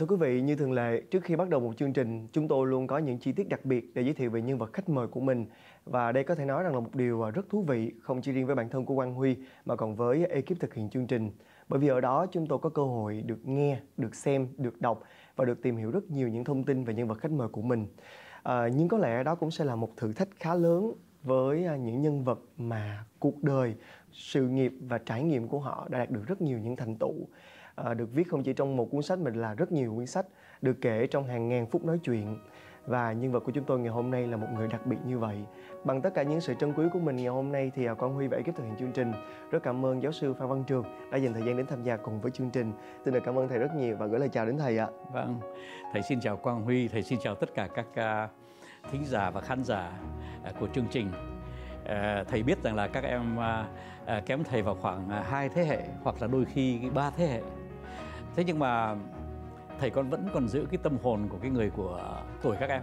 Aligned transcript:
Thưa 0.00 0.06
quý 0.06 0.16
vị, 0.16 0.40
như 0.40 0.56
thường 0.56 0.72
lệ, 0.72 1.02
trước 1.10 1.24
khi 1.24 1.36
bắt 1.36 1.48
đầu 1.48 1.60
một 1.60 1.76
chương 1.76 1.92
trình, 1.92 2.28
chúng 2.32 2.48
tôi 2.48 2.66
luôn 2.66 2.86
có 2.86 2.98
những 2.98 3.18
chi 3.18 3.32
tiết 3.32 3.48
đặc 3.48 3.64
biệt 3.64 3.94
để 3.94 4.02
giới 4.02 4.14
thiệu 4.14 4.30
về 4.30 4.42
nhân 4.42 4.58
vật 4.58 4.72
khách 4.72 4.88
mời 4.88 5.06
của 5.06 5.20
mình. 5.20 5.46
Và 5.84 6.12
đây 6.12 6.24
có 6.24 6.34
thể 6.34 6.44
nói 6.44 6.62
rằng 6.62 6.74
là 6.74 6.80
một 6.80 6.94
điều 6.94 7.22
à, 7.22 7.30
rất 7.30 7.48
thú 7.50 7.62
vị, 7.62 7.92
không 8.02 8.22
chỉ 8.22 8.32
riêng 8.32 8.46
với 8.46 8.54
bản 8.54 8.68
thân 8.68 8.84
của 8.84 8.94
Quang 8.94 9.14
Huy 9.14 9.36
mà 9.64 9.76
còn 9.76 9.96
với 9.96 10.26
ekip 10.26 10.60
thực 10.60 10.74
hiện 10.74 10.90
chương 10.90 11.06
trình. 11.06 11.30
Bởi 11.68 11.80
vì 11.80 11.88
ở 11.88 12.00
đó 12.00 12.26
chúng 12.32 12.46
tôi 12.46 12.58
có 12.58 12.68
cơ 12.68 12.82
hội 12.82 13.22
được 13.26 13.48
nghe, 13.48 13.80
được 13.96 14.14
xem, 14.14 14.48
được 14.58 14.80
đọc 14.80 15.02
và 15.36 15.44
được 15.44 15.62
tìm 15.62 15.76
hiểu 15.76 15.90
rất 15.90 16.10
nhiều 16.10 16.28
những 16.28 16.44
thông 16.44 16.64
tin 16.64 16.84
về 16.84 16.94
nhân 16.94 17.08
vật 17.08 17.18
khách 17.18 17.30
mời 17.30 17.48
của 17.48 17.62
mình. 17.62 17.86
À, 18.42 18.68
nhưng 18.68 18.88
có 18.88 18.98
lẽ 18.98 19.22
đó 19.22 19.34
cũng 19.34 19.50
sẽ 19.50 19.64
là 19.64 19.76
một 19.76 19.96
thử 19.96 20.12
thách 20.12 20.28
khá 20.36 20.54
lớn 20.54 20.92
với 21.22 21.64
à, 21.64 21.76
những 21.76 22.02
nhân 22.02 22.24
vật 22.24 22.40
mà 22.56 23.04
cuộc 23.18 23.42
đời, 23.42 23.74
sự 24.12 24.48
nghiệp 24.48 24.72
và 24.80 24.98
trải 24.98 25.22
nghiệm 25.22 25.48
của 25.48 25.58
họ 25.58 25.88
đã 25.90 25.98
đạt 25.98 26.10
được 26.10 26.22
rất 26.26 26.40
nhiều 26.40 26.58
những 26.58 26.76
thành 26.76 26.96
tựu. 26.96 27.14
À, 27.74 27.94
được 27.94 28.08
viết 28.12 28.28
không 28.28 28.42
chỉ 28.42 28.52
trong 28.52 28.76
một 28.76 28.88
cuốn 28.90 29.02
sách 29.02 29.18
mà 29.18 29.30
là 29.34 29.54
rất 29.54 29.72
nhiều 29.72 29.94
cuốn 29.94 30.06
sách 30.06 30.26
được 30.62 30.76
kể 30.80 31.06
trong 31.06 31.24
hàng 31.24 31.48
ngàn 31.48 31.66
phút 31.66 31.84
nói 31.84 31.98
chuyện. 32.04 32.38
Và 32.86 33.12
nhân 33.12 33.32
vật 33.32 33.40
của 33.40 33.52
chúng 33.52 33.64
tôi 33.64 33.78
ngày 33.78 33.92
hôm 33.92 34.10
nay 34.10 34.26
là 34.26 34.36
một 34.36 34.46
người 34.54 34.68
đặc 34.68 34.86
biệt 34.86 34.96
như 35.06 35.18
vậy 35.18 35.36
bằng 35.86 36.02
tất 36.02 36.14
cả 36.14 36.22
những 36.22 36.40
sự 36.40 36.54
trân 36.54 36.72
quý 36.72 36.84
của 36.92 36.98
mình 36.98 37.16
ngày 37.16 37.26
hôm 37.26 37.52
nay 37.52 37.72
thì 37.74 37.86
à, 37.86 37.94
con 37.94 38.14
Huy 38.14 38.28
và 38.28 38.36
ekip 38.36 38.56
thực 38.56 38.64
hiện 38.64 38.76
chương 38.78 38.92
trình. 38.92 39.12
Rất 39.50 39.62
cảm 39.62 39.86
ơn 39.86 40.02
giáo 40.02 40.12
sư 40.12 40.34
Phan 40.34 40.48
Văn 40.48 40.64
Trường 40.64 40.84
đã 41.10 41.18
dành 41.18 41.32
thời 41.32 41.42
gian 41.42 41.56
đến 41.56 41.66
tham 41.66 41.82
gia 41.82 41.96
cùng 41.96 42.20
với 42.20 42.30
chương 42.30 42.50
trình. 42.50 42.72
Xin 43.04 43.14
được 43.14 43.20
cảm 43.24 43.38
ơn 43.38 43.48
thầy 43.48 43.58
rất 43.58 43.74
nhiều 43.76 43.96
và 43.96 44.06
gửi 44.06 44.20
lời 44.20 44.28
chào 44.28 44.46
đến 44.46 44.58
thầy 44.58 44.78
ạ. 44.78 44.88
Vâng. 45.12 45.40
Thầy 45.92 46.02
xin 46.02 46.20
chào 46.20 46.36
Quang 46.36 46.62
Huy, 46.62 46.88
thầy 46.88 47.02
xin 47.02 47.18
chào 47.22 47.34
tất 47.34 47.54
cả 47.54 47.68
các 47.74 47.86
à, 47.94 48.28
thính 48.90 49.04
giả 49.04 49.30
và 49.30 49.40
khán 49.40 49.64
giả 49.64 49.92
à, 50.44 50.52
của 50.60 50.68
chương 50.74 50.86
trình. 50.90 51.12
Thầy 52.28 52.42
biết 52.42 52.62
rằng 52.62 52.74
là 52.74 52.88
các 52.88 53.04
em 53.04 53.36
kém 54.26 54.44
thầy 54.44 54.62
vào 54.62 54.74
khoảng 54.74 55.08
hai 55.08 55.48
thế 55.48 55.64
hệ 55.64 55.82
hoặc 56.02 56.16
là 56.20 56.26
đôi 56.26 56.44
khi 56.44 56.90
ba 56.94 57.10
thế 57.10 57.26
hệ. 57.26 57.42
Thế 58.36 58.44
nhưng 58.44 58.58
mà 58.58 58.96
thầy 59.80 59.90
con 59.90 60.10
vẫn 60.10 60.28
còn 60.34 60.48
giữ 60.48 60.66
cái 60.70 60.78
tâm 60.82 60.96
hồn 61.02 61.28
của 61.28 61.38
cái 61.42 61.50
người 61.50 61.70
của 61.70 62.22
tuổi 62.42 62.56
các 62.60 62.70
em. 62.70 62.82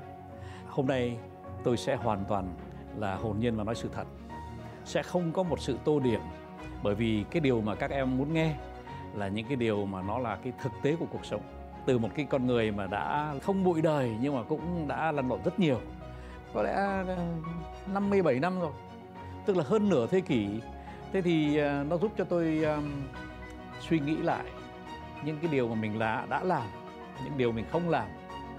Hôm 0.68 0.88
nay 0.88 1.18
tôi 1.64 1.78
sẽ 1.78 1.96
hoàn 1.96 2.26
toàn 2.26 2.54
là 2.98 3.16
hồn 3.16 3.40
nhiên 3.40 3.56
và 3.56 3.64
nói 3.64 3.76
sự 3.76 3.90
thật. 3.94 4.08
Sẽ 4.86 5.04
không 5.04 5.32
có 5.32 5.44
một 5.44 5.60
sự 5.60 5.78
tô 5.84 6.00
điểm 6.00 6.22
bởi 6.84 6.96
vì 6.96 7.26
cái 7.32 7.40
điều 7.40 7.62
mà 7.62 7.76
các 7.76 7.92
em 7.92 8.18
muốn 8.18 8.34
nghe 8.34 8.56
là 9.14 9.28
những 9.28 9.48
cái 9.48 9.56
điều 9.56 9.86
mà 9.86 10.02
nó 10.02 10.20
là 10.20 10.36
cái 10.44 10.54
thực 10.62 10.72
tế 10.82 10.96
của 10.96 11.06
cuộc 11.12 11.26
sống. 11.26 11.42
Từ 11.86 11.98
một 11.98 12.10
cái 12.16 12.26
con 12.30 12.48
người 12.48 12.72
mà 12.72 12.88
đã 12.88 13.36
không 13.42 13.64
bụi 13.64 13.82
đời 13.82 14.16
nhưng 14.22 14.36
mà 14.36 14.44
cũng 14.44 14.88
đã 14.88 15.12
lăn 15.12 15.30
lộn 15.30 15.40
rất 15.46 15.60
nhiều. 15.60 15.80
Có 16.54 16.64
lẽ 16.64 16.74
ờ, 17.08 17.18
57 17.94 18.40
năm 18.40 18.60
rồi 18.60 18.72
tức 19.46 19.58
là 19.58 19.64
hơn 19.68 19.90
nửa 19.90 20.08
thế 20.08 20.22
kỷ. 20.22 20.48
Thế 21.14 21.22
thì 21.22 21.58
ờ, 21.58 21.84
nó 21.90 21.98
giúp 21.98 22.12
cho 22.18 22.24
tôi 22.24 22.64
um, 22.64 22.92
suy 23.80 24.00
nghĩ 24.00 24.18
lại 24.18 24.44
những 25.26 25.38
cái 25.42 25.52
điều 25.52 25.68
mà 25.68 25.76
mình 25.76 26.00
là 26.00 26.26
đã 26.30 26.44
làm 26.44 26.64
những 27.24 27.38
điều 27.38 27.52
mình 27.52 27.66
không 27.72 27.90
làm 27.90 28.08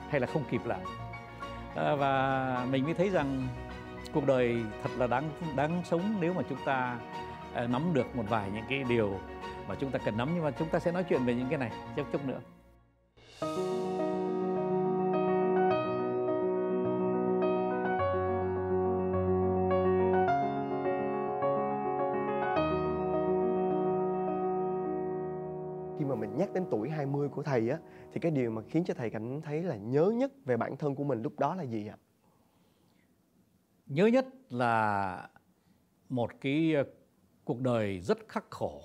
hay 0.08 0.20
là 0.20 0.26
không 0.26 0.42
kịp 0.50 0.60
làm. 0.64 0.80
À, 1.76 1.94
và 1.94 2.66
mình 2.70 2.84
mới 2.84 2.94
thấy 2.94 3.08
rằng 3.08 3.48
cuộc 4.14 4.26
đời 4.26 4.56
thật 4.82 4.90
là 4.98 5.06
đáng 5.06 5.30
đáng 5.56 5.82
sống 5.84 6.16
nếu 6.20 6.32
mà 6.32 6.42
chúng 6.48 6.58
ta 6.64 6.98
uh, 7.64 7.70
nắm 7.70 7.82
được 7.94 8.16
một 8.16 8.24
vài 8.28 8.50
những 8.54 8.64
cái 8.68 8.84
điều 8.88 9.18
mà 9.68 9.74
chúng 9.74 9.90
ta 9.90 9.98
cần 10.04 10.16
nắm 10.16 10.30
nhưng 10.34 10.44
mà 10.44 10.50
chúng 10.50 10.68
ta 10.68 10.78
sẽ 10.78 10.92
nói 10.92 11.04
chuyện 11.08 11.24
về 11.24 11.34
những 11.34 11.48
cái 11.48 11.58
này 11.58 11.70
chút 11.96 12.06
chút 12.12 12.20
nữa 12.26 12.40
khi 25.98 26.04
mà 26.04 26.14
mình 26.14 26.36
nhắc 26.36 26.52
đến 26.52 26.64
tuổi 26.70 26.90
20 26.90 27.28
của 27.28 27.42
thầy 27.42 27.70
á 27.70 27.78
thì 28.12 28.20
cái 28.20 28.32
điều 28.32 28.50
mà 28.50 28.62
khiến 28.68 28.84
cho 28.84 28.94
thầy 28.94 29.10
cảm 29.10 29.40
thấy 29.40 29.62
là 29.62 29.76
nhớ 29.76 30.12
nhất 30.16 30.32
về 30.44 30.56
bản 30.56 30.76
thân 30.76 30.94
của 30.94 31.04
mình 31.04 31.22
lúc 31.22 31.38
đó 31.38 31.54
là 31.54 31.62
gì 31.62 31.86
ạ? 31.86 31.96
Nhớ 33.86 34.06
nhất 34.06 34.26
là 34.50 35.28
một 36.08 36.30
cái 36.40 36.74
ờ, 36.74 36.84
cuộc 37.44 37.60
đời 37.60 38.00
rất 38.00 38.18
khắc 38.28 38.50
khổ 38.50 38.82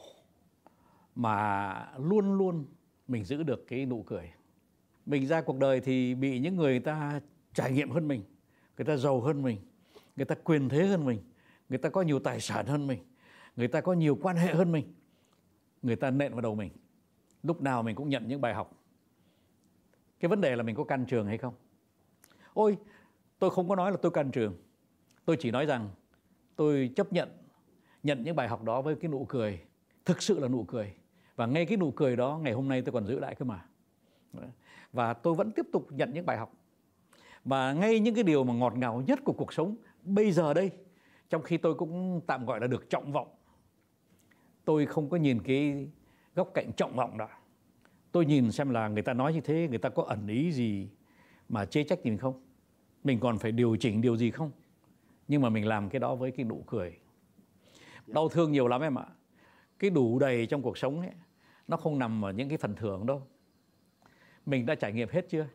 mà 1.15 1.93
luôn 1.97 2.37
luôn 2.37 2.65
mình 3.07 3.23
giữ 3.23 3.43
được 3.43 3.65
cái 3.67 3.85
nụ 3.85 4.03
cười. 4.03 4.31
Mình 5.05 5.27
ra 5.27 5.41
cuộc 5.41 5.57
đời 5.59 5.81
thì 5.81 6.15
bị 6.15 6.39
những 6.39 6.55
người 6.55 6.79
ta 6.79 7.21
trải 7.53 7.71
nghiệm 7.71 7.89
hơn 7.89 8.07
mình, 8.07 8.23
người 8.77 8.85
ta 8.85 8.97
giàu 8.97 9.21
hơn 9.21 9.41
mình, 9.41 9.57
người 10.15 10.25
ta 10.25 10.35
quyền 10.35 10.69
thế 10.69 10.87
hơn 10.87 11.05
mình, 11.05 11.19
người 11.69 11.77
ta 11.77 11.89
có 11.89 12.01
nhiều 12.01 12.19
tài 12.19 12.39
sản 12.39 12.65
hơn 12.65 12.87
mình, 12.87 12.99
người 13.55 13.67
ta 13.67 13.81
có 13.81 13.93
nhiều 13.93 14.17
quan 14.21 14.37
hệ 14.37 14.53
hơn 14.53 14.71
mình. 14.71 14.93
Người 15.81 15.95
ta 15.95 16.11
nện 16.11 16.31
vào 16.31 16.41
đầu 16.41 16.55
mình 16.55 16.71
lúc 17.43 17.61
nào 17.61 17.83
mình 17.83 17.95
cũng 17.95 18.09
nhận 18.09 18.27
những 18.27 18.41
bài 18.41 18.53
học 18.53 18.83
cái 20.19 20.29
vấn 20.29 20.41
đề 20.41 20.55
là 20.55 20.63
mình 20.63 20.75
có 20.75 20.83
can 20.83 21.05
trường 21.05 21.27
hay 21.27 21.37
không 21.37 21.53
ôi 22.53 22.77
tôi 23.39 23.49
không 23.49 23.69
có 23.69 23.75
nói 23.75 23.91
là 23.91 23.97
tôi 24.01 24.11
can 24.11 24.31
trường 24.31 24.57
tôi 25.25 25.37
chỉ 25.39 25.51
nói 25.51 25.65
rằng 25.65 25.89
tôi 26.55 26.91
chấp 26.95 27.13
nhận 27.13 27.29
nhận 28.03 28.23
những 28.23 28.35
bài 28.35 28.47
học 28.47 28.63
đó 28.63 28.81
với 28.81 28.95
cái 28.95 29.11
nụ 29.11 29.25
cười, 29.29 29.59
thực 30.05 30.21
sự 30.21 30.39
là 30.39 30.47
nụ 30.47 30.63
cười. 30.63 30.93
Và 31.35 31.45
ngay 31.45 31.65
cái 31.65 31.77
nụ 31.77 31.91
cười 31.91 32.15
đó 32.15 32.39
ngày 32.43 32.53
hôm 32.53 32.67
nay 32.67 32.81
tôi 32.81 32.93
còn 32.93 33.05
giữ 33.05 33.19
lại 33.19 33.35
cơ 33.35 33.45
mà. 33.45 33.65
Và 34.93 35.13
tôi 35.13 35.33
vẫn 35.33 35.51
tiếp 35.51 35.65
tục 35.73 35.87
nhận 35.91 36.13
những 36.13 36.25
bài 36.25 36.37
học. 36.37 36.53
Và 37.45 37.73
ngay 37.73 37.99
những 37.99 38.15
cái 38.15 38.23
điều 38.23 38.43
mà 38.43 38.53
ngọt 38.53 38.77
ngào 38.77 39.03
nhất 39.07 39.19
của 39.25 39.33
cuộc 39.33 39.53
sống 39.53 39.75
bây 40.03 40.31
giờ 40.31 40.53
đây, 40.53 40.71
trong 41.29 41.41
khi 41.41 41.57
tôi 41.57 41.75
cũng 41.75 42.21
tạm 42.27 42.45
gọi 42.45 42.59
là 42.59 42.67
được 42.67 42.89
trọng 42.89 43.11
vọng, 43.11 43.27
tôi 44.65 44.85
không 44.85 45.09
có 45.09 45.17
nhìn 45.17 45.39
cái 45.43 45.87
góc 46.35 46.51
cạnh 46.53 46.71
trọng 46.77 46.95
vọng 46.95 47.17
đó. 47.17 47.29
Tôi 48.11 48.25
nhìn 48.25 48.51
xem 48.51 48.69
là 48.69 48.87
người 48.87 49.03
ta 49.03 49.13
nói 49.13 49.33
như 49.33 49.41
thế, 49.41 49.67
người 49.69 49.77
ta 49.77 49.89
có 49.89 50.03
ẩn 50.03 50.27
ý 50.27 50.51
gì 50.51 50.89
mà 51.49 51.65
chê 51.65 51.83
trách 51.83 52.05
mình 52.05 52.17
không? 52.17 52.41
Mình 53.03 53.19
còn 53.19 53.37
phải 53.37 53.51
điều 53.51 53.75
chỉnh 53.75 54.01
điều 54.01 54.17
gì 54.17 54.31
không? 54.31 54.51
Nhưng 55.29 55.41
mà 55.41 55.49
mình 55.49 55.67
làm 55.67 55.89
cái 55.89 55.99
đó 55.99 56.15
với 56.15 56.31
cái 56.31 56.45
nụ 56.45 56.63
cười. 56.67 56.97
Đau 58.07 58.29
thương 58.29 58.51
nhiều 58.51 58.67
lắm 58.67 58.81
em 58.81 58.97
ạ. 58.97 59.05
Cái 59.79 59.89
đủ 59.89 60.19
đầy 60.19 60.45
trong 60.45 60.61
cuộc 60.61 60.77
sống 60.77 60.99
ấy, 60.99 61.11
nó 61.67 61.77
không 61.77 61.99
nằm 61.99 62.25
ở 62.25 62.31
những 62.31 62.49
cái 62.49 62.57
phần 62.57 62.75
thưởng 62.75 63.05
đâu. 63.05 63.21
Mình 64.45 64.65
đã 64.65 64.75
trải 64.75 64.93
nghiệm 64.93 65.09
hết 65.11 65.29
chưa? 65.29 65.47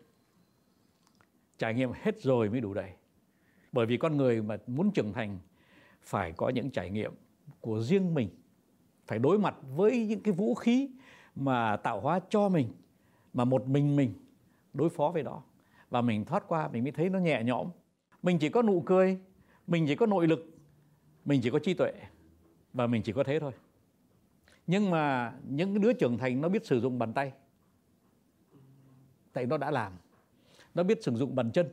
Trải 1.58 1.74
nghiệm 1.74 1.90
hết 2.02 2.22
rồi 2.22 2.50
mới 2.50 2.60
đủ 2.60 2.74
đầy. 2.74 2.90
Bởi 3.72 3.86
vì 3.86 3.96
con 3.96 4.16
người 4.16 4.42
mà 4.42 4.56
muốn 4.66 4.90
trưởng 4.90 5.12
thành, 5.12 5.38
phải 6.02 6.32
có 6.32 6.48
những 6.48 6.70
trải 6.70 6.90
nghiệm 6.90 7.12
của 7.60 7.80
riêng 7.80 8.14
mình. 8.14 8.28
Phải 9.06 9.18
đối 9.18 9.38
mặt 9.38 9.54
với 9.76 10.06
những 10.06 10.20
cái 10.20 10.34
vũ 10.34 10.54
khí 10.54 10.90
mà 11.34 11.76
tạo 11.76 12.00
hóa 12.00 12.20
cho 12.28 12.48
mình, 12.48 12.72
mà 13.32 13.44
một 13.44 13.66
mình 13.66 13.96
mình 13.96 14.14
đối 14.74 14.88
phó 14.88 15.10
với 15.10 15.22
đó. 15.22 15.42
Và 15.90 16.00
mình 16.00 16.24
thoát 16.24 16.44
qua, 16.48 16.68
mình 16.68 16.82
mới 16.82 16.92
thấy 16.92 17.10
nó 17.10 17.18
nhẹ 17.18 17.42
nhõm. 17.44 17.68
Mình 18.22 18.38
chỉ 18.38 18.48
có 18.48 18.62
nụ 18.62 18.82
cười 18.86 19.18
mình 19.66 19.84
chỉ 19.88 19.94
có 19.94 20.06
nội 20.06 20.26
lực, 20.26 20.56
mình 21.24 21.40
chỉ 21.42 21.50
có 21.50 21.58
trí 21.58 21.74
tuệ 21.74 21.92
và 22.72 22.86
mình 22.86 23.02
chỉ 23.02 23.12
có 23.12 23.24
thế 23.24 23.40
thôi. 23.40 23.52
Nhưng 24.66 24.90
mà 24.90 25.34
những 25.48 25.80
đứa 25.80 25.92
trưởng 25.92 26.18
thành 26.18 26.40
nó 26.40 26.48
biết 26.48 26.66
sử 26.66 26.80
dụng 26.80 26.98
bàn 26.98 27.12
tay. 27.12 27.32
Tại 29.32 29.46
nó 29.46 29.56
đã 29.56 29.70
làm. 29.70 29.92
Nó 30.74 30.82
biết 30.82 31.02
sử 31.02 31.16
dụng 31.16 31.34
bàn 31.34 31.50
chân 31.52 31.66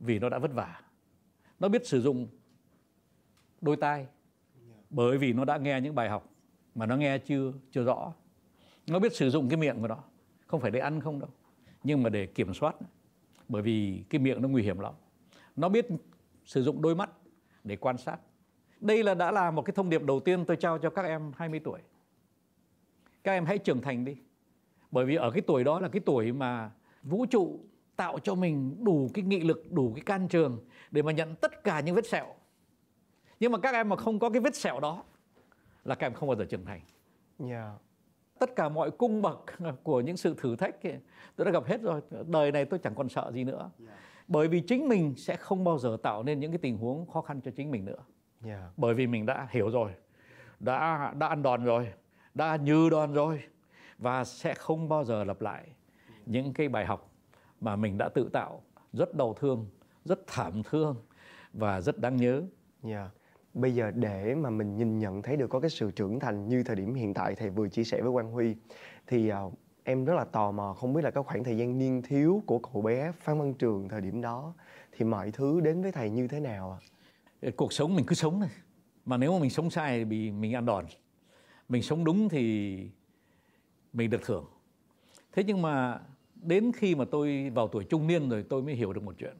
vì 0.00 0.18
nó 0.18 0.28
đã 0.28 0.38
vất 0.38 0.52
vả. 0.54 0.80
Nó 1.60 1.68
biết 1.68 1.86
sử 1.86 2.00
dụng 2.00 2.28
đôi 3.60 3.76
tai 3.76 4.06
bởi 4.90 5.18
vì 5.18 5.32
nó 5.32 5.44
đã 5.44 5.58
nghe 5.58 5.80
những 5.80 5.94
bài 5.94 6.08
học 6.08 6.30
mà 6.74 6.86
nó 6.86 6.96
nghe 6.96 7.18
chưa 7.18 7.52
chưa 7.70 7.84
rõ. 7.84 8.12
Nó 8.86 8.98
biết 8.98 9.14
sử 9.14 9.30
dụng 9.30 9.48
cái 9.48 9.56
miệng 9.56 9.80
của 9.80 9.88
nó. 9.88 9.98
Không 10.46 10.60
phải 10.60 10.70
để 10.70 10.80
ăn 10.80 11.00
không 11.00 11.18
đâu, 11.18 11.30
nhưng 11.84 12.02
mà 12.02 12.10
để 12.10 12.26
kiểm 12.26 12.54
soát. 12.54 12.76
Bởi 13.48 13.62
vì 13.62 14.04
cái 14.10 14.18
miệng 14.18 14.42
nó 14.42 14.48
nguy 14.48 14.62
hiểm 14.62 14.78
lắm. 14.78 14.94
Nó 15.56 15.68
biết 15.68 15.86
sử 16.44 16.62
dụng 16.62 16.82
đôi 16.82 16.94
mắt 16.94 17.10
để 17.64 17.76
quan 17.76 17.98
sát. 17.98 18.16
Đây 18.80 19.02
là 19.02 19.14
đã 19.14 19.30
là 19.30 19.50
một 19.50 19.62
cái 19.62 19.72
thông 19.76 19.90
điệp 19.90 20.02
đầu 20.02 20.20
tiên 20.20 20.44
tôi 20.44 20.56
trao 20.56 20.78
cho 20.78 20.90
các 20.90 21.04
em 21.04 21.32
20 21.36 21.60
tuổi. 21.64 21.80
Các 23.24 23.32
em 23.32 23.44
hãy 23.44 23.58
trưởng 23.58 23.80
thành 23.80 24.04
đi. 24.04 24.16
Bởi 24.90 25.04
vì 25.04 25.14
ở 25.16 25.30
cái 25.30 25.42
tuổi 25.46 25.64
đó 25.64 25.80
là 25.80 25.88
cái 25.88 26.00
tuổi 26.06 26.32
mà 26.32 26.70
vũ 27.02 27.26
trụ 27.26 27.60
tạo 27.96 28.18
cho 28.18 28.34
mình 28.34 28.84
đủ 28.84 29.10
cái 29.14 29.24
nghị 29.24 29.40
lực 29.40 29.72
đủ 29.72 29.92
cái 29.94 30.02
can 30.02 30.28
trường 30.28 30.64
để 30.90 31.02
mà 31.02 31.12
nhận 31.12 31.34
tất 31.34 31.64
cả 31.64 31.80
những 31.80 31.94
vết 31.94 32.06
sẹo. 32.06 32.26
Nhưng 33.40 33.52
mà 33.52 33.58
các 33.58 33.74
em 33.74 33.88
mà 33.88 33.96
không 33.96 34.18
có 34.18 34.30
cái 34.30 34.40
vết 34.40 34.54
sẹo 34.54 34.80
đó 34.80 35.04
là 35.84 35.94
các 35.94 36.06
em 36.06 36.14
không 36.14 36.28
bao 36.28 36.36
giờ 36.36 36.44
trưởng 36.44 36.64
thành. 36.64 36.80
Yeah. 37.48 37.72
Tất 38.38 38.56
cả 38.56 38.68
mọi 38.68 38.90
cung 38.90 39.22
bậc 39.22 39.44
của 39.82 40.00
những 40.00 40.16
sự 40.16 40.34
thử 40.38 40.56
thách 40.56 40.86
ấy, 40.86 40.98
tôi 41.36 41.44
đã 41.44 41.50
gặp 41.50 41.64
hết 41.64 41.80
rồi. 41.82 42.00
Đời 42.26 42.52
này 42.52 42.64
tôi 42.64 42.78
chẳng 42.78 42.94
còn 42.94 43.08
sợ 43.08 43.30
gì 43.34 43.44
nữa. 43.44 43.70
Yeah. 43.86 43.98
Bởi 44.32 44.48
vì 44.48 44.60
chính 44.60 44.88
mình 44.88 45.14
sẽ 45.16 45.36
không 45.36 45.64
bao 45.64 45.78
giờ 45.78 45.96
tạo 46.02 46.22
nên 46.22 46.40
những 46.40 46.52
cái 46.52 46.58
tình 46.58 46.78
huống 46.78 47.06
khó 47.06 47.20
khăn 47.20 47.40
cho 47.40 47.50
chính 47.50 47.70
mình 47.70 47.84
nữa 47.84 48.04
yeah. 48.44 48.60
Bởi 48.76 48.94
vì 48.94 49.06
mình 49.06 49.26
đã 49.26 49.48
hiểu 49.50 49.70
rồi 49.70 49.92
đã 50.60 51.12
đã 51.18 51.26
ăn 51.26 51.42
đòn 51.42 51.64
rồi 51.64 51.92
đã 52.34 52.56
như 52.56 52.90
đòn 52.90 53.12
rồi 53.12 53.42
và 53.98 54.24
sẽ 54.24 54.54
không 54.54 54.88
bao 54.88 55.04
giờ 55.04 55.24
lặp 55.24 55.40
lại 55.40 55.68
những 56.26 56.52
cái 56.52 56.68
bài 56.68 56.86
học 56.86 57.10
mà 57.60 57.76
mình 57.76 57.98
đã 57.98 58.08
tự 58.08 58.28
tạo 58.32 58.62
rất 58.92 59.14
đau 59.14 59.34
thương 59.40 59.66
rất 60.04 60.26
thảm 60.26 60.62
thương 60.70 60.96
và 61.52 61.80
rất 61.80 61.98
đáng 61.98 62.16
nhớ 62.16 62.42
yeah. 62.84 63.10
bây 63.54 63.74
giờ 63.74 63.90
để 63.90 64.34
mà 64.34 64.50
mình 64.50 64.76
nhìn 64.76 64.98
nhận 64.98 65.22
thấy 65.22 65.36
được 65.36 65.50
có 65.50 65.60
cái 65.60 65.70
sự 65.70 65.90
trưởng 65.90 66.20
thành 66.20 66.48
như 66.48 66.62
thời 66.62 66.76
điểm 66.76 66.94
hiện 66.94 67.14
tại 67.14 67.34
thầy 67.34 67.50
vừa 67.50 67.68
chia 67.68 67.84
sẻ 67.84 68.02
với 68.02 68.12
quang 68.12 68.30
huy 68.30 68.56
thì 69.06 69.32
uh, 69.32 69.52
em 69.84 70.04
rất 70.04 70.14
là 70.14 70.24
tò 70.24 70.52
mò 70.52 70.74
không 70.74 70.92
biết 70.92 71.04
là 71.04 71.10
cái 71.10 71.22
khoảng 71.22 71.44
thời 71.44 71.56
gian 71.56 71.78
niên 71.78 72.02
thiếu 72.02 72.42
của 72.46 72.58
cậu 72.58 72.82
bé 72.82 73.12
phan 73.20 73.38
văn 73.38 73.54
trường 73.54 73.88
thời 73.88 74.00
điểm 74.00 74.20
đó 74.20 74.54
thì 74.92 75.04
mọi 75.04 75.30
thứ 75.30 75.60
đến 75.60 75.82
với 75.82 75.92
thầy 75.92 76.10
như 76.10 76.28
thế 76.28 76.40
nào 76.40 76.70
ạ? 76.70 76.78
À? 77.42 77.50
cuộc 77.56 77.72
sống 77.72 77.94
mình 77.94 78.06
cứ 78.06 78.14
sống 78.14 78.40
thôi. 78.40 78.48
Mà 79.04 79.16
nếu 79.16 79.32
mà 79.32 79.38
mình 79.38 79.50
sống 79.50 79.70
sai 79.70 79.98
thì 79.98 80.04
bị, 80.04 80.30
mình 80.30 80.54
ăn 80.54 80.66
đòn. 80.66 80.84
Mình 81.68 81.82
sống 81.82 82.04
đúng 82.04 82.28
thì 82.28 82.76
mình 83.92 84.10
được 84.10 84.22
thưởng. 84.24 84.44
Thế 85.32 85.44
nhưng 85.44 85.62
mà 85.62 86.00
đến 86.34 86.72
khi 86.76 86.94
mà 86.94 87.04
tôi 87.10 87.50
vào 87.50 87.68
tuổi 87.68 87.84
trung 87.84 88.06
niên 88.06 88.28
rồi 88.28 88.44
tôi 88.48 88.62
mới 88.62 88.74
hiểu 88.74 88.92
được 88.92 89.02
một 89.02 89.14
chuyện. 89.18 89.36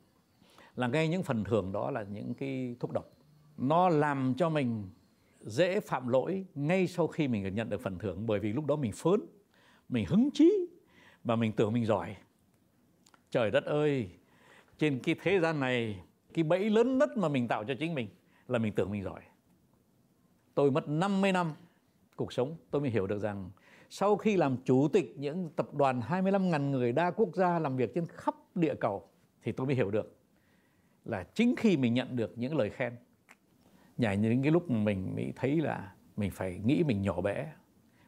Là 0.77 0.87
ngay 0.87 1.09
những 1.09 1.23
phần 1.23 1.45
thưởng 1.45 1.73
đó 1.73 1.91
là 1.91 2.03
những 2.03 2.35
cái 2.35 2.77
thuốc 2.81 2.93
độc. 2.93 3.05
Nó 3.57 3.89
làm 3.89 4.35
cho 4.37 4.49
mình 4.49 4.91
dễ 5.41 5.81
phạm 5.81 6.09
lỗi 6.09 6.45
ngay 6.55 6.87
sau 6.87 7.07
khi 7.07 7.29
mình 7.29 7.55
nhận 7.55 7.71
được 7.71 7.81
phần 7.81 7.99
thưởng 7.99 8.27
bởi 8.27 8.41
vì 8.41 8.53
lúc 8.53 8.67
đó 8.67 8.77
mình 8.77 8.93
phớn 8.93 9.21
mình 9.93 10.07
hứng 10.09 10.31
chí 10.35 10.67
và 11.25 11.37
mình 11.37 11.53
tưởng 11.53 11.73
mình 11.73 11.87
giỏi. 11.87 12.17
Trời 13.31 13.51
đất 13.51 13.65
ơi, 13.65 14.11
trên 14.79 15.01
cái 15.03 15.15
thế 15.23 15.41
gian 15.41 15.61
này, 15.61 16.01
cái 16.35 16.43
bẫy 16.43 16.71
lớn 16.71 16.99
nhất 16.99 17.17
mà 17.17 17.29
mình 17.29 17.49
tạo 17.49 17.65
cho 17.65 17.75
chính 17.75 17.95
mình 17.95 18.09
là 18.49 18.59
mình 18.59 18.73
tưởng 18.73 18.91
mình 18.91 19.03
giỏi. 19.03 19.21
Tôi 20.55 20.71
mất 20.71 20.89
50 20.89 21.33
năm 21.33 21.53
cuộc 22.17 22.33
sống, 22.33 22.57
tôi 22.71 22.81
mới 22.81 22.91
hiểu 22.91 23.07
được 23.07 23.19
rằng 23.19 23.51
sau 23.91 24.17
khi 24.17 24.37
làm 24.37 24.57
chủ 24.65 24.89
tịch 24.89 25.15
những 25.17 25.51
tập 25.57 25.75
đoàn 25.75 26.01
25.000 26.01 26.71
người 26.71 26.93
đa 26.93 27.11
quốc 27.11 27.29
gia 27.35 27.59
làm 27.59 27.77
việc 27.77 27.95
trên 27.95 28.07
khắp 28.07 28.35
địa 28.55 28.75
cầu 28.81 29.09
thì 29.43 29.53
tôi 29.53 29.67
mới 29.67 29.77
hiểu 29.77 29.91
được 29.91 30.17
là 31.05 31.25
chính 31.35 31.55
khi 31.57 31.77
mình 31.77 31.95
nhận 31.95 32.17
được 32.17 32.33
những 32.37 32.57
lời 32.57 32.71
khen 32.71 32.97
nhảy 33.97 34.17
những 34.17 34.43
cái 34.43 34.53
lúc 34.53 34.71
mình 34.71 35.13
mới 35.15 35.33
thấy 35.37 35.61
là 35.61 35.95
mình 36.17 36.31
phải 36.31 36.61
nghĩ 36.65 36.83
mình 36.87 37.03
nhỏ 37.03 37.21
bé, 37.21 37.53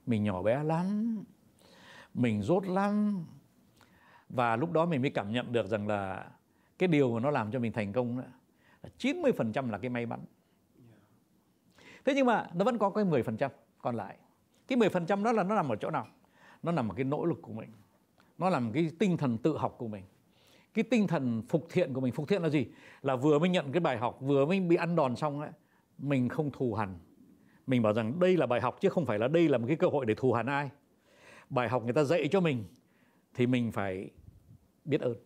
mình 0.07 0.25
nhỏ 0.25 0.43
bé 0.43 0.65
lắm 0.65 1.25
mình 2.15 2.43
rốt 2.43 2.67
lắm. 2.67 3.25
Và 4.29 4.57
lúc 4.57 4.73
đó 4.73 4.87
mình 4.87 5.01
mới 5.01 5.11
cảm 5.11 5.33
nhận 5.33 5.53
được 5.53 5.67
rằng 5.67 5.89
là 5.89 6.27
cái 6.79 6.89
điều 6.89 7.15
mà 7.15 7.21
nó 7.21 7.31
làm 7.31 7.51
cho 7.51 7.59
mình 7.59 7.73
thành 7.73 7.93
công 7.93 8.19
đó, 8.19 8.25
là 8.83 8.91
90% 8.99 9.71
là 9.71 9.79
cái 9.79 9.91
may 9.91 10.07
mắn. 10.07 10.21
Thế 12.05 12.15
nhưng 12.15 12.27
mà 12.27 12.51
nó 12.55 12.65
vẫn 12.65 12.79
có 12.79 12.91
cái 12.91 13.05
10% 13.05 13.51
còn 13.83 13.97
lại. 13.97 14.17
Cái 14.69 14.79
10% 14.79 15.25
đó 15.25 15.33
là 15.33 15.43
nó 15.43 15.55
nằm 15.55 15.69
ở 15.69 15.77
chỗ 15.77 15.91
nào? 15.91 16.07
Nó 16.63 16.73
nằm 16.73 16.89
ở 16.89 16.95
cái 16.95 17.05
nỗ 17.05 17.25
lực 17.25 17.39
của 17.43 17.53
mình. 17.53 17.69
Nó 18.39 18.51
nằm 18.51 18.73
cái 18.73 18.91
tinh 18.99 19.17
thần 19.17 19.39
tự 19.39 19.59
học 19.59 19.75
của 19.79 19.89
mình. 19.89 20.05
Cái 20.75 20.85
tinh 20.91 21.07
thần 21.07 21.43
phục 21.49 21.67
thiện 21.71 21.95
của 21.95 22.01
mình. 22.01 22.13
Phục 22.13 22.29
thiện 22.29 22.43
là 22.43 22.49
gì? 22.49 22.67
Là 23.03 23.17
vừa 23.17 23.39
mới 23.39 23.49
nhận 23.49 23.73
cái 23.73 23.81
bài 23.81 23.99
học 23.99 24.19
vừa 24.21 24.47
mới 24.47 24.61
bị 24.61 24.77
ăn 24.77 24.97
đòn 24.97 25.17
xong 25.17 25.41
ấy 25.41 25.51
mình 25.99 26.29
không 26.29 26.51
thù 26.51 26.75
hằn. 26.75 26.99
Mình 27.67 27.83
bảo 27.83 27.93
rằng 27.93 28.21
đây 28.21 28.37
là 28.37 28.47
bài 28.47 28.61
học 28.61 28.81
chứ 28.81 28.89
không 28.89 29.07
phải 29.07 29.19
là 29.19 29.29
đây 29.29 29.49
là 29.49 29.59
một 29.59 29.65
cái 29.69 29.77
cơ 29.77 29.87
hội 29.87 30.07
để 30.07 30.15
thù 30.15 30.33
hằn 30.33 30.47
ai 30.47 30.71
bài 31.55 31.69
học 31.69 31.85
người 31.85 31.93
ta 31.93 32.05
dạy 32.05 32.29
cho 32.31 32.41
mình 32.41 32.65
thì 33.35 33.47
mình 33.47 33.73
phải 33.73 34.11
biết 34.85 35.01
ơn. 35.01 35.17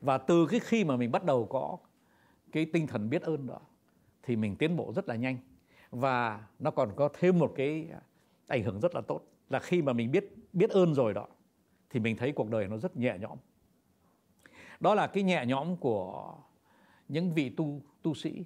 Và 0.00 0.18
từ 0.18 0.46
cái 0.46 0.60
khi 0.60 0.84
mà 0.84 0.96
mình 0.96 1.12
bắt 1.12 1.24
đầu 1.24 1.46
có 1.46 1.78
cái 2.52 2.66
tinh 2.72 2.86
thần 2.86 3.10
biết 3.10 3.22
ơn 3.22 3.46
đó 3.46 3.60
thì 4.22 4.36
mình 4.36 4.56
tiến 4.56 4.76
bộ 4.76 4.92
rất 4.92 5.08
là 5.08 5.16
nhanh. 5.16 5.38
Và 5.90 6.46
nó 6.58 6.70
còn 6.70 6.92
có 6.96 7.08
thêm 7.18 7.38
một 7.38 7.52
cái 7.56 7.88
ảnh 8.46 8.62
hưởng 8.62 8.80
rất 8.80 8.94
là 8.94 9.00
tốt 9.00 9.20
là 9.50 9.58
khi 9.58 9.82
mà 9.82 9.92
mình 9.92 10.10
biết 10.10 10.34
biết 10.52 10.70
ơn 10.70 10.94
rồi 10.94 11.14
đó 11.14 11.26
thì 11.90 12.00
mình 12.00 12.16
thấy 12.16 12.32
cuộc 12.32 12.50
đời 12.50 12.68
nó 12.68 12.76
rất 12.76 12.96
nhẹ 12.96 13.16
nhõm. 13.20 13.38
Đó 14.80 14.94
là 14.94 15.06
cái 15.06 15.22
nhẹ 15.22 15.44
nhõm 15.46 15.76
của 15.76 16.34
những 17.08 17.34
vị 17.34 17.50
tu 17.50 17.82
tu 18.02 18.14
sĩ. 18.14 18.44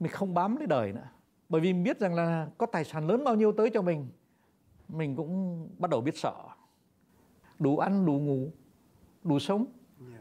Mình 0.00 0.12
không 0.12 0.34
bám 0.34 0.56
lấy 0.56 0.66
đời 0.66 0.92
nữa. 0.92 1.08
Bởi 1.48 1.60
vì 1.60 1.72
mình 1.72 1.82
biết 1.82 2.00
rằng 2.00 2.14
là 2.14 2.48
có 2.58 2.66
tài 2.66 2.84
sản 2.84 3.06
lớn 3.06 3.24
bao 3.24 3.34
nhiêu 3.34 3.52
tới 3.52 3.70
cho 3.74 3.82
mình 3.82 4.08
mình 4.88 5.16
cũng 5.16 5.68
bắt 5.78 5.90
đầu 5.90 6.00
biết 6.00 6.18
sợ. 6.18 6.34
Đủ 7.58 7.78
ăn 7.78 8.06
đủ 8.06 8.12
ngủ 8.12 8.50
đủ 9.24 9.38
sống. 9.38 9.66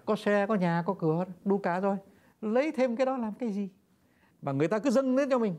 Có 0.06 0.16
xe 0.16 0.46
có 0.48 0.56
nhà 0.56 0.84
có 0.86 0.94
cửa 0.94 1.26
đủ 1.46 1.58
cả 1.58 1.80
rồi. 1.80 1.98
Lấy 2.42 2.72
thêm 2.72 2.96
cái 2.96 3.06
đó 3.06 3.18
làm 3.18 3.34
cái 3.34 3.50
gì? 3.50 3.70
Mà 4.42 4.52
người 4.52 4.68
ta 4.68 4.80
cứ 4.80 4.90
dâng 4.90 5.16
lên 5.16 5.30
cho 5.30 5.40
mình. 5.40 5.56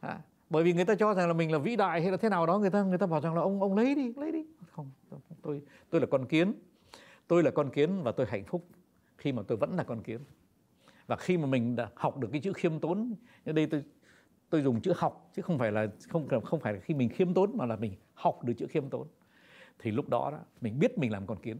À, 0.00 0.20
bởi 0.50 0.64
vì 0.64 0.72
người 0.72 0.84
ta 0.84 0.94
cho 0.94 1.14
rằng 1.14 1.28
là 1.28 1.34
mình 1.34 1.52
là 1.52 1.58
vĩ 1.58 1.76
đại 1.76 2.02
hay 2.02 2.10
là 2.10 2.16
thế 2.16 2.28
nào 2.28 2.46
đó 2.46 2.58
người 2.58 2.70
ta 2.70 2.82
người 2.82 2.98
ta 2.98 3.06
bảo 3.06 3.20
rằng 3.20 3.34
là 3.34 3.40
ông 3.40 3.62
ông 3.62 3.76
lấy 3.76 3.94
đi 3.94 4.12
lấy 4.16 4.32
đi. 4.32 4.46
Không 4.70 4.90
tôi 5.42 5.62
tôi 5.90 6.00
là 6.00 6.06
con 6.10 6.26
kiến. 6.26 6.52
Tôi 7.26 7.42
là 7.42 7.50
con 7.50 7.70
kiến 7.70 8.02
và 8.02 8.12
tôi 8.12 8.26
hạnh 8.26 8.44
phúc 8.44 8.66
khi 9.16 9.32
mà 9.32 9.42
tôi 9.48 9.58
vẫn 9.58 9.76
là 9.76 9.84
con 9.84 10.02
kiến. 10.02 10.20
Và 11.06 11.16
khi 11.16 11.38
mà 11.38 11.46
mình 11.46 11.76
đã 11.76 11.90
học 11.94 12.18
được 12.18 12.28
cái 12.32 12.40
chữ 12.40 12.52
khiêm 12.52 12.80
tốn 12.80 13.14
ở 13.44 13.52
đây 13.52 13.66
tôi 13.66 13.84
tôi 14.50 14.62
dùng 14.62 14.80
chữ 14.80 14.92
học 14.96 15.30
chứ 15.34 15.42
không 15.42 15.58
phải 15.58 15.72
là 15.72 15.86
không 16.08 16.28
không 16.44 16.60
phải 16.60 16.72
là 16.72 16.80
khi 16.80 16.94
mình 16.94 17.08
khiêm 17.08 17.34
tốn 17.34 17.50
mà 17.56 17.66
là 17.66 17.76
mình 17.76 17.94
học 18.14 18.44
được 18.44 18.52
chữ 18.58 18.66
khiêm 18.66 18.88
tốn. 18.88 19.06
Thì 19.78 19.90
lúc 19.90 20.08
đó, 20.08 20.30
đó 20.32 20.38
mình 20.60 20.78
biết 20.78 20.98
mình 20.98 21.12
làm 21.12 21.26
con 21.26 21.38
kiến. 21.38 21.56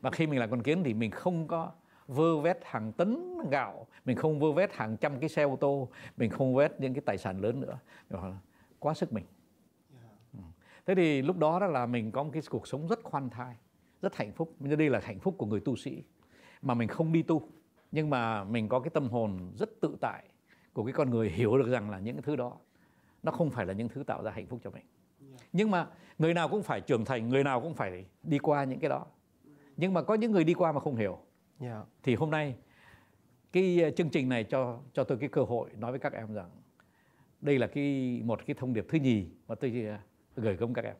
Và 0.00 0.10
khi 0.10 0.26
mình 0.26 0.38
làm 0.38 0.50
con 0.50 0.62
kiến 0.62 0.82
thì 0.84 0.94
mình 0.94 1.10
không 1.10 1.48
có 1.48 1.72
vơ 2.06 2.40
vét 2.40 2.58
hàng 2.62 2.92
tấn 2.92 3.38
gạo 3.50 3.86
mình 4.04 4.16
không 4.16 4.40
vơ 4.40 4.52
vét 4.52 4.72
hàng 4.72 4.96
trăm 4.96 5.20
cái 5.20 5.28
xe 5.28 5.42
ô 5.42 5.56
tô 5.56 5.88
mình 6.16 6.30
không 6.30 6.54
vét 6.54 6.80
những 6.80 6.94
cái 6.94 7.02
tài 7.06 7.18
sản 7.18 7.40
lớn 7.40 7.60
nữa. 7.60 7.78
Quá 8.78 8.94
sức 8.94 9.12
mình. 9.12 9.24
Ừ. 10.32 10.38
thế 10.86 10.94
thì 10.94 11.22
lúc 11.22 11.38
đó 11.38 11.60
đó 11.60 11.66
là 11.66 11.86
mình 11.86 12.10
có 12.10 12.22
một 12.22 12.30
cái 12.32 12.42
cuộc 12.50 12.66
sống 12.66 12.88
rất 12.88 13.02
khoan 13.02 13.30
thai 13.30 13.56
rất 14.02 14.16
hạnh 14.16 14.32
phúc. 14.32 14.54
Nhưng 14.58 14.78
đây 14.78 14.90
là 14.90 15.00
hạnh 15.02 15.18
phúc 15.18 15.34
của 15.38 15.46
người 15.46 15.60
tu 15.60 15.76
sĩ 15.76 16.02
mà 16.62 16.74
mình 16.74 16.88
không 16.88 17.12
đi 17.12 17.22
tu. 17.22 17.48
Nhưng 17.92 18.10
mà 18.10 18.44
mình 18.44 18.68
có 18.68 18.80
cái 18.80 18.90
tâm 18.90 19.08
hồn 19.08 19.52
rất 19.58 19.70
tự 19.80 19.96
tại 20.00 20.24
của 20.80 20.86
cái 20.86 20.92
con 20.92 21.10
người 21.10 21.28
hiểu 21.28 21.58
được 21.58 21.68
rằng 21.68 21.90
là 21.90 21.98
những 21.98 22.16
cái 22.16 22.22
thứ 22.22 22.36
đó 22.36 22.56
nó 23.22 23.32
không 23.32 23.50
phải 23.50 23.66
là 23.66 23.72
những 23.72 23.88
thứ 23.88 24.02
tạo 24.02 24.22
ra 24.22 24.30
hạnh 24.30 24.46
phúc 24.46 24.60
cho 24.64 24.70
mình. 24.70 24.84
Nhưng 25.52 25.70
mà 25.70 25.86
người 26.18 26.34
nào 26.34 26.48
cũng 26.48 26.62
phải 26.62 26.80
trưởng 26.80 27.04
thành 27.04 27.28
người 27.28 27.44
nào 27.44 27.60
cũng 27.60 27.74
phải 27.74 28.04
đi 28.22 28.38
qua 28.38 28.64
những 28.64 28.80
cái 28.80 28.90
đó. 28.90 29.06
Nhưng 29.76 29.94
mà 29.94 30.02
có 30.02 30.14
những 30.14 30.32
người 30.32 30.44
đi 30.44 30.54
qua 30.54 30.72
mà 30.72 30.80
không 30.80 30.96
hiểu. 30.96 31.18
Yeah. 31.60 31.86
Thì 32.02 32.14
hôm 32.14 32.30
nay 32.30 32.56
cái 33.52 33.82
ờ, 33.82 33.90
chương 33.90 34.10
trình 34.10 34.28
này 34.28 34.44
cho 34.44 34.78
cho 34.92 35.04
tôi 35.04 35.18
cái 35.18 35.28
cơ 35.28 35.42
hội 35.42 35.70
nói 35.78 35.90
với 35.90 36.00
các 36.00 36.12
em 36.12 36.34
rằng 36.34 36.50
đây 37.40 37.58
là 37.58 37.66
cái 37.66 38.20
một 38.24 38.46
cái 38.46 38.56
thông 38.58 38.72
điệp 38.72 38.86
thứ 38.88 38.98
nhì 38.98 39.26
mà 39.48 39.54
tôi 39.54 39.86
ờ, 39.88 39.98
gửi 40.36 40.56
gắm 40.56 40.74
các 40.74 40.84
em. 40.84 40.96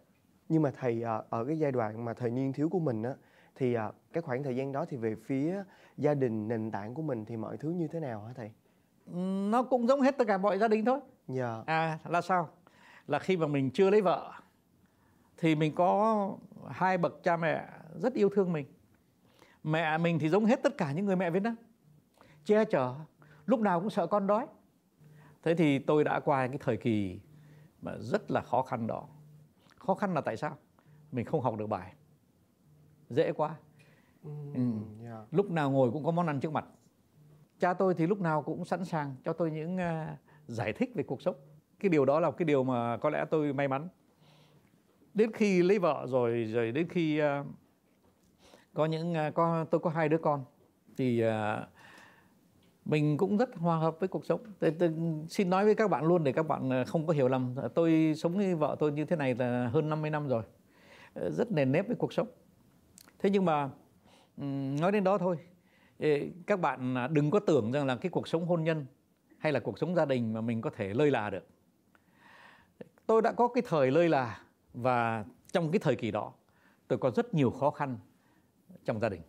Nhưng 0.48 0.62
mà 0.62 0.70
thầy 0.80 1.02
ờ, 1.02 1.24
ở 1.30 1.44
cái 1.44 1.58
giai 1.58 1.72
đoạn 1.72 2.04
mà 2.04 2.14
thời 2.14 2.30
niên 2.30 2.52
thiếu 2.52 2.68
của 2.68 2.80
mình 2.80 3.02
á 3.02 3.14
thì 3.54 3.76
cái 4.12 4.22
khoảng 4.22 4.42
thời 4.42 4.56
gian 4.56 4.72
đó 4.72 4.84
thì 4.88 4.96
về 4.96 5.14
phía 5.14 5.64
gia 5.96 6.14
đình 6.14 6.48
nền 6.48 6.70
tảng 6.70 6.94
của 6.94 7.02
mình 7.02 7.24
thì 7.24 7.36
mọi 7.36 7.56
thứ 7.56 7.70
như 7.70 7.88
thế 7.88 8.00
nào 8.00 8.24
hả 8.24 8.32
thầy 8.32 8.50
nó 9.50 9.62
cũng 9.62 9.86
giống 9.86 10.00
hết 10.00 10.18
tất 10.18 10.24
cả 10.26 10.38
mọi 10.38 10.58
gia 10.58 10.68
đình 10.68 10.84
thôi. 10.84 11.00
Dạ. 11.28 11.54
Yeah. 11.54 11.66
à 11.66 11.98
là 12.04 12.20
sao? 12.20 12.48
Là 13.06 13.18
khi 13.18 13.36
mà 13.36 13.46
mình 13.46 13.70
chưa 13.70 13.90
lấy 13.90 14.00
vợ 14.00 14.32
thì 15.38 15.54
mình 15.54 15.74
có 15.74 16.30
hai 16.70 16.98
bậc 16.98 17.22
cha 17.22 17.36
mẹ 17.36 17.68
rất 17.94 18.14
yêu 18.14 18.28
thương 18.34 18.52
mình. 18.52 18.66
Mẹ 19.64 19.98
mình 19.98 20.18
thì 20.18 20.28
giống 20.28 20.44
hết 20.44 20.62
tất 20.62 20.78
cả 20.78 20.92
những 20.92 21.06
người 21.06 21.16
mẹ 21.16 21.30
Việt 21.30 21.42
Nam. 21.42 21.56
Che 22.44 22.64
chở 22.64 22.94
lúc 23.46 23.60
nào 23.60 23.80
cũng 23.80 23.90
sợ 23.90 24.06
con 24.06 24.26
đói. 24.26 24.46
Thế 25.42 25.54
thì 25.54 25.78
tôi 25.78 26.04
đã 26.04 26.20
qua 26.20 26.46
cái 26.46 26.58
thời 26.60 26.76
kỳ 26.76 27.20
mà 27.82 27.92
rất 27.98 28.30
là 28.30 28.40
khó 28.40 28.62
khăn 28.62 28.86
đó. 28.86 29.06
Khó 29.78 29.94
khăn 29.94 30.14
là 30.14 30.20
tại 30.20 30.36
sao? 30.36 30.56
Mình 31.12 31.24
không 31.24 31.40
học 31.40 31.56
được 31.56 31.66
bài. 31.66 31.92
Dễ 33.10 33.32
quá. 33.32 33.54
Ừ. 34.54 34.60
yeah. 35.04 35.18
lúc 35.30 35.50
nào 35.50 35.70
ngồi 35.70 35.90
cũng 35.90 36.04
có 36.04 36.10
món 36.10 36.26
ăn 36.26 36.40
trước 36.40 36.52
mặt 36.52 36.64
cha 37.60 37.74
tôi 37.74 37.94
thì 37.94 38.06
lúc 38.06 38.20
nào 38.20 38.42
cũng 38.42 38.64
sẵn 38.64 38.84
sàng 38.84 39.14
cho 39.24 39.32
tôi 39.32 39.50
những 39.50 39.76
uh, 39.76 40.18
giải 40.46 40.72
thích 40.72 40.90
về 40.94 41.02
cuộc 41.02 41.22
sống. 41.22 41.34
Cái 41.80 41.88
điều 41.90 42.04
đó 42.04 42.20
là 42.20 42.30
cái 42.30 42.44
điều 42.44 42.64
mà 42.64 42.96
có 42.96 43.10
lẽ 43.10 43.24
tôi 43.30 43.52
may 43.52 43.68
mắn. 43.68 43.88
Đến 45.14 45.32
khi 45.32 45.62
lấy 45.62 45.78
vợ 45.78 46.06
rồi 46.08 46.44
rồi 46.44 46.72
đến 46.72 46.88
khi 46.88 47.22
uh, 47.22 47.46
có 48.74 48.86
những 48.86 49.12
uh, 49.12 49.34
có 49.34 49.64
tôi 49.70 49.80
có 49.80 49.90
hai 49.90 50.08
đứa 50.08 50.18
con 50.18 50.44
thì 50.96 51.24
uh, 51.24 51.30
mình 52.84 53.16
cũng 53.16 53.36
rất 53.36 53.56
hòa 53.56 53.76
hợp 53.76 54.00
với 54.00 54.08
cuộc 54.08 54.26
sống. 54.26 54.40
Tôi, 54.58 54.70
tôi 54.78 54.94
xin 55.28 55.50
nói 55.50 55.64
với 55.64 55.74
các 55.74 55.90
bạn 55.90 56.04
luôn 56.04 56.24
để 56.24 56.32
các 56.32 56.46
bạn 56.46 56.84
không 56.86 57.06
có 57.06 57.12
hiểu 57.12 57.28
lầm. 57.28 57.54
Tôi 57.74 58.14
sống 58.16 58.36
với 58.36 58.54
vợ 58.54 58.76
tôi 58.78 58.92
như 58.92 59.04
thế 59.04 59.16
này 59.16 59.34
là 59.34 59.68
hơn 59.68 59.88
50 59.88 60.10
năm 60.10 60.28
rồi 60.28 60.42
rất 61.14 61.52
nền 61.52 61.72
nếp 61.72 61.86
với 61.86 61.96
cuộc 61.96 62.12
sống. 62.12 62.28
Thế 63.18 63.30
nhưng 63.30 63.44
mà 63.44 63.70
nói 64.80 64.92
đến 64.92 65.04
đó 65.04 65.18
thôi 65.18 65.36
các 66.46 66.60
bạn 66.60 66.94
à, 66.94 67.08
đừng 67.08 67.30
có 67.30 67.40
tưởng 67.40 67.72
rằng 67.72 67.86
là 67.86 67.96
cái 67.96 68.10
cuộc 68.10 68.28
sống 68.28 68.46
hôn 68.46 68.64
nhân 68.64 68.86
hay 69.38 69.52
là 69.52 69.60
cuộc 69.60 69.78
sống 69.78 69.94
gia 69.94 70.04
đình 70.04 70.32
mà 70.32 70.40
mình 70.40 70.60
có 70.60 70.70
thể 70.70 70.94
lơi 70.94 71.10
là 71.10 71.30
được. 71.30 71.46
Tôi 73.06 73.22
đã 73.22 73.32
có 73.32 73.48
cái 73.48 73.62
thời 73.66 73.90
lơi 73.90 74.08
là 74.08 74.40
và 74.74 75.24
trong 75.52 75.70
cái 75.70 75.78
thời 75.78 75.96
kỳ 75.96 76.10
đó 76.10 76.32
tôi 76.88 76.98
có 76.98 77.10
rất 77.10 77.34
nhiều 77.34 77.50
khó 77.50 77.70
khăn 77.70 77.98
trong 78.84 79.00
gia 79.00 79.08
đình. 79.08 79.20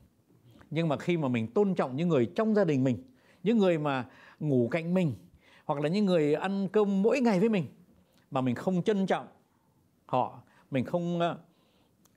Nhưng 0.70 0.88
mà 0.88 0.98
khi 0.98 1.18
mà 1.18 1.28
mình 1.28 1.48
tôn 1.48 1.76
trọng 1.76 1.96
những 1.96 2.10
người 2.10 2.32
trong 2.36 2.56
gia 2.56 2.64
đình 2.64 2.84
mình 2.84 3.04
những 3.44 3.58
người 3.58 3.78
mà 3.78 4.06
ngủ 4.40 4.68
cạnh 4.72 4.94
mình 4.94 5.16
hoặc 5.66 5.82
là 5.82 5.90
những 5.90 6.06
người 6.06 6.34
ăn 6.34 6.68
cơm 6.68 7.02
mỗi 7.02 7.22
ngày 7.22 7.40
với 7.40 7.50
mình 7.50 7.66
mà 8.32 8.42
mình 8.42 8.56
không 8.56 8.84
trân 8.84 9.06
trọng 9.06 9.28
họ 10.06 10.42
mình 10.72 10.86
không 10.86 11.20
uh, 11.20 11.38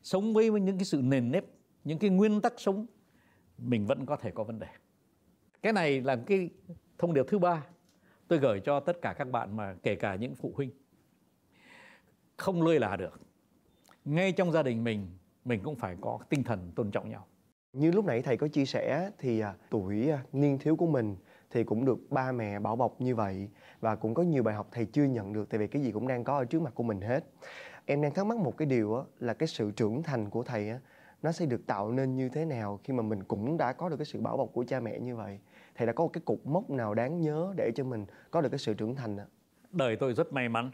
sống 0.03 0.35
với 0.35 0.51
những 0.51 0.79
cái 0.79 0.85
sự 0.85 1.01
nền 1.03 1.31
nếp 1.31 1.45
những 1.85 1.99
cái 1.99 2.11
nguyên 2.11 2.41
tắc 2.41 2.53
sống 2.57 2.87
mình 3.59 3.87
vẫn 3.87 4.07
có 4.07 4.17
thể 4.17 4.31
có 4.31 4.45
vấn 4.45 4.59
đề. 4.59 4.69
Cái 5.63 5.73
này 5.73 6.01
là 6.01 6.17
cái 6.27 6.51
thông 6.99 7.15
điệp 7.15 7.27
thứ 7.29 7.39
ba 7.39 7.67
tôi 8.29 8.39
gửi 8.39 8.61
cho 8.61 8.81
tất 8.81 9.03
cả 9.03 9.13
các 9.13 9.31
bạn 9.31 9.57
mà 9.57 9.75
kể 9.83 9.95
cả 9.95 10.15
những 10.15 10.35
phụ 10.35 10.53
huynh. 10.57 10.71
Không 12.37 12.63
lơi 12.63 12.81
là 12.81 12.97
được. 12.97 13.21
Ngay 14.05 14.33
trong 14.33 14.53
gia 14.53 14.63
đình 14.63 14.85
mình 14.85 15.09
mình 15.45 15.61
cũng 15.63 15.77
phải 15.77 15.97
có 16.01 16.19
tinh 16.29 16.43
thần 16.43 16.73
tôn 16.77 16.91
trọng 16.91 17.09
nhau. 17.09 17.27
Như 17.73 17.91
lúc 17.91 18.05
nãy 18.05 18.23
thầy 18.23 18.37
có 18.37 18.49
chia 18.49 18.65
sẻ 18.65 19.11
thì 19.19 19.41
à, 19.41 19.55
tuổi 19.71 20.11
à, 20.11 20.25
niên 20.33 20.59
thiếu 20.59 20.77
của 20.77 20.87
mình 20.87 21.17
thì 21.51 21.65
cũng 21.65 21.85
được 21.85 21.99
ba 22.11 22.33
mẹ 22.33 22.59
bảo 22.59 22.77
bọc 22.77 23.01
như 23.01 23.15
vậy 23.15 23.49
và 23.81 23.97
cũng 23.97 24.15
có 24.15 24.23
nhiều 24.23 24.43
bài 24.43 24.55
học 24.55 24.69
thầy 24.73 24.85
chưa 24.85 25.05
nhận 25.05 25.33
được 25.33 25.49
tại 25.51 25.59
vì 25.59 25.67
cái 25.67 25.83
gì 25.83 25.93
cũng 25.93 26.09
đang 26.09 26.25
có 26.25 26.39
ở 26.39 26.45
trước 26.45 26.63
mặt 26.63 26.73
của 26.75 26.83
mình 26.83 27.01
hết. 27.01 27.25
Em 27.87 28.03
đang 28.03 28.15
thắc 28.15 28.27
mắc 28.27 28.39
một 28.39 28.57
cái 28.57 28.67
điều 28.67 29.05
là 29.19 29.35
cái 29.35 29.47
sự 29.47 29.71
trưởng 29.71 30.03
thành 30.03 30.31
của 30.31 30.43
thầy 30.43 30.71
nó 31.25 31.33
sẽ 31.33 31.47
được 31.47 31.67
tạo 31.67 31.93
nên 31.93 32.17
như 32.17 32.29
thế 32.29 32.45
nào 32.45 32.81
khi 32.85 32.93
mà 32.93 33.03
mình 33.03 33.25
cũng 33.25 33.57
đã 33.57 33.73
có 33.73 33.89
được 33.89 33.97
cái 33.97 34.07
sự 34.07 34.21
bảo 34.21 34.37
bọc 34.37 34.49
của 34.53 34.65
cha 34.69 34.81
mẹ 34.81 34.99
như 34.99 35.17
vậy? 35.17 35.39
Thầy 35.75 35.87
đã 35.87 35.93
có 35.93 36.05
một 36.05 36.11
cái 36.13 36.21
cục 36.25 36.47
mốc 36.47 36.71
nào 36.71 36.95
đáng 36.95 37.21
nhớ 37.21 37.55
để 37.57 37.73
cho 37.75 37.85
mình 37.85 38.07
có 38.31 38.41
được 38.41 38.49
cái 38.49 38.59
sự 38.59 38.75
trưởng 38.75 38.95
thành 38.97 39.17
ạ? 39.17 39.27
Đời 39.71 39.97
tôi 39.97 40.15
rất 40.15 40.33
may 40.33 40.49
mắn 40.49 40.71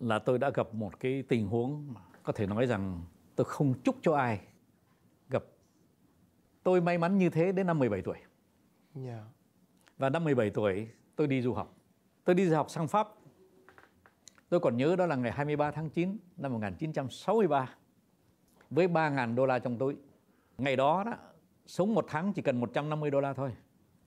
là 0.00 0.18
tôi 0.18 0.38
đã 0.38 0.50
gặp 0.54 0.74
một 0.74 1.00
cái 1.00 1.24
tình 1.28 1.48
huống 1.48 1.94
có 2.22 2.32
thể 2.32 2.46
nói 2.46 2.66
rằng 2.66 3.02
tôi 3.36 3.44
không 3.44 3.74
chúc 3.84 3.96
cho 4.02 4.14
ai 4.14 4.40
gặp 5.28 5.44
tôi 6.62 6.80
may 6.80 6.98
mắn 6.98 7.18
như 7.18 7.30
thế 7.30 7.52
đến 7.52 7.66
năm 7.66 7.78
17 7.78 8.02
tuổi. 8.02 8.18
Yeah. 9.04 9.22
và 9.98 10.10
năm 10.10 10.24
17 10.24 10.50
tuổi 10.50 10.88
tôi 11.16 11.26
đi 11.26 11.42
du 11.42 11.54
học. 11.54 11.74
Tôi 12.24 12.34
đi 12.34 12.48
du 12.48 12.56
học 12.56 12.70
sang 12.70 12.88
Pháp. 12.88 13.08
Tôi 14.48 14.60
còn 14.60 14.76
nhớ 14.76 14.96
đó 14.96 15.06
là 15.06 15.16
ngày 15.16 15.32
23 15.32 15.70
tháng 15.70 15.90
9 15.90 16.18
năm 16.36 16.52
1963 16.52 17.74
với 18.74 18.88
3.000 18.88 19.34
đô 19.34 19.46
la 19.46 19.58
trong 19.58 19.78
túi. 19.78 19.96
Ngày 20.58 20.76
đó 20.76 21.04
đó 21.04 21.12
sống 21.66 21.94
một 21.94 22.04
tháng 22.08 22.32
chỉ 22.32 22.42
cần 22.42 22.60
150 22.60 23.10
đô 23.10 23.20
la 23.20 23.32
thôi. 23.32 23.52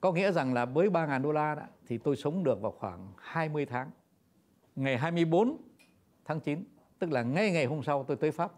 Có 0.01 0.11
nghĩa 0.11 0.31
rằng 0.31 0.53
là 0.53 0.65
với 0.65 0.89
3.000 0.89 1.21
đô 1.21 1.31
la 1.31 1.55
đó, 1.55 1.63
thì 1.87 1.97
tôi 1.97 2.15
sống 2.15 2.43
được 2.43 2.61
vào 2.61 2.71
khoảng 2.71 3.07
20 3.17 3.65
tháng. 3.65 3.91
Ngày 4.75 4.97
24 4.97 5.57
tháng 6.25 6.39
9 6.39 6.63
tức 6.99 7.11
là 7.11 7.23
ngay 7.23 7.51
ngày 7.51 7.65
hôm 7.65 7.83
sau 7.83 8.03
tôi 8.03 8.17
tới 8.17 8.31
Pháp 8.31 8.51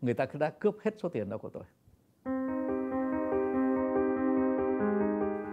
người 0.00 0.14
ta 0.14 0.26
đã 0.32 0.50
cướp 0.50 0.76
hết 0.84 0.94
số 0.98 1.08
tiền 1.08 1.28
đó 1.28 1.38
của 1.38 1.48
tôi. 1.48 1.62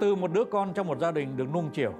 Từ 0.01 0.15
một 0.15 0.31
đứa 0.33 0.45
con 0.45 0.73
trong 0.73 0.87
một 0.87 0.99
gia 0.99 1.11
đình 1.11 1.37
được 1.37 1.53
nuông 1.53 1.69
chiều 1.73 1.93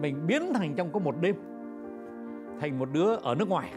mình 0.00 0.26
biến 0.26 0.42
thành 0.54 0.74
trong 0.74 0.92
có 0.92 0.98
một 0.98 1.14
đêm 1.20 1.36
thành 2.60 2.78
một 2.78 2.88
đứa 2.92 3.16
ở 3.16 3.34
nước 3.34 3.48
ngoài 3.48 3.72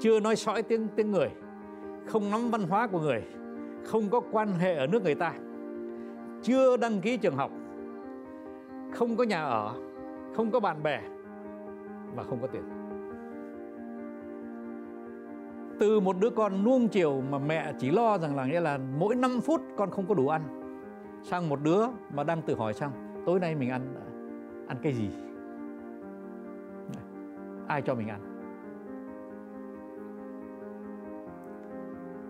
chưa 0.00 0.20
nói 0.20 0.36
sõi 0.36 0.62
tiếng 0.62 0.88
tiếng 0.96 1.10
người. 1.10 1.28
Không 2.06 2.30
nắm 2.30 2.50
văn 2.50 2.62
hóa 2.62 2.86
của 2.86 3.00
người. 3.00 3.22
Không 3.84 4.10
có 4.10 4.20
quan 4.32 4.48
hệ 4.48 4.76
ở 4.76 4.86
nước 4.86 5.02
người 5.02 5.14
ta. 5.14 5.32
Chưa 6.42 6.76
đăng 6.76 7.00
ký 7.00 7.16
trường 7.16 7.36
học. 7.36 7.50
Không 8.92 9.16
có 9.16 9.24
nhà 9.24 9.42
ở. 9.42 9.74
Không 10.36 10.50
có 10.50 10.60
bạn 10.60 10.82
bè. 10.82 11.00
Và 12.14 12.22
không 12.22 12.38
có 12.40 12.46
tiền. 12.46 12.62
Từ 15.80 16.00
một 16.00 16.16
đứa 16.20 16.30
con 16.30 16.64
nuông 16.64 16.88
chiều 16.88 17.22
mà 17.30 17.38
mẹ 17.38 17.72
chỉ 17.78 17.90
lo 17.90 18.18
rằng 18.18 18.36
là 18.36 18.46
nghĩa 18.46 18.60
là 18.60 18.78
mỗi 18.98 19.14
5 19.14 19.40
phút 19.40 19.60
con 19.76 19.90
không 19.90 20.06
có 20.06 20.14
đủ 20.14 20.28
ăn, 20.28 20.42
sang 21.22 21.48
một 21.48 21.58
đứa 21.62 21.86
mà 22.14 22.24
đang 22.24 22.42
tự 22.42 22.54
hỏi 22.54 22.74
sang, 22.74 22.90
tối 23.26 23.40
nay 23.40 23.54
mình 23.54 23.70
ăn 23.70 23.94
ăn 24.68 24.76
cái 24.82 24.92
gì? 24.92 25.10
Ai 27.68 27.82
cho 27.82 27.94
mình 27.94 28.08
ăn? 28.08 28.25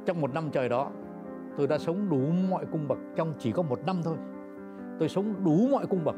Trong 0.07 0.21
một 0.21 0.35
năm 0.35 0.51
trời 0.51 0.69
đó, 0.69 0.91
tôi 1.57 1.67
đã 1.67 1.79
sống 1.79 2.09
đủ 2.11 2.19
mọi 2.51 2.67
cung 2.73 2.89
bậc, 2.89 2.99
trong 3.17 3.35
chỉ 3.39 3.53
có 3.53 3.63
một 3.63 3.81
năm 3.87 4.01
thôi. 4.05 4.17
Tôi 4.99 5.09
sống 5.09 5.45
đủ 5.45 5.69
mọi 5.73 5.87
cung 5.87 6.05
bậc 6.05 6.17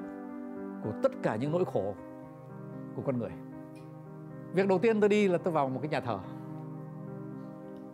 của 0.85 0.93
tất 1.03 1.13
cả 1.23 1.37
những 1.37 1.53
nỗi 1.53 1.65
khổ 1.65 1.95
của 2.97 3.03
con 3.03 3.19
người. 3.19 3.31
Việc 4.53 4.69
đầu 4.69 4.79
tiên 4.79 5.01
tôi 5.01 5.09
đi 5.09 5.29
là 5.29 5.39
tôi 5.39 5.53
vào 5.53 5.69
một 5.69 5.81
cái 5.83 5.89
nhà 5.89 6.01
thờ. 6.01 6.19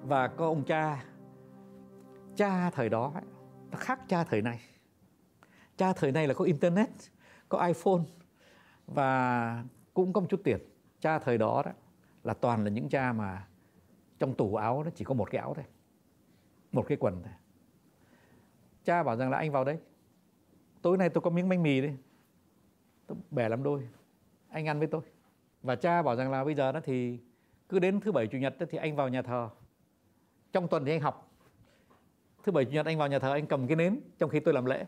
Và 0.03 0.29
có 0.29 0.47
ông 0.47 0.65
cha 0.65 1.05
cha 2.37 2.71
thời 2.71 2.89
đó 2.89 3.13
nó 3.71 3.79
khác 3.79 4.01
cha 4.09 4.25
thời 4.25 4.43
nay 4.43 4.61
cha 5.77 5.93
thời 5.93 6.13
nay 6.13 6.29
là 6.29 6.35
có 6.35 6.45
internet, 6.45 6.89
có 7.49 7.67
iphone 7.67 8.03
và 8.87 9.65
cũng 9.95 10.13
có 10.13 10.21
một 10.21 10.27
chút 10.31 10.41
tiền. 10.45 10.59
Cha 11.01 11.19
thời 11.19 11.39
đó 11.39 11.63
đó 11.65 11.73
là 12.25 12.35
toàn 12.35 12.65
là 12.65 12.71
những 12.71 12.89
cha 12.89 13.13
mà 13.13 13.47
trong 14.19 14.35
tủ 14.35 14.55
áo 14.55 14.83
nó 14.85 14.91
chỉ 14.95 15.05
có 15.05 15.15
một 15.15 15.31
cái 15.31 15.39
áo 15.41 15.55
thôi 15.55 15.65
một 16.75 16.85
cái 16.89 16.99
quần 17.01 17.23
thôi 17.23 17.33
cha 18.85 19.03
bảo 19.03 19.17
rằng 19.17 19.31
là 19.31 19.39
anh 19.39 19.53
vào 19.53 19.65
đây. 19.65 19.79
Tối 20.83 20.99
nay 20.99 21.09
tôi 21.09 21.23
có 21.23 21.31
miếng 21.31 21.49
bánh 21.49 21.63
mì 21.63 21.81
đấy. 21.81 21.97
Tôi 23.07 23.19
bẻ 23.31 23.49
làm 23.49 23.63
đôi. 23.63 23.89
Anh 24.49 24.69
ăn 24.69 24.79
với 24.79 24.89
tôi. 24.89 25.03
Và 25.63 25.77
cha 25.77 26.03
bảo 26.03 26.17
rằng 26.17 26.31
là 26.31 26.45
bây 26.45 26.55
giờ 26.55 26.73
đó 26.73 26.81
thì 26.85 27.19
cứ 27.69 27.79
đến 27.79 28.01
thứ 28.01 28.13
bảy 28.13 28.27
chủ 28.27 28.39
nhật 28.39 28.59
đó 28.59 28.67
thì 28.71 28.79
anh 28.79 28.97
vào 28.97 29.09
nhà 29.09 29.23
thờ. 29.23 29.49
Trong 30.53 30.69
tuần 30.69 30.85
thì 30.85 30.93
anh 30.93 31.01
học. 31.01 31.31
Thứ 32.43 32.53
bảy 32.53 32.65
chủ 32.65 32.71
nhật 32.71 32.87
anh 32.87 32.99
vào 32.99 33.09
nhà 33.09 33.19
thờ, 33.19 33.33
anh 33.33 33.47
cầm 33.47 33.67
cái 33.67 33.77
nến 33.77 34.01
trong 34.19 34.31
khi 34.31 34.41
tôi 34.41 34.55
làm 34.55 34.65
lễ. 34.65 34.87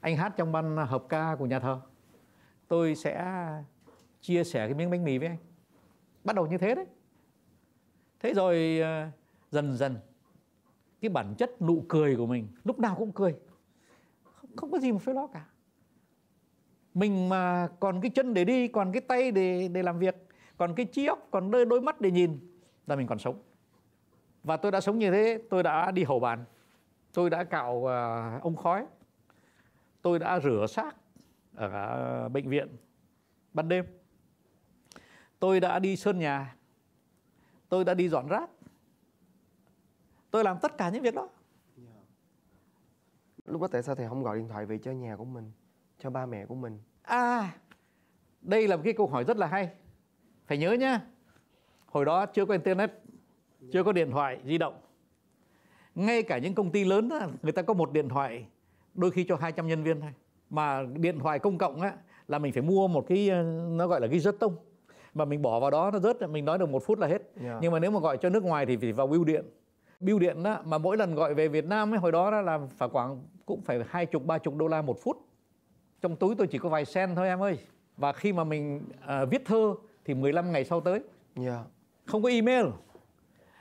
Anh 0.00 0.16
hát 0.16 0.32
trong 0.36 0.52
ban 0.52 0.76
hợp 0.76 1.04
ca 1.08 1.36
của 1.38 1.46
nhà 1.46 1.60
thờ. 1.60 1.80
Tôi 2.68 2.94
sẽ 2.94 3.46
chia 4.20 4.44
sẻ 4.44 4.66
cái 4.66 4.74
miếng 4.74 4.90
bánh 4.90 5.04
mì 5.04 5.18
với 5.18 5.28
anh. 5.28 5.36
Bắt 6.24 6.36
đầu 6.36 6.46
như 6.46 6.58
thế 6.58 6.74
đấy. 6.74 6.86
Thế 8.20 8.34
rồi 8.34 8.80
ờ, 8.80 9.08
dần 9.50 9.76
dần 9.76 9.96
cái 11.00 11.08
bản 11.08 11.34
chất 11.38 11.62
nụ 11.62 11.84
cười 11.88 12.16
của 12.16 12.26
mình 12.26 12.48
lúc 12.64 12.78
nào 12.78 12.94
cũng 12.98 13.12
cười. 13.12 13.34
Không, 14.22 14.56
không 14.56 14.70
có 14.70 14.78
gì 14.78 14.92
mà 14.92 14.98
phải 14.98 15.14
lo 15.14 15.26
cả. 15.26 15.44
Mình 16.94 17.28
mà 17.28 17.68
còn 17.80 18.00
cái 18.00 18.10
chân 18.10 18.34
để 18.34 18.44
đi 18.44 18.68
còn 18.68 18.92
cái 18.92 19.00
tay 19.00 19.30
để 19.30 19.68
để 19.68 19.82
làm 19.82 19.98
việc 19.98 20.16
còn 20.56 20.74
cái 20.74 20.86
trí 20.86 21.06
óc 21.06 21.28
còn 21.30 21.50
đôi 21.50 21.66
đôi 21.66 21.80
mắt 21.80 22.00
để 22.00 22.10
nhìn 22.10 22.38
là 22.86 22.96
mình 22.96 23.06
còn 23.06 23.18
sống. 23.18 23.42
Và 24.44 24.56
tôi 24.56 24.72
đã 24.72 24.80
sống 24.80 24.98
như 24.98 25.10
thế 25.10 25.42
tôi 25.50 25.62
đã 25.62 25.90
đi 25.90 26.04
hầu 26.04 26.20
bàn 26.20 26.44
tôi 27.12 27.30
đã 27.30 27.44
cạo 27.44 27.90
à, 27.90 28.34
uh, 28.36 28.42
ông 28.42 28.56
khói 28.56 28.86
tôi 30.02 30.18
đã 30.18 30.40
rửa 30.40 30.66
xác 30.68 30.96
ở 31.54 32.28
bệnh 32.28 32.48
viện 32.48 32.76
ban 33.54 33.68
đêm 33.68 33.84
tôi 35.38 35.60
đã 35.60 35.78
đi 35.78 35.96
sơn 35.96 36.18
nhà 36.18 36.56
tôi 37.68 37.84
đã 37.84 37.94
đi 37.94 38.08
dọn 38.08 38.28
rác 38.28 38.50
tôi 40.30 40.44
làm 40.44 40.58
tất 40.62 40.78
cả 40.78 40.90
những 40.90 41.02
việc 41.02 41.14
đó. 41.14 41.28
Lúc 43.46 43.60
đó 43.60 43.68
tại 43.72 43.82
sao 43.82 43.94
thầy 43.94 44.08
không 44.08 44.22
gọi 44.22 44.38
điện 44.38 44.48
thoại 44.48 44.66
về 44.66 44.78
cho 44.78 44.92
nhà 44.92 45.16
của 45.16 45.24
mình 45.24 45.52
cho 45.98 46.10
ba 46.10 46.26
mẹ 46.26 46.46
của 46.46 46.54
mình? 46.54 46.78
À 47.02 47.52
đây 48.40 48.68
là 48.68 48.76
một 48.76 48.82
cái 48.84 48.92
câu 48.92 49.06
hỏi 49.06 49.24
rất 49.24 49.36
là 49.36 49.46
hay. 49.46 49.70
Phải 50.46 50.58
nhớ 50.58 50.72
nhá 50.72 51.00
hồi 51.86 52.04
đó 52.04 52.26
chưa 52.26 52.46
có 52.46 52.52
internet 52.52 52.90
chưa 53.72 53.82
có 53.84 53.92
điện 53.92 54.10
thoại 54.10 54.40
di 54.44 54.58
động. 54.58 54.80
Ngay 55.94 56.22
cả 56.22 56.38
những 56.38 56.54
công 56.54 56.70
ty 56.70 56.84
lớn 56.84 57.08
đó, 57.08 57.20
người 57.42 57.52
ta 57.52 57.62
có 57.62 57.74
một 57.74 57.92
điện 57.92 58.08
thoại 58.08 58.46
đôi 58.94 59.10
khi 59.10 59.24
cho 59.28 59.36
200 59.36 59.66
nhân 59.66 59.82
viên 59.82 60.00
thôi. 60.00 60.10
Mà 60.50 60.82
điện 60.82 61.18
thoại 61.18 61.38
công 61.38 61.58
cộng 61.58 61.80
á 61.80 61.96
là 62.28 62.38
mình 62.38 62.52
phải 62.52 62.62
mua 62.62 62.88
một 62.88 63.06
cái 63.08 63.30
nó 63.70 63.86
gọi 63.86 64.00
là 64.00 64.06
cái 64.08 64.18
rất 64.18 64.38
tông. 64.38 64.56
Mà 65.14 65.24
mình 65.24 65.42
bỏ 65.42 65.60
vào 65.60 65.70
đó 65.70 65.90
nó 65.90 65.98
rớt 65.98 66.28
mình 66.28 66.44
nói 66.44 66.58
được 66.58 66.68
một 66.68 66.82
phút 66.86 66.98
là 66.98 67.06
hết. 67.06 67.22
Yeah. 67.42 67.58
nhưng 67.62 67.72
mà 67.72 67.78
nếu 67.78 67.90
mà 67.90 68.00
gọi 68.00 68.18
cho 68.18 68.30
nước 68.30 68.44
ngoài 68.44 68.66
thì 68.66 68.76
phải 68.76 68.92
vào 68.92 69.06
bưu 69.06 69.24
điện 69.24 69.44
bưu 70.00 70.18
điện 70.18 70.42
đó 70.42 70.62
mà 70.64 70.78
mỗi 70.78 70.96
lần 70.96 71.14
gọi 71.14 71.34
về 71.34 71.48
Việt 71.48 71.64
Nam 71.64 71.94
ấy 71.94 71.98
hồi 71.98 72.12
đó, 72.12 72.30
đó 72.30 72.40
là 72.40 72.58
phải 72.76 72.88
khoảng 72.88 73.22
cũng 73.46 73.62
phải 73.62 73.80
hai 73.88 74.06
chục 74.06 74.26
ba 74.26 74.38
chục 74.38 74.56
đô 74.56 74.68
la 74.68 74.82
một 74.82 74.98
phút. 75.02 75.16
Trong 76.00 76.16
túi 76.16 76.34
tôi 76.34 76.46
chỉ 76.46 76.58
có 76.58 76.68
vài 76.68 76.84
sen 76.84 77.14
thôi 77.14 77.28
em 77.28 77.42
ơi. 77.42 77.58
Và 77.96 78.12
khi 78.12 78.32
mà 78.32 78.44
mình 78.44 78.82
uh, 78.98 79.30
viết 79.30 79.42
thơ 79.44 79.74
thì 80.04 80.14
15 80.14 80.52
ngày 80.52 80.64
sau 80.64 80.80
tới. 80.80 81.02
Yeah. 81.36 81.66
không 82.06 82.22
có 82.22 82.28
email. 82.28 82.66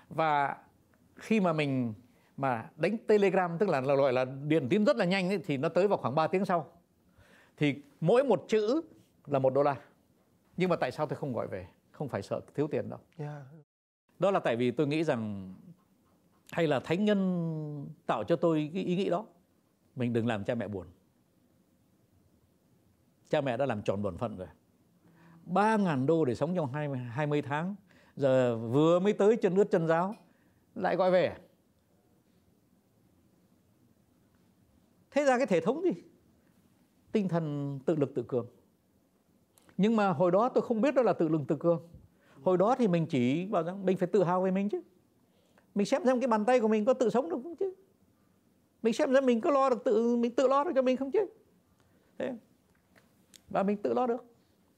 Và 0.09 0.57
khi 1.15 1.39
mà 1.39 1.53
mình 1.53 1.93
mà 2.37 2.69
đánh 2.75 2.97
telegram 3.07 3.57
tức 3.57 3.69
là, 3.69 3.81
gọi 3.81 4.13
là 4.13 4.25
điện 4.25 4.67
tín 4.69 4.85
rất 4.85 4.97
là 4.97 5.05
nhanh 5.05 5.29
ấy, 5.29 5.39
thì 5.45 5.57
nó 5.57 5.69
tới 5.69 5.87
vào 5.87 5.97
khoảng 5.97 6.15
3 6.15 6.27
tiếng 6.27 6.45
sau. 6.45 6.67
Thì 7.57 7.75
mỗi 8.01 8.23
một 8.23 8.45
chữ 8.47 8.81
là 9.25 9.39
một 9.39 9.53
đô 9.53 9.63
la. 9.63 9.75
Nhưng 10.57 10.69
mà 10.69 10.75
tại 10.75 10.91
sao 10.91 11.05
tôi 11.05 11.17
không 11.17 11.33
gọi 11.33 11.47
về? 11.47 11.67
Không 11.91 12.09
phải 12.09 12.21
sợ 12.21 12.41
thiếu 12.55 12.67
tiền 12.67 12.89
đâu. 12.89 12.99
Yeah. 13.17 13.43
đó 14.19 14.31
là 14.31 14.39
tại 14.39 14.55
vì 14.55 14.71
tôi 14.71 14.87
nghĩ 14.87 15.03
rằng 15.03 15.53
hay 16.51 16.67
là 16.67 16.79
thánh 16.79 17.05
nhân 17.05 17.89
tạo 18.05 18.23
cho 18.23 18.35
tôi 18.35 18.71
cái 18.73 18.83
ý 18.83 18.95
nghĩ 18.95 19.09
đó 19.09 19.25
mình 19.95 20.13
đừng 20.13 20.27
làm 20.27 20.43
cha 20.43 20.55
mẹ 20.55 20.67
buồn. 20.67 20.87
Cha 23.29 23.41
mẹ 23.41 23.57
đã 23.57 23.65
làm 23.65 23.81
tròn 23.81 24.01
bổn 24.01 24.17
phận 24.17 24.37
rồi. 24.37 24.47
Ba 25.45 25.77
ngàn 25.77 26.05
đô 26.05 26.25
để 26.25 26.35
sống 26.35 26.55
trong 26.55 26.73
20, 26.73 26.99
20 26.99 27.41
tháng 27.41 27.75
giờ 28.15 28.57
vừa 28.57 28.99
mới 28.99 29.13
tới 29.13 29.35
chân 29.35 29.55
ướt 29.55 29.71
chân 29.71 29.87
giáo 29.87 30.15
lại 30.75 30.95
gọi 30.95 31.11
về. 31.11 31.35
Thế 35.11 35.25
ra 35.25 35.37
cái 35.37 35.47
thể 35.47 35.61
thống 35.61 35.81
gì? 35.83 36.03
Tinh 37.11 37.27
thần 37.27 37.79
tự 37.85 37.95
lực 37.95 38.15
tự 38.15 38.23
cường. 38.23 38.47
Nhưng 39.77 39.95
mà 39.95 40.09
hồi 40.09 40.31
đó 40.31 40.49
tôi 40.49 40.61
không 40.61 40.81
biết 40.81 40.95
đó 40.95 41.01
là 41.01 41.13
tự 41.13 41.27
lực 41.27 41.41
tự 41.47 41.55
cường. 41.55 41.87
Hồi 42.41 42.57
đó 42.57 42.75
thì 42.75 42.87
mình 42.87 43.05
chỉ 43.05 43.45
bảo 43.45 43.63
rằng 43.63 43.85
mình 43.85 43.97
phải 43.97 44.07
tự 44.07 44.23
hào 44.23 44.41
về 44.41 44.51
mình 44.51 44.69
chứ 44.69 44.81
mình 45.79 45.85
xem 45.85 46.05
xem 46.05 46.19
cái 46.19 46.27
bàn 46.27 46.45
tay 46.45 46.59
của 46.59 46.67
mình 46.67 46.85
có 46.85 46.93
tự 46.93 47.09
sống 47.09 47.29
được 47.29 47.39
không 47.43 47.55
chứ? 47.55 47.73
Mình 48.81 48.93
xem 48.93 49.13
xem 49.13 49.25
mình 49.25 49.41
có 49.41 49.51
lo 49.51 49.69
được 49.69 49.83
tự, 49.83 50.15
mình 50.15 50.35
tự 50.35 50.47
lo 50.47 50.63
được 50.63 50.71
cho 50.75 50.81
mình 50.81 50.97
không 50.97 51.11
chứ? 51.11 51.25
Thế. 52.17 52.33
và 53.49 53.63
mình 53.63 53.77
tự 53.77 53.93
lo 53.93 54.07
được. 54.07 54.25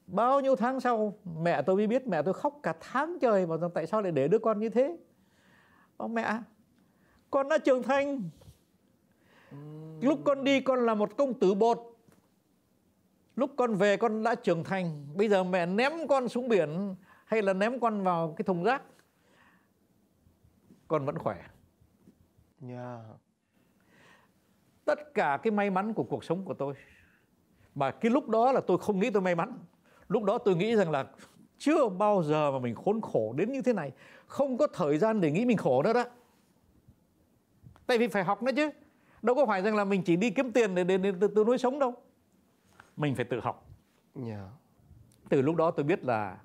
Bao 0.06 0.40
nhiêu 0.40 0.56
tháng 0.56 0.80
sau, 0.80 1.18
mẹ 1.40 1.62
tôi 1.62 1.76
mới 1.76 1.86
biết 1.86 2.06
mẹ 2.06 2.22
tôi 2.22 2.34
khóc 2.34 2.60
cả 2.62 2.74
tháng 2.80 3.18
trời 3.20 3.46
bảo 3.46 3.58
rằng 3.58 3.70
tại 3.74 3.86
sao 3.86 4.02
lại 4.02 4.12
để 4.12 4.28
đứa 4.28 4.38
con 4.38 4.60
như 4.60 4.68
thế? 4.68 4.96
Ông 5.96 6.14
mẹ, 6.14 6.38
con 7.30 7.48
đã 7.48 7.58
trưởng 7.58 7.82
thành. 7.82 8.22
Lúc 10.00 10.20
con 10.24 10.44
đi, 10.44 10.60
con 10.60 10.86
là 10.86 10.94
một 10.94 11.16
công 11.16 11.34
tử 11.34 11.54
bột. 11.54 11.78
Lúc 13.36 13.50
con 13.56 13.74
về, 13.74 13.96
con 13.96 14.22
đã 14.22 14.34
trưởng 14.34 14.64
thành. 14.64 15.06
Bây 15.16 15.28
giờ 15.28 15.44
mẹ 15.44 15.66
ném 15.66 15.92
con 16.08 16.28
xuống 16.28 16.48
biển 16.48 16.94
hay 17.24 17.42
là 17.42 17.52
ném 17.52 17.80
con 17.80 18.02
vào 18.02 18.34
cái 18.36 18.44
thùng 18.44 18.64
rác? 18.64 18.82
Con 20.92 21.04
vẫn 21.04 21.18
khỏe. 21.18 21.36
Yeah. 22.68 23.00
tất 24.84 25.14
cả 25.14 25.38
cái 25.42 25.50
may 25.50 25.70
mắn 25.70 25.94
của 25.94 26.02
cuộc 26.02 26.24
sống 26.24 26.44
của 26.44 26.54
tôi. 26.54 26.74
Mà 27.74 27.90
cái 27.90 28.10
lúc 28.10 28.28
đó 28.28 28.52
là 28.52 28.60
tôi 28.66 28.78
không 28.78 29.00
nghĩ 29.00 29.10
tôi 29.10 29.22
may 29.22 29.34
mắn. 29.34 29.58
Lúc 30.08 30.24
đó 30.24 30.38
tôi 30.38 30.56
nghĩ 30.56 30.76
rằng 30.76 30.90
là 30.90 31.06
chưa 31.58 31.88
bao 31.88 32.22
giờ 32.22 32.50
mà 32.50 32.58
mình 32.58 32.74
khốn 32.74 33.00
khổ 33.00 33.32
đến 33.36 33.52
như 33.52 33.62
thế 33.62 33.72
này. 33.72 33.92
Không 34.26 34.58
có 34.58 34.66
thời 34.66 34.98
gian 34.98 35.20
để 35.20 35.30
nghĩ 35.30 35.44
mình 35.44 35.56
khổ 35.56 35.82
nữa 35.82 35.92
đó. 35.92 36.04
Tại 37.86 37.98
vì 37.98 38.08
phải 38.08 38.24
học 38.24 38.42
nữa 38.42 38.52
chứ. 38.56 38.70
Đâu 39.22 39.36
có 39.36 39.46
phải 39.46 39.62
rằng 39.62 39.76
là 39.76 39.84
mình 39.84 40.02
chỉ 40.02 40.16
đi 40.16 40.30
kiếm 40.30 40.52
tiền 40.52 40.74
để 40.74 40.84
để, 40.84 40.98
để, 40.98 41.12
để 41.12 41.28
tự 41.34 41.44
nuôi 41.44 41.58
sống 41.58 41.78
đâu. 41.78 41.94
Mình 42.96 43.14
phải 43.14 43.24
tự 43.24 43.40
học. 43.40 43.68
Yeah. 44.26 44.48
từ 45.28 45.42
lúc 45.42 45.56
đó 45.56 45.70
tôi 45.70 45.84
biết 45.84 46.04
là 46.04 46.38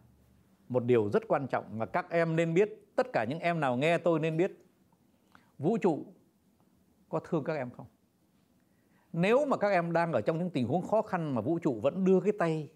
một 0.70 0.84
điều 0.84 1.10
rất 1.10 1.24
quan 1.27 1.48
trọng 1.48 1.80
mà 1.80 1.86
các 1.86 2.10
em 2.10 2.36
nên 2.36 2.54
biết 2.54 2.87
tất 2.98 3.13
cả 3.13 3.24
những 3.24 3.39
em 3.39 3.60
nào 3.60 3.77
nghe 3.77 3.98
tôi 3.98 4.20
nên 4.20 4.38
biết 4.38 4.66
vũ 5.58 5.77
trụ 5.77 6.06
có 7.10 7.20
thương 7.20 7.44
các 7.44 7.54
em 7.54 7.70
không? 7.70 7.86
Nếu 9.13 9.46
mà 9.46 9.58
các 9.58 9.70
em 9.70 9.94
đang 9.94 10.13
ở 10.13 10.22
trong 10.22 10.38
những 10.38 10.50
tình 10.50 10.68
huống 10.68 10.88
khó 10.88 11.01
khăn 11.01 11.36
mà 11.36 11.42
vũ 11.42 11.60
trụ 11.60 11.80
vẫn 11.82 12.06
đưa 12.06 12.22
cái 12.22 12.32
tay 12.39 12.70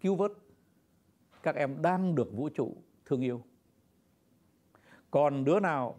cứu 0.00 0.14
vớt, 0.14 0.32
các 1.42 1.54
em 1.54 1.82
đang 1.82 2.14
được 2.14 2.32
vũ 2.32 2.48
trụ 2.48 2.76
thương 3.04 3.20
yêu. 3.20 3.42
Còn 5.10 5.44
đứa 5.44 5.60
nào 5.60 5.98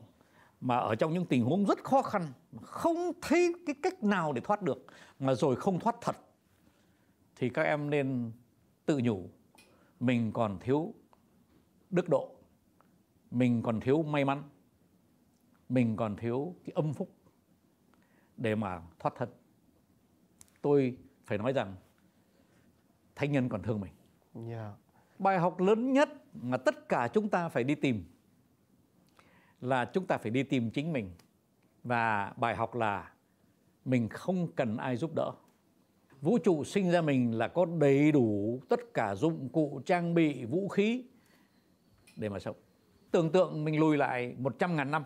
mà 0.62 0.77
ở 0.77 0.96
trong 0.96 1.13
những 1.13 1.25
tình 1.25 1.44
huống 1.44 1.65
rất 1.65 1.84
khó 1.84 2.01
khăn 2.01 2.25
không 2.62 3.12
thấy 3.22 3.53
cái 3.65 3.75
cách 3.84 4.03
nào 4.03 4.34
để 4.34 4.42
thoát 4.42 4.62
được, 4.62 4.86
mà 5.20 5.34
rồi 5.34 5.56
không 5.56 5.80
thoát 5.80 5.96
thật, 6.01 6.15
thì 7.36 7.50
các 7.50 7.63
em 7.63 7.89
nên 7.89 8.32
tự 8.86 9.00
nhủ 9.03 9.30
mình 10.00 10.32
còn 10.34 10.60
thiếu 10.60 10.94
đức 11.89 12.10
độ 12.10 12.36
mình 13.34 13.62
còn 13.62 13.80
thiếu 13.80 14.04
may 14.04 14.25
mắn. 14.25 14.44
Mình 15.70 15.96
còn 15.96 16.16
thiếu 16.16 16.56
cái 16.66 16.74
âm 16.75 16.94
phúc 16.94 17.10
để 18.38 18.56
mà 18.56 18.82
thoát 19.00 19.13
thân. 19.18 19.30
Tôi 20.62 20.98
phải 21.25 21.38
nói 21.38 21.54
rằng 21.54 21.75
thánh 23.16 23.32
nhân 23.32 23.50
còn 23.50 23.63
thương 23.63 23.82
mình. 23.82 23.94
Yeah. 24.50 24.74
bài 25.20 25.40
học 25.40 25.60
lớn 25.60 25.94
nhất 25.94 26.10
mà 26.34 26.58
tất 26.58 26.90
cả 26.90 27.08
chúng 27.13 27.30
ta 27.30 27.50
phải 27.50 27.63
đi 27.63 27.75
tìm 27.75 28.04
là 29.62 29.86
chúng 29.86 30.06
ta 30.06 30.18
phải 30.18 30.32
đi 30.32 30.44
tìm 30.44 30.72
chính 30.72 30.94
mình. 30.94 31.12
Và 31.84 32.34
bài 32.38 32.56
học 32.56 32.75
là 32.75 33.13
mình 33.86 34.10
không 34.10 34.52
cần 34.52 34.78
ai 34.78 34.98
giúp 34.98 35.16
đỡ. 35.16 35.32
Vũ 36.22 36.38
trụ 36.38 36.63
sinh 36.63 36.92
ra 36.92 37.02
mình 37.02 37.38
là 37.38 37.48
có 37.48 37.66
đầy 37.66 38.12
đủ 38.12 38.60
tất 38.70 38.80
cả 38.94 39.16
dụng 39.16 39.50
cụ 39.50 39.82
trang 39.86 40.13
bị 40.13 40.46
vũ 40.46 40.68
khí 40.68 41.04
để 42.18 42.30
mà 42.30 42.40
sống 42.40 42.56
tưởng 43.13 43.32
tượng 43.32 43.63
mình 43.63 43.80
lùi 43.80 43.97
lại 43.97 44.36
100 44.38 44.76
ngàn 44.76 44.91
năm 44.91 45.04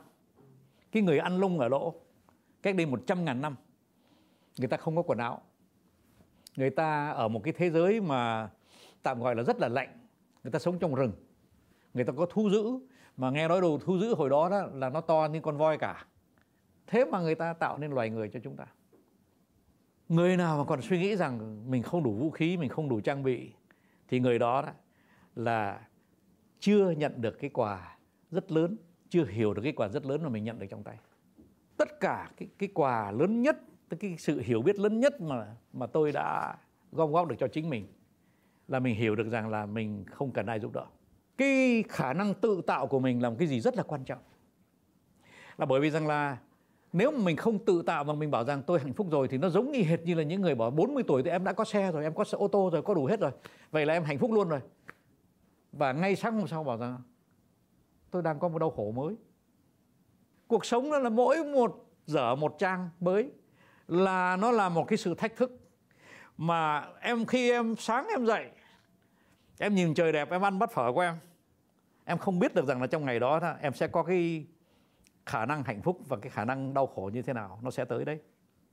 cái 0.91 1.03
người 1.03 1.19
ăn 1.19 1.37
lung 1.39 1.59
ở 1.59 1.67
lỗ 1.67 1.93
cách 2.61 2.75
đây 2.75 2.85
100 2.85 3.25
ngàn 3.25 3.41
năm 3.41 3.55
người 4.59 4.67
ta 4.67 4.77
không 4.77 4.95
có 4.95 5.01
quần 5.01 5.17
áo. 5.17 5.41
Người 6.55 6.69
ta 6.69 7.09
ở 7.09 7.27
một 7.27 7.41
cái 7.43 7.53
thế 7.53 7.69
giới 7.69 8.01
mà 8.01 8.49
tạm 9.03 9.19
gọi 9.19 9.35
là 9.35 9.43
rất 9.43 9.59
là 9.59 9.67
lạnh 9.67 10.07
người 10.43 10.51
ta 10.51 10.59
sống 10.59 10.79
trong 10.79 10.95
rừng. 10.95 11.11
Người 11.93 12.05
ta 12.05 12.13
có 12.17 12.25
thu 12.29 12.49
giữ 12.49 12.79
mà 13.17 13.29
nghe 13.29 13.47
nói 13.47 13.61
đồ 13.61 13.79
thu 13.81 13.99
giữ 13.99 14.15
hồi 14.15 14.29
đó, 14.29 14.49
đó 14.49 14.67
là 14.73 14.89
nó 14.89 15.01
to 15.01 15.27
như 15.31 15.39
con 15.39 15.57
voi 15.57 15.77
cả. 15.77 16.05
Thế 16.87 17.05
mà 17.05 17.21
người 17.21 17.35
ta 17.35 17.53
tạo 17.53 17.77
nên 17.77 17.91
loài 17.91 18.09
người 18.09 18.29
cho 18.29 18.39
chúng 18.43 18.55
ta. 18.55 18.65
Người 20.09 20.37
nào 20.37 20.57
mà 20.57 20.63
còn 20.63 20.81
suy 20.81 20.99
nghĩ 20.99 21.15
rằng 21.15 21.63
mình 21.71 21.83
không 21.83 22.03
đủ 22.03 22.13
vũ 22.13 22.31
khí 22.31 22.57
mình 22.57 22.69
không 22.69 22.89
đủ 22.89 23.01
trang 23.01 23.23
bị 23.23 23.51
thì 24.07 24.19
người 24.19 24.39
đó, 24.39 24.61
đó 24.61 24.71
là 25.35 25.87
chưa 26.59 26.91
nhận 26.91 27.21
được 27.21 27.39
cái 27.39 27.49
quà 27.49 27.96
rất 28.31 28.51
lớn 28.51 28.77
chưa 29.09 29.25
hiểu 29.25 29.53
được 29.53 29.61
cái 29.61 29.71
quà 29.71 29.87
rất 29.87 30.05
lớn 30.05 30.23
mà 30.23 30.29
mình 30.29 30.43
nhận 30.43 30.59
được 30.59 30.67
trong 30.69 30.83
tay 30.83 30.97
tất 31.77 31.99
cả 31.99 32.31
cái 32.37 32.49
cái 32.57 32.69
quà 32.73 33.11
lớn 33.11 33.41
nhất 33.41 33.57
cái 33.99 34.15
sự 34.19 34.39
hiểu 34.39 34.61
biết 34.61 34.79
lớn 34.79 34.99
nhất 34.99 35.21
mà 35.21 35.55
mà 35.73 35.87
tôi 35.87 36.11
đã 36.11 36.57
gom 36.91 37.11
góp 37.11 37.27
được 37.27 37.35
cho 37.39 37.47
chính 37.47 37.69
mình 37.69 37.87
là 38.67 38.79
mình 38.79 38.95
hiểu 38.95 39.15
được 39.15 39.29
rằng 39.29 39.49
là 39.49 39.65
mình 39.65 40.05
không 40.05 40.31
cần 40.31 40.45
ai 40.45 40.59
giúp 40.59 40.73
đỡ 40.73 40.85
cái 41.37 41.83
khả 41.89 42.13
năng 42.13 42.33
tự 42.33 42.61
tạo 42.67 42.87
của 42.87 42.99
mình 42.99 43.21
là 43.21 43.29
một 43.29 43.35
cái 43.39 43.47
gì 43.47 43.59
rất 43.59 43.75
là 43.75 43.83
quan 43.83 44.03
trọng 44.03 44.19
là 45.57 45.65
bởi 45.65 45.79
vì 45.79 45.89
rằng 45.89 46.07
là 46.07 46.37
nếu 46.93 47.11
mà 47.11 47.17
mình 47.23 47.35
không 47.35 47.65
tự 47.65 47.81
tạo 47.81 48.03
mà 48.03 48.13
mình 48.13 48.31
bảo 48.31 48.43
rằng 48.43 48.61
tôi 48.67 48.79
hạnh 48.79 48.93
phúc 48.93 49.07
rồi 49.11 49.27
thì 49.27 49.37
nó 49.37 49.49
giống 49.49 49.71
như 49.71 49.83
hệt 49.83 50.01
như 50.03 50.13
là 50.13 50.23
những 50.23 50.41
người 50.41 50.55
bảo 50.55 50.71
40 50.71 51.03
tuổi 51.07 51.23
thì 51.23 51.29
em 51.29 51.43
đã 51.43 51.53
có 51.53 51.65
xe 51.65 51.91
rồi, 51.91 52.03
em 52.03 52.13
có 52.13 52.23
xe 52.23 52.37
ô 52.37 52.47
tô 52.47 52.69
rồi, 52.73 52.81
có 52.81 52.93
đủ 52.93 53.05
hết 53.05 53.19
rồi. 53.19 53.31
Vậy 53.71 53.85
là 53.85 53.93
em 53.93 54.03
hạnh 54.03 54.17
phúc 54.17 54.31
luôn 54.31 54.49
rồi. 54.49 54.59
Và 55.71 55.93
ngay 55.93 56.15
sáng 56.15 56.35
hôm 56.35 56.47
sau 56.47 56.63
bảo 56.63 56.77
rằng 56.77 56.97
tôi 58.17 58.23
đang 58.23 58.39
có 58.39 58.47
một 58.47 58.59
đau 58.59 58.71
khổ 58.71 58.91
mới. 58.91 59.15
Cuộc 60.47 60.65
sống 60.65 60.89
nó 60.89 60.99
là 60.99 61.09
mỗi 61.09 61.43
một 61.43 61.85
dở 62.05 62.35
một 62.35 62.55
trang 62.59 62.89
mới 62.99 63.31
là 63.87 64.35
nó 64.35 64.51
là 64.51 64.69
một 64.69 64.87
cái 64.87 64.97
sự 64.97 65.15
thách 65.15 65.35
thức. 65.35 65.51
Mà 66.37 66.87
em 67.01 67.25
khi 67.25 67.51
em 67.51 67.75
sáng 67.75 68.07
em 68.07 68.25
dậy, 68.25 68.49
em 69.59 69.75
nhìn 69.75 69.93
trời 69.93 70.11
đẹp, 70.11 70.31
em 70.31 70.41
ăn 70.41 70.59
bát 70.59 70.71
phở 70.71 70.91
của 70.93 71.01
em 71.01 71.15
em 72.05 72.17
không 72.17 72.39
biết 72.39 72.55
được 72.55 72.65
rằng 72.67 72.81
là 72.81 72.87
trong 72.87 73.05
ngày 73.05 73.19
đó 73.19 73.39
em 73.61 73.73
sẽ 73.73 73.87
có 73.87 74.03
cái 74.03 74.45
khả 75.25 75.45
năng 75.45 75.63
hạnh 75.63 75.81
phúc 75.81 75.99
và 76.07 76.17
cái 76.21 76.29
khả 76.29 76.45
năng 76.45 76.73
đau 76.73 76.87
khổ 76.87 77.09
như 77.13 77.21
thế 77.21 77.33
nào, 77.33 77.59
nó 77.61 77.71
sẽ 77.71 77.85
tới 77.85 78.05
đấy. 78.05 78.19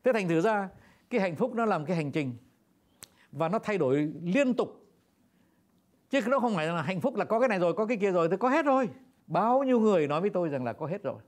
Thế 0.04 0.12
thành 0.12 0.28
thử 0.28 0.40
ra, 0.40 0.68
cái 1.10 1.20
hạnh 1.20 1.36
phúc 1.36 1.54
nó 1.54 1.64
làm 1.64 1.84
cái 1.84 1.96
hành 1.96 2.12
trình 2.12 2.36
và 3.32 3.48
nó 3.48 3.58
thay 3.58 3.78
đổi 3.78 4.12
liên 4.22 4.54
tục. 4.54 4.86
Chứ 6.10 6.20
nó 6.26 6.40
không 6.40 6.54
phải 6.54 6.66
là 6.66 6.82
hạnh 6.82 7.00
phúc 7.00 7.16
là 7.16 7.24
có 7.24 7.40
cái 7.40 7.48
này 7.48 7.58
rồi, 7.58 7.74
có 7.74 7.86
cái 7.86 7.96
kia 7.96 8.10
rồi, 8.10 8.28
thì 8.28 8.36
có 8.36 8.48
hết 8.48 8.64
rồi 8.64 8.88
bao 9.26 9.62
nhiêu 9.62 9.80
người 9.80 10.08
nói 10.08 10.20
với 10.20 10.30
tôi 10.30 10.48
rằng 10.48 10.64
là 10.64 10.72
có 10.72 10.86
hết 10.86 11.02
rồi. 11.02 11.22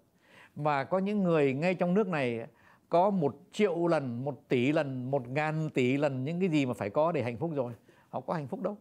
Và 0.55 0.85
có 0.85 0.99
những 0.99 1.23
người 1.23 1.55
ngay 1.55 1.75
trong 1.75 1.95
nước 1.95 2.09
này 2.09 2.47
có 2.89 3.11
một 3.11 3.37
triệu 3.53 3.87
lần 3.87 4.25
một 4.25 4.49
tỷ 4.49 4.73
lần 4.73 5.11
một 5.11 5.29
ngàn 5.29 5.71
tỷ 5.75 5.97
lần 5.97 6.25
những 6.25 6.41
cái 6.41 6.49
gì 6.49 6.67
mà 6.67 6.75
phải 6.75 6.91
có 6.91 7.13
để 7.13 7.23
hạnh 7.23 7.37
phúc 7.37 7.51
rồi. 7.55 7.73
Họ 8.09 8.21
có 8.21 8.35
hạnh 8.35 8.49
phúc 8.49 8.63
đâu. 8.63 8.77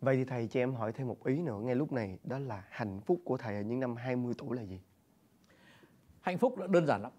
Vậy 0.00 0.16
thì 0.16 0.24
thầy 0.24 0.48
cho 0.48 0.60
em 0.60 0.74
hỏi 0.74 0.92
thêm 0.92 1.08
một 1.08 1.24
ý 1.24 1.42
nữa. 1.42 1.60
Ngay 1.62 1.74
lúc 1.74 1.92
này 1.92 2.18
đó 2.24 2.38
là 2.38 2.64
hạnh 2.70 3.00
phúc 3.00 3.20
của 3.24 3.36
thầy 3.36 3.54
ở 3.54 3.62
những 3.62 3.80
năm 3.80 3.96
20 3.96 4.34
tuổi 4.38 4.56
là 4.56 4.62
gì? 4.62 4.80
hạnh 6.28 6.38
phúc 6.38 6.54
đơn 6.70 6.86
giản 6.86 7.02
lắm. 7.02 7.12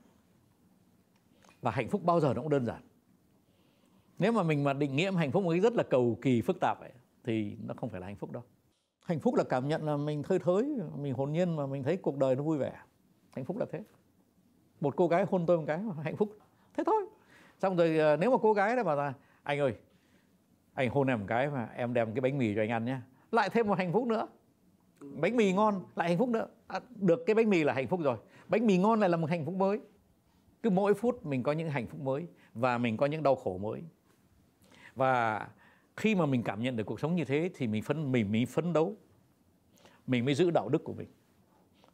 Và 1.62 1.72
hạnh 1.72 1.90
phúc 1.90 2.04
bao 2.04 2.20
giờ 2.20 2.34
nó 2.34 2.42
cũng 2.42 2.50
đơn 2.50 2.66
giản. 2.66 2.82
Nếu 4.20 4.32
mà 4.32 4.44
mình 4.44 4.64
mà 4.64 4.74
định 4.74 4.96
nghĩa 4.96 5.12
hạnh 5.12 5.32
phúc 5.32 5.44
một 5.44 5.52
cái 5.52 5.60
rất 5.60 5.74
là 5.74 5.84
cầu 5.84 6.18
kỳ 6.22 6.42
phức 6.42 6.60
tạp 6.60 6.80
ấy, 6.82 6.92
thì 7.24 7.58
nó 7.68 7.74
không 7.78 7.90
phải 7.90 8.02
là 8.02 8.08
hạnh 8.08 8.16
phúc 8.16 8.32
đâu 8.32 8.44
hạnh 9.10 9.20
phúc 9.20 9.36
là 9.36 9.44
cảm 9.44 9.68
nhận 9.68 9.84
là 9.84 9.98
mình 9.98 10.24
thơi 10.24 10.40
thới 10.40 10.78
mình 10.96 11.14
hồn 11.14 11.32
nhiên 11.32 11.56
mà 11.56 11.66
mình 11.66 11.84
thấy 11.84 11.98
cuộc 11.98 12.18
đời 12.18 12.36
nó 12.36 12.44
vui 12.44 12.58
vẻ. 12.58 12.74
Hạnh 13.32 13.46
phúc 13.46 13.58
là 13.58 13.66
thế. 13.72 13.84
Một 14.82 14.96
cô 14.96 15.08
gái 15.08 15.26
hôn 15.30 15.46
tôi 15.46 15.58
một 15.58 15.64
cái 15.68 15.80
hạnh 16.04 16.16
phúc. 16.16 16.38
Thế 16.78 16.84
thôi. 16.86 17.06
Xong 17.62 17.76
rồi 17.76 17.98
ờ, 17.98 18.18
nếu 18.18 18.32
mà 18.32 18.38
cô 18.42 18.54
gái 18.54 18.76
đó 18.76 18.84
bảo 18.84 18.96
là 18.96 19.14
anh 19.44 19.60
ơi 19.60 19.76
anh 20.74 20.90
hôn 20.90 21.08
em 21.08 21.20
một 21.20 21.26
cái 21.28 21.50
mà 21.50 21.70
em 21.76 21.94
đem 21.94 22.14
cái 22.14 22.22
bánh 22.22 22.38
mì 22.38 22.56
cho 22.56 22.62
anh 22.62 22.70
ăn 22.70 22.86
nhé 22.86 22.98
lại 23.32 23.50
thêm 23.50 23.68
một 23.68 23.78
hạnh 23.78 23.94
phúc 23.94 24.08
nữa. 24.08 24.28
Bánh 25.00 25.38
mì 25.38 25.54
ngon 25.54 25.84
lại 25.96 26.10
hạnh 26.10 26.18
phúc 26.18 26.30
nữa. 26.30 26.48
À, 26.68 26.80
được 26.96 27.24
cái 27.26 27.36
bánh 27.36 27.50
mì 27.50 27.64
là 27.64 27.74
hạnh 27.74 27.88
phúc 27.88 28.00
rồi. 28.04 28.18
Bánh 28.48 28.68
mì 28.68 28.78
ngon 28.78 29.00
lại 29.00 29.10
là 29.10 29.18
một 29.18 29.30
hạnh 29.30 29.46
phúc 29.46 29.56
mới. 29.56 29.80
Cứ 30.64 30.70
mỗi 30.70 30.94
phút 30.94 31.26
mình 31.26 31.44
có 31.44 31.52
những 31.52 31.70
hạnh 31.70 31.88
phúc 31.88 32.02
mới 32.02 32.28
và 32.54 32.78
mình 32.78 32.98
có 32.98 33.06
những 33.06 33.24
đau 33.24 33.36
khổ 33.36 33.58
mới. 33.58 33.84
Và 34.96 35.48
khi 36.00 36.16
mà 36.16 36.26
mình 36.26 36.44
cảm 36.44 36.62
nhận 36.62 36.76
được 36.76 36.84
cuộc 36.84 37.00
sống 37.00 37.16
như 37.16 37.26
thế 37.26 37.50
thì 37.56 37.68
mình 37.68 37.84
phấn 37.84 38.12
mình 38.12 38.32
mới 38.32 38.46
phấn 38.46 38.74
đấu. 38.74 38.98
Mình 40.08 40.26
mới 40.26 40.36
giữ 40.36 40.50
đạo 40.50 40.70
đức 40.70 40.84
của 40.84 40.94
mình. 40.94 41.08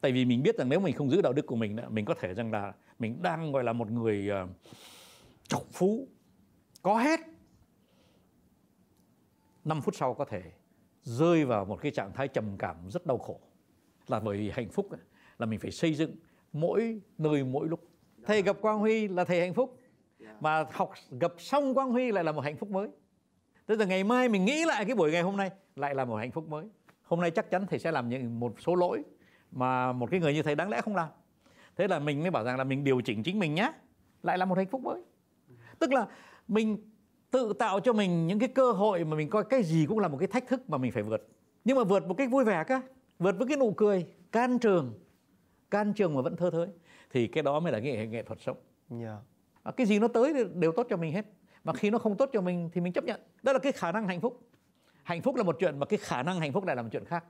Tại 0.01 0.11
vì 0.11 0.25
mình 0.25 0.43
biết 0.43 0.57
rằng 0.57 0.69
nếu 0.69 0.79
mình 0.79 0.95
không 0.95 1.09
giữ 1.09 1.21
đạo 1.21 1.33
đức 1.33 1.45
của 1.45 1.55
mình 1.55 1.75
mình 1.89 2.05
có 2.05 2.13
thể 2.19 2.33
rằng 2.33 2.51
là 2.51 2.73
mình 2.99 3.21
đang 3.21 3.51
gọi 3.51 3.63
là 3.63 3.73
một 3.73 3.91
người 3.91 4.29
uh, 4.43 4.49
trọc 5.47 5.63
phú. 5.71 6.07
Có 6.81 6.97
hết. 6.97 7.19
5 9.65 9.81
phút 9.81 9.95
sau 9.95 10.13
có 10.13 10.25
thể 10.25 10.43
rơi 11.03 11.45
vào 11.45 11.65
một 11.65 11.81
cái 11.81 11.91
trạng 11.91 12.13
thái 12.13 12.27
trầm 12.27 12.57
cảm 12.57 12.75
rất 12.89 13.05
đau 13.05 13.17
khổ. 13.17 13.39
Là 14.07 14.19
bởi 14.19 14.37
vì 14.37 14.49
hạnh 14.49 14.69
phúc 14.69 14.89
là 15.37 15.45
mình 15.45 15.59
phải 15.59 15.71
xây 15.71 15.93
dựng 15.93 16.15
mỗi 16.53 17.01
nơi 17.17 17.43
mỗi 17.43 17.67
lúc. 17.67 17.89
Thầy 18.25 18.41
gặp 18.41 18.57
quang 18.61 18.79
huy 18.79 19.07
là 19.07 19.23
thầy 19.25 19.39
hạnh 19.39 19.53
phúc. 19.53 19.79
Mà 20.39 20.65
học 20.71 20.93
gặp 21.19 21.33
xong 21.37 21.73
quang 21.73 21.91
huy 21.91 22.11
lại 22.11 22.23
là 22.23 22.31
một 22.31 22.41
hạnh 22.41 22.57
phúc 22.57 22.69
mới 22.69 22.89
tức 23.65 23.79
là 23.79 23.85
ngày 23.85 24.03
mai 24.03 24.29
mình 24.29 24.45
nghĩ 24.45 24.65
lại 24.65 24.85
cái 24.85 24.95
buổi 24.95 25.11
ngày 25.11 25.21
hôm 25.21 25.37
nay 25.37 25.51
lại 25.75 25.95
là 25.95 26.05
một 26.05 26.15
hạnh 26.15 26.31
phúc 26.31 26.49
mới. 26.49 26.65
Hôm 27.03 27.21
nay 27.21 27.31
chắc 27.31 27.49
chắn 27.49 27.65
thầy 27.69 27.79
sẽ 27.79 27.91
làm 27.91 28.09
những 28.09 28.39
một 28.39 28.53
số 28.59 28.75
lỗi 28.75 29.03
mà 29.51 29.91
một 29.91 30.11
cái 30.11 30.19
người 30.19 30.33
như 30.33 30.43
thầy 30.43 30.55
đáng 30.55 30.69
lẽ 30.69 30.81
không 30.81 30.95
làm. 30.95 31.09
Thế 31.75 31.87
là 31.87 31.99
mình 31.99 32.21
mới 32.21 32.31
bảo 32.31 32.43
rằng 32.43 32.57
là 32.57 32.63
mình 32.63 32.83
điều 32.83 33.01
chỉnh 33.01 33.23
chính 33.23 33.39
mình 33.39 33.55
nhé 33.55 33.71
lại 34.23 34.37
là 34.37 34.45
một 34.45 34.57
hạnh 34.57 34.67
phúc 34.67 34.81
mới. 34.81 35.01
Tức 35.79 35.93
là 35.93 36.07
mình 36.47 36.77
tự 37.31 37.53
tạo 37.59 37.79
cho 37.79 37.93
mình 37.93 38.27
những 38.27 38.39
cái 38.39 38.49
cơ 38.49 38.71
hội 38.71 39.03
mà 39.03 39.17
mình 39.17 39.29
coi 39.29 39.43
cái 39.43 39.63
gì 39.63 39.85
cũng 39.89 39.99
là 39.99 40.07
một 40.07 40.17
cái 40.17 40.27
thách 40.27 40.47
thức 40.47 40.69
mà 40.69 40.77
mình 40.77 40.91
phải 40.91 41.03
vượt. 41.03 41.27
Nhưng 41.65 41.77
mà 41.77 41.83
vượt 41.83 42.07
một 42.07 42.13
cách 42.13 42.31
vui 42.31 42.43
vẻ 42.43 42.63
cả 42.63 42.81
vượt 43.19 43.35
với 43.37 43.47
cái 43.47 43.57
nụ 43.57 43.73
cười 43.77 44.05
can 44.31 44.59
trường 44.59 44.93
can 45.71 45.93
trường 45.93 46.15
mà 46.15 46.21
vẫn 46.21 46.35
thơ 46.35 46.49
thới. 46.49 46.67
Thì 47.11 47.27
cái 47.27 47.43
đó 47.43 47.59
mới 47.59 47.71
là 47.71 47.79
nghệ 47.79 48.07
nghệ 48.07 48.23
thuật 48.23 48.39
sống. 48.41 48.57
Dạ. 48.89 49.17
À, 49.63 49.71
cái 49.71 49.87
gì 49.87 49.99
nó 49.99 50.07
tới 50.07 50.45
đều 50.53 50.71
tốt 50.71 50.87
cho 50.89 50.97
mình 50.97 51.13
hết 51.13 51.25
và 51.65 51.73
khi 51.73 51.89
nó 51.89 51.97
không 51.97 52.17
tốt 52.17 52.29
cho 52.33 52.41
mình 52.41 52.69
thì 52.73 52.81
mình 52.81 52.93
chấp 52.93 53.03
nhận 53.03 53.21
đó 53.43 53.53
là 53.53 53.59
cái 53.59 53.71
khả 53.71 53.91
năng 53.91 54.07
hạnh 54.07 54.21
phúc 54.21 54.49
hạnh 55.03 55.21
phúc 55.21 55.35
là 55.35 55.43
một 55.43 55.55
chuyện 55.59 55.79
mà 55.79 55.85
cái 55.85 55.99
khả 56.01 56.23
năng 56.23 56.39
hạnh 56.39 56.53
phúc 56.53 56.65
lại 56.65 56.75
là 56.75 56.81
một 56.81 56.89
chuyện 56.91 57.05
khác 57.05 57.25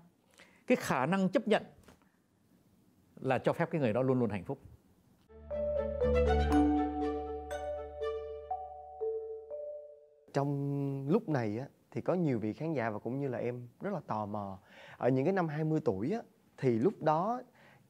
cái 0.67 0.75
khả 0.75 1.05
năng 1.05 1.29
chấp 1.29 1.47
nhận 1.47 1.63
là 3.15 3.37
cho 3.37 3.53
phép 3.53 3.69
cái 3.71 3.81
người 3.81 3.93
đó 3.93 4.01
luôn 4.01 4.19
luôn 4.19 4.29
hạnh 4.29 4.43
phúc 4.43 4.59
Trong 10.33 11.09
lúc 11.09 11.29
này 11.29 11.57
á, 11.59 11.67
thì 11.91 12.01
có 12.01 12.13
nhiều 12.13 12.39
vị 12.39 12.53
khán 12.53 12.73
giả 12.73 12.89
và 12.89 12.99
cũng 12.99 13.19
như 13.19 13.27
là 13.27 13.37
em 13.37 13.67
rất 13.81 13.93
là 13.93 13.99
tò 14.07 14.25
mò. 14.25 14.59
Ở 14.97 15.09
những 15.09 15.25
cái 15.25 15.33
năm 15.33 15.47
20 15.47 15.79
tuổi 15.85 16.11
á, 16.11 16.21
thì 16.57 16.69
lúc 16.69 17.01
đó 17.01 17.41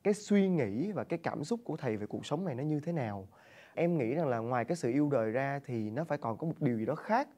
cái 0.03 0.13
suy 0.13 0.49
nghĩ 0.49 0.91
và 0.91 1.03
cái 1.03 1.19
cảm 1.23 1.43
xúc 1.43 1.59
của 1.63 1.77
thầy 1.77 1.97
về 1.97 2.07
cuộc 2.07 2.25
sống 2.25 2.45
này 2.45 2.55
nó 2.55 2.63
như 2.63 2.79
thế 2.79 2.91
nào? 2.91 3.27
Em 3.75 3.97
nghĩ 3.97 4.13
rằng 4.13 4.27
là 4.27 4.37
ngoài 4.37 4.65
cái 4.65 4.77
sự 4.77 4.91
yêu 4.91 5.09
đời 5.11 5.31
ra 5.31 5.59
thì 5.65 5.89
nó 5.89 6.03
phải 6.03 6.17
còn 6.17 6.37
có 6.37 6.47
một 6.47 6.53
điều 6.59 6.77
gì 6.77 6.85
đó 6.85 6.95
khác 6.95 7.29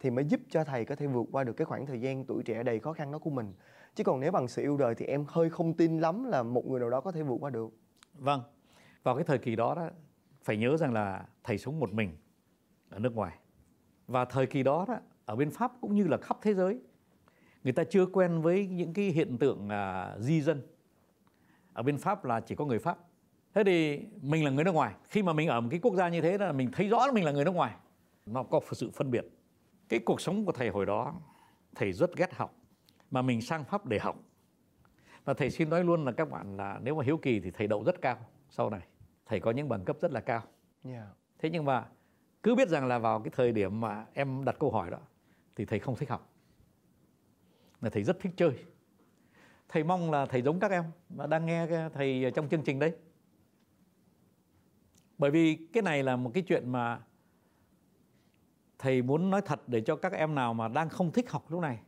thì 0.00 0.10
mới 0.10 0.24
giúp 0.24 0.40
cho 0.50 0.64
thầy 0.64 0.84
có 0.84 0.94
thể 0.94 1.06
vượt 1.06 1.26
qua 1.32 1.44
được 1.44 1.52
cái 1.52 1.64
khoảng 1.64 1.86
thời 1.86 2.00
gian 2.00 2.24
tuổi 2.24 2.42
trẻ 2.42 2.62
đầy 2.62 2.80
khó 2.80 2.92
khăn 2.92 3.12
đó 3.12 3.18
của 3.18 3.30
mình. 3.30 3.52
Chứ 3.94 4.04
còn 4.04 4.20
nếu 4.20 4.32
bằng 4.32 4.48
sự 4.48 4.62
yêu 4.62 4.76
đời 4.76 4.94
thì 4.94 5.06
em 5.06 5.24
hơi 5.28 5.50
không 5.50 5.74
tin 5.74 5.98
lắm 5.98 6.24
là 6.24 6.42
một 6.42 6.66
người 6.66 6.80
nào 6.80 6.90
đó 6.90 7.00
có 7.00 7.12
thể 7.12 7.22
vượt 7.22 7.36
qua 7.40 7.50
được. 7.50 7.70
vâng 8.14 8.42
vào 9.02 9.14
cái 9.14 9.24
thời 9.24 9.38
kỳ 9.38 9.56
đó 9.56 9.74
đó 9.74 9.90
phải 10.42 10.56
nhớ 10.56 10.76
rằng 10.76 10.92
là 10.92 11.24
thầy 11.44 11.58
sống 11.58 11.80
một 11.80 11.92
mình 11.92 12.16
ở 12.90 12.98
nước 12.98 13.14
ngoài 13.14 13.38
và 14.06 14.24
thời 14.24 14.46
kỳ 14.46 14.62
đó 14.62 14.84
đó 14.88 14.98
ở 15.24 15.36
bên 15.36 15.50
pháp 15.50 15.72
cũng 15.80 15.94
như 15.94 16.06
là 16.06 16.16
khắp 16.16 16.38
thế 16.42 16.54
giới 16.54 16.80
người 17.64 17.72
ta 17.72 17.84
chưa 17.84 18.06
quen 18.06 18.42
với 18.42 18.66
những 18.66 18.94
cái 18.94 19.04
hiện 19.04 19.38
tượng 19.38 19.68
à, 19.68 20.16
di 20.18 20.40
dân 20.40 20.62
ở 21.72 21.82
bên 21.82 21.98
pháp 21.98 22.24
là 22.24 22.40
chỉ 22.40 22.54
có 22.54 22.64
người 22.64 22.78
pháp 22.78 22.98
thế 23.54 23.64
thì 23.64 24.00
mình 24.22 24.44
là 24.44 24.50
người 24.50 24.64
nước 24.64 24.74
ngoài. 24.74 24.94
Khi 25.08 25.22
mà 25.22 25.32
mình 25.32 25.48
ở 25.48 25.60
một 25.60 25.68
cái 25.70 25.80
quốc 25.80 25.94
gia 25.94 26.08
như 26.08 26.20
thế 26.20 26.38
là 26.38 26.52
mình 26.52 26.70
thấy 26.72 26.88
rõ 26.88 27.06
là 27.06 27.12
mình 27.12 27.24
là 27.24 27.32
người 27.32 27.44
nước 27.44 27.54
ngoài. 27.54 27.74
Nó 28.26 28.42
có 28.42 28.60
sự 28.72 28.90
phân 28.90 29.10
biệt. 29.10 29.26
Cái 29.88 30.00
cuộc 30.00 30.20
sống 30.20 30.44
của 30.44 30.52
thầy 30.52 30.68
hồi 30.68 30.86
đó 30.86 31.14
thầy 31.74 31.92
rất 31.92 32.16
ghét 32.16 32.34
học 32.34 32.54
mà 33.10 33.22
mình 33.22 33.40
sang 33.40 33.64
pháp 33.64 33.86
để 33.86 33.98
học. 33.98 34.16
Và 35.24 35.34
thầy 35.34 35.50
xin 35.50 35.70
nói 35.70 35.84
luôn 35.84 36.04
là 36.04 36.12
các 36.12 36.30
bạn 36.30 36.56
là 36.56 36.78
nếu 36.82 36.94
mà 36.94 37.04
hiếu 37.04 37.16
kỳ 37.16 37.40
thì 37.40 37.50
thầy 37.50 37.66
đậu 37.66 37.84
rất 37.84 38.00
cao 38.00 38.16
sau 38.50 38.70
này. 38.70 38.80
Thầy 39.26 39.40
có 39.40 39.50
những 39.50 39.68
bằng 39.68 39.84
cấp 39.84 39.96
rất 40.00 40.12
là 40.12 40.20
cao. 40.20 40.42
Dạ. 40.84 41.06
thế 41.38 41.50
nhưng 41.50 41.64
mà 41.64 41.86
cứ 42.42 42.54
biết 42.54 42.68
rằng 42.68 42.86
là 42.86 42.98
vào 42.98 43.20
cái 43.20 43.30
thời 43.36 43.52
điểm 43.52 43.80
mà 43.80 44.06
em 44.14 44.44
đặt 44.44 44.56
câu 44.58 44.70
hỏi 44.70 44.90
đó 44.90 44.98
thì 45.56 45.64
thầy 45.64 45.78
không 45.78 45.96
thích 45.96 46.10
học. 46.10 46.32
Là 47.80 47.90
thầy 47.90 48.02
rất 48.02 48.20
thích 48.20 48.32
chơi. 48.36 48.50
Thầy 49.68 49.84
mong 49.84 50.10
là 50.10 50.26
thầy 50.26 50.42
giống 50.42 50.60
các 50.60 50.70
em. 50.70 50.84
Mà 51.08 51.26
đang 51.26 51.46
nghe 51.46 51.88
thầy 51.94 52.32
trong 52.34 52.48
chương 52.48 52.62
trình 52.62 52.78
đấy 52.78 52.92
bởi 55.20 55.30
vì 55.30 55.56
cái 55.72 55.82
này 55.82 56.02
là 56.02 56.16
một 56.16 56.30
cái 56.34 56.42
chuyện 56.42 56.72
mà 56.72 57.00
thầy 58.78 59.02
muốn 59.02 59.30
nói 59.30 59.42
thật 59.42 59.60
để 59.66 59.80
cho 59.80 59.96
các 59.96 60.12
em 60.12 60.34
nào 60.34 60.54
mà 60.54 60.68
đang 60.68 60.88
không 60.88 61.12
thích 61.12 61.30
học 61.30 61.50
lúc 61.50 61.60
này 61.60 61.78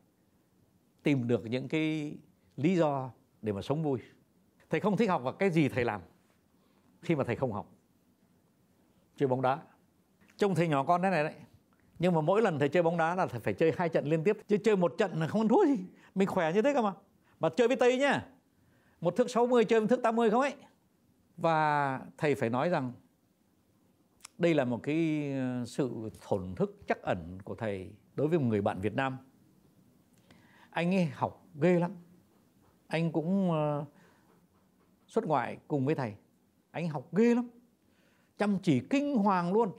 tìm 1.03 1.29
được 1.29 1.45
những 1.45 1.69
cái 1.69 2.17
lý 2.57 2.77
do 2.77 3.11
để 3.43 3.53
mà 3.53 3.63
sống 3.63 3.83
vui. 3.83 3.99
Thầy 4.71 4.81
không 4.81 4.97
thích 4.97 5.11
học 5.11 5.23
và 5.25 5.33
cái 5.33 5.51
gì 5.51 5.69
thầy 5.69 5.85
làm 5.85 6.01
khi 7.01 7.15
mà 7.17 7.25
thầy 7.25 7.37
không 7.37 7.53
học? 7.53 7.73
Chơi 9.17 9.29
bóng 9.29 9.43
đá. 9.43 9.59
Trông 10.37 10.55
thầy 10.55 10.69
nhỏ 10.69 10.85
con 10.85 11.03
thế 11.03 11.11
này 11.11 11.25
đấy. 11.25 11.35
Nhưng 11.99 12.15
mà 12.15 12.21
mỗi 12.21 12.43
lần 12.43 12.59
thầy 12.59 12.69
chơi 12.69 12.83
bóng 12.83 12.97
đá 12.97 13.15
là 13.15 13.27
thầy 13.27 13.41
phải 13.41 13.55
chơi 13.55 13.73
hai 13.77 13.89
trận 13.89 14.07
liên 14.07 14.25
tiếp. 14.25 14.39
Chứ 14.49 14.57
chơi 14.65 14.77
một 14.77 14.95
trận 14.99 15.21
là 15.21 15.27
không 15.27 15.41
ăn 15.41 15.49
thua 15.49 15.67
gì. 15.67 15.85
Mình 16.15 16.29
khỏe 16.29 16.53
như 16.53 16.63
thế 16.63 16.75
cơ 16.75 16.83
mà. 16.83 16.93
Mà 17.41 17.49
chơi 17.57 17.69
với 17.69 17.77
tây 17.77 17.99
nhá. 17.99 18.27
Một 19.01 19.17
thước 19.17 19.31
60 19.31 19.65
chơi 19.65 19.81
với 19.81 19.89
thước 19.89 20.03
80 20.03 20.31
không 20.31 20.41
ấy. 20.41 20.55
Và 21.37 22.01
thầy 22.19 22.35
phải 22.35 22.51
nói 22.51 22.69
rằng 22.69 22.93
đây 24.43 24.55
là 24.55 24.65
một 24.65 24.81
cái 24.83 25.33
ờ, 25.33 25.65
sự 25.67 26.11
thổn 26.21 26.55
thức, 26.57 26.79
chắc 26.87 27.03
ẩn 27.03 27.39
của 27.45 27.55
thầy 27.55 27.91
đối 28.15 28.29
với 28.29 28.39
một 28.39 28.45
người 28.45 28.61
bạn 28.61 28.81
Việt 28.81 28.95
Nam. 28.95 29.19
Anh 30.71 30.95
ấy 30.95 31.05
học 31.05 31.47
ghê 31.61 31.79
lắm. 31.79 31.93
Anh 32.87 33.13
cũng 33.13 33.51
ờ, 33.51 33.85
xuất 35.07 35.27
ngoại 35.27 35.59
cùng 35.69 35.87
với 35.87 35.95
thầy. 35.95 36.15
Anh 36.71 36.89
học 36.89 37.15
ghê 37.15 37.35
lắm. 37.35 37.51
Chăm 38.39 38.59
chỉ 38.63 38.81
kinh 38.91 39.17
hoàng 39.17 39.53
luôn. 39.53 39.73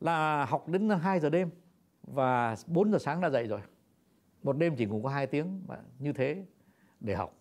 Là 0.00 0.44
học 0.44 0.68
đến 0.68 0.88
2 0.88 1.20
giờ 1.20 1.30
đêm 1.30 1.50
và 2.02 2.56
4 2.66 2.92
giờ 2.92 2.98
sáng 2.98 3.20
đã 3.20 3.30
dậy 3.30 3.46
rồi. 3.46 3.60
Một 4.42 4.56
đêm 4.56 4.76
chỉ 4.76 4.86
ngủ 4.86 5.00
có 5.02 5.08
2 5.08 5.26
tiếng 5.26 5.62
mà 5.68 5.78
như 5.98 6.12
thế 6.12 6.44
để 7.00 7.14
học. 7.14 7.38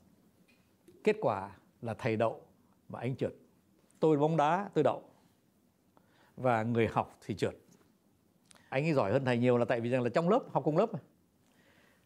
Kết 1.03 1.15
quả 1.21 1.57
là 1.81 1.93
thầy 1.93 2.15
đậu 2.15 2.41
và 2.89 2.99
anh 2.99 3.15
trượt. 3.15 3.33
Tôi 3.99 4.17
bóng 4.17 4.37
đá, 4.37 4.69
tôi 4.73 4.83
đậu 4.83 5.12
và 6.37 6.63
người 6.63 6.87
học 6.87 7.17
thì 7.25 7.35
trượt. 7.35 7.55
Anh 8.69 8.85
ấy 8.85 8.93
giỏi 8.93 9.11
hơn 9.11 9.25
thầy 9.25 9.37
nhiều 9.37 9.57
là 9.57 9.65
tại 9.65 9.81
vì 9.81 9.89
rằng 9.89 10.01
là 10.01 10.09
trong 10.09 10.29
lớp, 10.29 10.43
học 10.51 10.63
cùng 10.65 10.77
lớp 10.77 10.93
mà. 10.93 10.99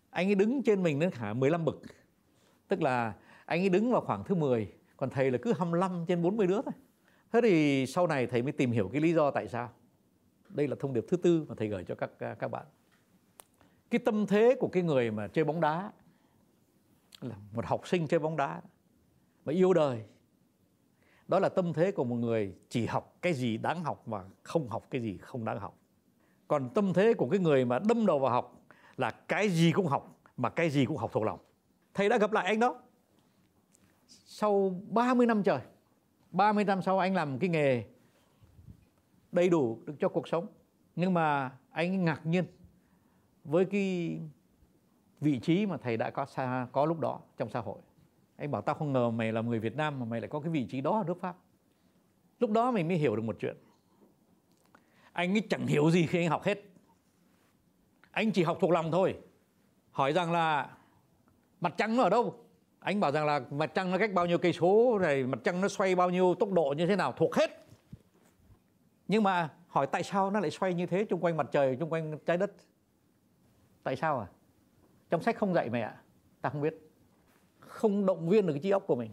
anh 0.10 0.28
ấy 0.28 0.36
đứng 0.36 0.64
trên 0.64 0.84
mình 0.84 1.00
đến 1.00 1.12
cả 1.12 1.34
15 1.34 1.66
bậc. 1.66 1.76
Tức 2.68 2.82
là 2.82 3.14
anh 3.46 3.62
ấy 3.62 3.70
đứng 3.70 3.92
vào 3.92 4.02
khoảng 4.02 4.24
thứ 4.24 4.36
10 4.36 4.72
còn 4.98 5.10
thầy 5.10 5.32
là 5.32 5.38
cứ 5.42 5.54
25 5.54 6.06
trên 6.08 6.22
40 6.22 6.48
đứa 6.48 6.62
thôi. 6.62 6.74
Thế 7.32 7.42
thì 7.42 7.86
sau 7.88 8.08
này 8.08 8.28
thầy 8.28 8.42
mới 8.42 8.52
tìm 8.52 8.72
hiểu 8.72 8.90
cái 8.94 9.02
lý 9.02 9.14
do 9.14 9.32
tại 9.32 9.48
sao. 9.48 9.70
Đây 10.50 10.68
là 10.68 10.76
thông 10.80 10.94
điệp 10.94 11.06
thứ 11.08 11.18
tư 11.18 11.46
mà 11.48 11.56
thầy 11.58 11.68
gửi 11.68 11.84
cho 11.84 11.96
các 11.96 12.12
à, 12.20 12.36
các 12.40 12.48
bạn. 12.48 12.66
Cái 13.90 14.00
tâm 14.00 14.26
thế 14.28 14.56
của 14.60 14.68
cái 14.68 14.84
người 14.84 15.12
mà 15.12 15.28
chơi 15.28 15.46
bóng 15.46 15.62
đá, 15.62 15.92
là 17.22 17.36
một 17.54 17.66
học 17.66 17.88
sinh 17.88 18.08
chơi 18.08 18.20
bóng 18.20 18.38
đá 18.38 18.62
mà 19.46 19.54
yêu 19.54 19.74
đời 19.74 20.04
đó 21.28 21.40
là 21.40 21.50
tâm 21.50 21.74
thế 21.74 21.92
của 21.92 22.04
một 22.04 22.16
người 22.16 22.56
chỉ 22.70 22.86
học 22.86 23.16
cái 23.22 23.34
gì 23.34 23.58
đáng 23.58 23.84
học 23.84 24.04
và 24.06 24.26
không 24.44 24.70
học 24.70 24.88
cái 24.90 25.02
gì 25.02 25.18
không 25.18 25.46
đáng 25.46 25.60
học. 25.60 25.78
Còn 26.48 26.70
tâm 26.70 26.94
thế 26.94 27.14
của 27.14 27.30
cái 27.30 27.40
người 27.40 27.66
mà 27.66 27.80
đâm 27.80 28.06
đầu 28.06 28.20
vào 28.20 28.32
học 28.32 28.62
là 28.98 29.12
cái 29.12 29.50
gì 29.50 29.72
cũng 29.72 29.88
học 29.88 30.20
mà 30.38 30.50
cái 30.50 30.70
gì 30.70 30.86
cũng 30.86 30.98
học 30.98 31.12
thuộc 31.14 31.24
lòng. 31.24 31.40
Thầy 31.94 32.10
đã 32.10 32.18
gặp 32.18 32.32
lại 32.32 32.46
anh 32.46 32.60
đó. 32.60 32.82
Sau 34.08 34.82
30 34.90 35.28
năm 35.28 35.44
trời 35.44 35.60
30 36.32 36.64
năm 36.64 36.82
sau 36.82 37.00
anh 37.00 37.16
làm 37.16 37.40
cái 37.40 37.50
nghề 37.50 37.84
đầy 39.32 39.50
đủ 39.50 39.80
được 39.86 39.94
cho 40.00 40.10
cuộc 40.10 40.28
sống. 40.28 40.48
Nhưng 40.96 41.14
mà 41.14 41.52
anh 41.72 42.06
ngạc 42.06 42.26
nhiên 42.26 42.46
với 43.44 43.66
cái 43.66 44.20
vị 45.20 45.40
trí 45.40 45.66
mà 45.66 45.78
thầy 45.78 45.98
đã 45.98 46.10
có 46.10 46.26
xa, 46.26 46.68
có 46.72 46.86
lúc 46.86 47.00
đó 47.00 47.20
trong 47.38 47.50
xã 47.50 47.60
hội 47.60 47.82
anh 48.38 48.52
bảo 48.52 48.62
tao 48.62 48.76
không 48.76 48.94
ngờ 48.94 49.10
mày 49.10 49.32
là 49.32 49.42
người 49.42 49.60
Việt 49.60 49.76
Nam 49.76 50.00
mà 50.00 50.06
mày 50.06 50.22
lại 50.22 50.28
có 50.28 50.40
cái 50.40 50.50
vị 50.50 50.66
trí 50.70 50.82
đó 50.82 50.98
ở 50.98 51.04
nước 51.08 51.22
Pháp. 51.22 51.36
Lúc 52.40 52.52
đó 52.52 52.72
mình 52.72 52.88
mới 52.88 52.98
hiểu 52.98 53.16
được 53.16 53.22
một 53.22 53.36
chuyện. 53.40 53.58
Anh 55.14 55.36
ấy 55.36 55.42
chẳng 55.50 55.68
hiểu 55.68 55.92
gì 55.92 56.08
khi 56.08 56.20
anh 56.20 56.30
học 56.30 56.44
hết. 56.44 56.64
Anh 58.12 58.32
chỉ 58.32 58.44
học 58.44 58.58
thuộc 58.62 58.72
lòng 58.72 58.92
thôi. 58.92 59.20
Hỏi 59.92 60.14
rằng 60.14 60.32
là 60.32 60.78
mặt 61.62 61.74
trăng 61.78 61.98
nó 61.98 62.04
ở 62.04 62.10
đâu? 62.10 62.46
Anh 62.80 63.00
bảo 63.00 63.12
rằng 63.12 63.26
là 63.26 63.42
mặt 63.52 63.72
trăng 63.76 63.92
nó 63.92 63.98
cách 63.98 64.14
bao 64.14 64.26
nhiêu 64.26 64.38
cây 64.38 64.54
số 64.54 65.00
này 65.02 65.24
mặt 65.24 65.40
trăng 65.44 65.62
nó 65.62 65.68
xoay 65.68 65.96
bao 65.96 66.10
nhiêu 66.10 66.36
tốc 66.40 66.52
độ 66.52 66.74
như 66.78 66.88
thế 66.88 66.96
nào, 66.96 67.12
thuộc 67.12 67.36
hết. 67.36 67.66
Nhưng 69.08 69.24
mà 69.24 69.50
hỏi 69.68 69.88
tại 69.88 70.04
sao 70.04 70.32
nó 70.32 70.40
lại 70.40 70.52
xoay 70.52 70.74
như 70.74 70.86
thế 70.86 71.06
chung 71.10 71.24
quanh 71.24 71.38
mặt 71.38 71.48
trời, 71.52 71.78
chung 71.80 71.90
quanh 71.90 72.20
trái 72.26 72.38
đất? 72.38 72.52
Tại 73.84 73.96
sao 73.96 74.20
à? 74.20 74.28
Trong 75.10 75.22
sách 75.22 75.38
không 75.38 75.54
dạy 75.54 75.70
mày 75.70 75.82
ạ. 75.82 75.96
À? 75.98 76.02
ta 76.42 76.50
không 76.50 76.62
biết 76.62 76.87
không 77.78 78.06
động 78.06 78.30
viên 78.30 78.48
được 78.48 78.54
cái 78.54 78.62
trí 78.64 78.70
óc 78.70 78.84
của 78.88 78.96
mình. 78.96 79.12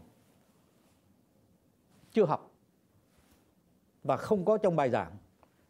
Chưa 2.12 2.24
học 2.24 2.55
và 4.03 4.16
không 4.16 4.44
có 4.44 4.59
trong 4.59 4.77
bài 4.77 4.90
giảng. 4.90 5.16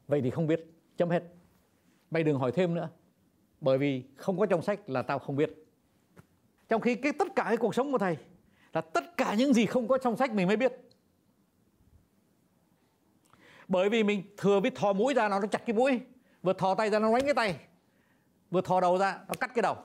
Vậy 0.08 0.20
thì 0.22 0.30
không 0.30 0.46
biết, 0.46 0.60
chấm 0.96 1.10
hết. 1.10 1.22
Mày 2.10 2.24
đừng 2.24 2.38
hỏi 2.38 2.52
thêm 2.52 2.74
nữa, 2.74 2.88
bởi 3.60 3.78
vì 3.78 4.04
không 4.16 4.38
có 4.38 4.46
trong 4.46 4.62
sách 4.62 4.90
là 4.90 5.02
tao 5.02 5.18
không 5.18 5.36
biết. 5.36 5.66
Trong 6.68 6.80
khi 6.80 6.94
cái 6.94 7.12
tất 7.18 7.28
cả 7.36 7.44
cái 7.44 7.56
cuộc 7.56 7.74
sống 7.74 7.92
của 7.92 7.98
thầy 7.98 8.16
là 8.72 8.80
tất 8.80 9.16
cả 9.16 9.34
những 9.34 9.52
gì 9.54 9.66
không 9.66 9.88
có 9.88 9.98
trong 9.98 10.16
sách 10.16 10.32
mình 10.34 10.46
mới 10.46 10.56
biết. 10.56 10.72
Bởi 13.68 13.88
vì 13.88 14.02
mình 14.02 14.22
thừa 14.36 14.60
biết 14.60 14.74
thò 14.74 14.92
mũi 14.92 15.14
ra, 15.14 15.28
nó 15.28 15.40
nó 15.40 15.46
chặt 15.46 15.62
cái 15.66 15.76
mũi, 15.76 16.00
vừa 16.42 16.52
thò 16.52 16.74
tay 16.74 16.90
ra, 16.90 16.98
nó 16.98 17.12
đánh 17.12 17.24
cái 17.24 17.34
tay, 17.34 17.60
vừa 18.50 18.60
thò 18.60 18.80
đầu 18.80 18.98
ra, 18.98 19.24
nó 19.28 19.34
cắt 19.40 19.50
cái 19.54 19.62
đầu. 19.62 19.76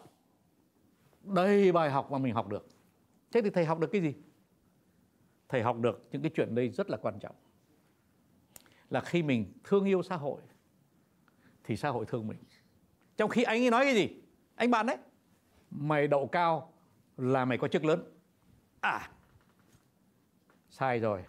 Đây 1.22 1.72
bài 1.72 1.89
học 1.89 2.12
mà 2.12 2.17
mình 2.17 2.34
học 2.34 2.48
được 2.48 2.67
thế 3.32 3.42
thì 3.42 3.50
thầy 3.50 3.65
học 3.65 3.80
được 3.80 3.88
cái 3.92 4.02
gì? 4.02 4.13
Thầy 5.50 5.63
học 5.63 5.78
được 5.80 6.08
những 6.12 6.22
cái 6.22 6.32
chuyện 6.36 6.56
đây 6.56 6.70
rất 6.70 6.89
là 6.89 6.98
quan 6.98 7.20
trọng. 7.20 7.36
Là 8.89 9.02
khi 9.02 9.24
mình 9.24 9.54
thương 9.63 9.86
yêu 9.86 10.04
xã 10.04 10.15
hội 10.15 10.42
thì 11.63 11.78
xã 11.78 11.89
hội 11.89 12.06
thương 12.06 12.28
mình. 12.28 12.38
Trong 13.18 13.30
khi 13.30 13.44
anh 13.44 13.63
ấy 13.63 13.70
nói 13.70 13.86
cái 13.86 13.96
gì? 13.96 14.22
Anh 14.56 14.72
bạn 14.72 14.86
đấy 14.86 14.98
mày 15.72 16.08
đậu 16.08 16.28
cao 16.28 16.74
là 17.18 17.46
mày 17.46 17.58
có 17.58 17.68
chức 17.68 17.86
lớn. 17.86 18.04
À 18.80 19.10
sai 20.70 21.00
rồi. 21.00 21.24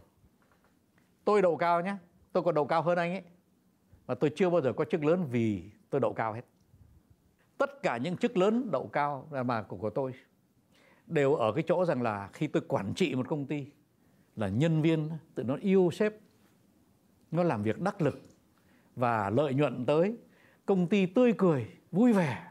Tôi 1.25 1.43
đậu 1.43 1.57
cao 1.57 1.81
nhé 1.81 1.97
tôi 2.33 2.43
còn 2.43 2.55
đậu 2.55 2.67
cao 2.67 2.83
hơn 2.83 2.99
anh 2.99 3.13
ấy. 3.13 3.23
Và 4.07 4.15
tôi 4.15 4.31
chưa 4.37 4.51
bao 4.51 4.61
giờ 4.61 4.73
có 4.73 4.85
chức 4.85 5.05
lớn 5.05 5.27
vì 5.31 5.71
tôi 5.91 6.01
đậu 6.01 6.13
cao 6.13 6.33
hết. 6.33 6.43
Tất 7.59 7.83
cả 7.83 7.97
những 7.97 8.17
chức 8.17 8.37
lớn 8.37 8.69
đậu 8.73 8.89
cao 8.93 9.29
là 9.31 9.43
mà 9.43 9.63
của, 9.63 9.77
của 9.77 9.91
tôi 9.91 10.13
đều 11.11 11.35
ở 11.35 11.53
cái 11.53 11.65
chỗ 11.67 11.85
rằng 11.85 12.03
là 12.03 12.31
khi 12.33 12.47
tôi 12.47 12.63
quản 12.69 12.95
trị 12.95 13.15
một 13.15 13.29
công 13.29 13.47
ty 13.47 13.67
là 14.37 14.49
nhân 14.49 14.83
viên, 14.83 15.11
tự 15.35 15.43
nó 15.43 15.57
yêu 15.57 15.91
sếp, 15.93 16.15
nó 17.31 17.43
làm 17.43 17.63
việc 17.63 17.81
đắc 17.81 18.03
lực 18.03 18.21
và 18.97 19.31
lợi 19.31 19.55
nhuận 19.55 19.87
tới, 19.87 20.17
công 20.67 20.87
ty 20.87 21.07
tươi 21.07 21.33
cười, 21.39 21.67
vui 21.91 22.13
vẻ, 22.13 22.51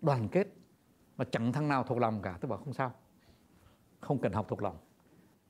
đoàn 0.00 0.28
kết, 0.28 0.48
mà 1.16 1.24
chẳng 1.24 1.52
thằng 1.52 1.68
nào 1.68 1.82
thuộc 1.82 1.98
lòng 1.98 2.22
cả. 2.22 2.38
Tôi 2.40 2.48
bảo 2.48 2.58
không 2.58 2.72
sao, 2.72 2.92
không 4.00 4.18
cần 4.18 4.32
học 4.32 4.46
thuộc 4.48 4.62
lòng. 4.62 4.76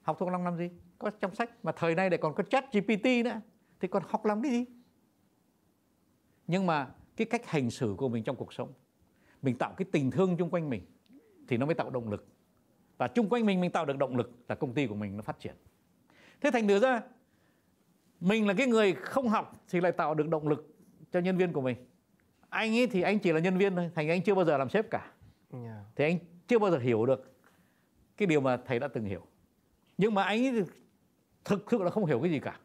Học 0.02 0.16
thuộc 0.20 0.28
lòng 0.28 0.44
làm 0.44 0.56
gì? 0.56 0.70
Có 0.98 1.10
trong 1.10 1.34
sách, 1.34 1.64
mà 1.64 1.72
thời 1.72 1.94
nay 1.94 2.10
lại 2.10 2.18
còn 2.18 2.34
có 2.34 2.42
chat 2.42 2.72
GPT 2.72 3.04
nữa. 3.24 3.40
Thì 3.80 3.88
còn 3.88 4.02
học 4.06 4.24
làm 4.24 4.42
cái 4.42 4.52
gì? 4.52 4.64
Nhưng 6.46 6.66
mà 6.66 6.88
cái 7.16 7.26
cách 7.26 7.46
hành 7.46 7.70
xử 7.70 7.94
của 7.98 8.08
mình 8.08 8.24
trong 8.24 8.36
cuộc 8.36 8.52
sống, 8.52 8.72
mình 9.42 9.58
tạo 9.58 9.74
cái 9.76 9.86
tình 9.92 10.10
thương 10.10 10.36
chung 10.36 10.50
quanh 10.50 10.70
mình 10.70 10.82
thì 11.52 11.58
nó 11.58 11.66
mới 11.66 11.74
tạo 11.74 11.90
động 11.90 12.10
lực. 12.10 12.26
Và 12.98 13.08
chung 13.08 13.28
quanh 13.28 13.46
mình 13.46 13.60
mình 13.60 13.70
tạo 13.70 13.84
được 13.84 13.98
động 13.98 14.16
lực 14.16 14.30
là 14.48 14.54
công 14.54 14.74
ty 14.74 14.86
của 14.86 14.94
mình 14.94 15.16
nó 15.16 15.22
phát 15.22 15.40
triển. 15.40 15.54
Thế 16.40 16.50
thành 16.50 16.68
thử 16.68 16.78
ra 16.78 17.00
mình 18.20 18.46
là 18.46 18.54
cái 18.54 18.66
người 18.66 18.92
không 18.92 19.28
học 19.28 19.64
thì 19.68 19.80
lại 19.80 19.92
tạo 19.92 20.14
được 20.14 20.28
động 20.28 20.48
lực 20.48 20.74
cho 21.12 21.20
nhân 21.20 21.36
viên 21.36 21.52
của 21.52 21.60
mình. 21.60 21.76
Anh 22.48 22.76
ấy 22.76 22.86
thì 22.86 23.02
anh 23.02 23.18
chỉ 23.18 23.32
là 23.32 23.40
nhân 23.40 23.58
viên 23.58 23.76
thôi 23.76 23.90
thành 23.94 24.08
anh 24.08 24.22
chưa 24.22 24.34
bao 24.34 24.44
giờ 24.44 24.58
làm 24.58 24.68
sếp 24.68 24.90
cả. 24.90 25.12
Yeah. 25.52 25.76
thì 25.96 26.04
anh 26.04 26.18
chưa 26.48 26.58
bao 26.58 26.70
giờ 26.70 26.78
hiểu 26.78 27.06
được 27.06 27.32
cái 28.16 28.26
điều 28.26 28.40
mà 28.40 28.56
thầy 28.56 28.78
đã 28.78 28.88
từng 28.88 29.04
hiểu. 29.04 29.26
Nhưng 29.98 30.14
mà 30.14 30.22
anh 30.22 30.46
ấy 30.46 30.64
thực 31.44 31.70
sự 31.70 31.82
là 31.82 31.90
không 31.90 32.06
hiểu 32.06 32.20
cái 32.20 32.30
gì 32.30 32.40
cả. 32.40 32.60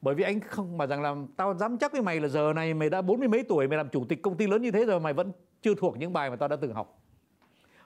Bởi 0.00 0.14
vì 0.14 0.24
anh 0.24 0.40
không 0.40 0.78
mà 0.78 0.86
rằng 0.86 1.02
là 1.02 1.14
tao 1.36 1.54
dám 1.54 1.78
chắc 1.78 1.92
với 1.92 2.02
mày 2.02 2.20
là 2.20 2.28
giờ 2.28 2.52
này 2.52 2.74
mày 2.74 2.90
đã 2.90 3.02
bốn 3.02 3.18
mươi 3.18 3.28
mấy 3.28 3.42
tuổi 3.42 3.68
mày 3.68 3.76
làm 3.76 3.88
chủ 3.88 4.04
tịch 4.04 4.22
công 4.22 4.36
ty 4.36 4.46
lớn 4.46 4.62
như 4.62 4.70
thế 4.70 4.84
rồi 4.84 5.00
mày 5.00 5.12
vẫn 5.12 5.32
chưa 5.62 5.74
thuộc 5.74 5.98
những 5.98 6.12
bài 6.12 6.30
mà 6.30 6.36
tao 6.36 6.48
đã 6.48 6.56
từng 6.56 6.74
học 6.74 7.01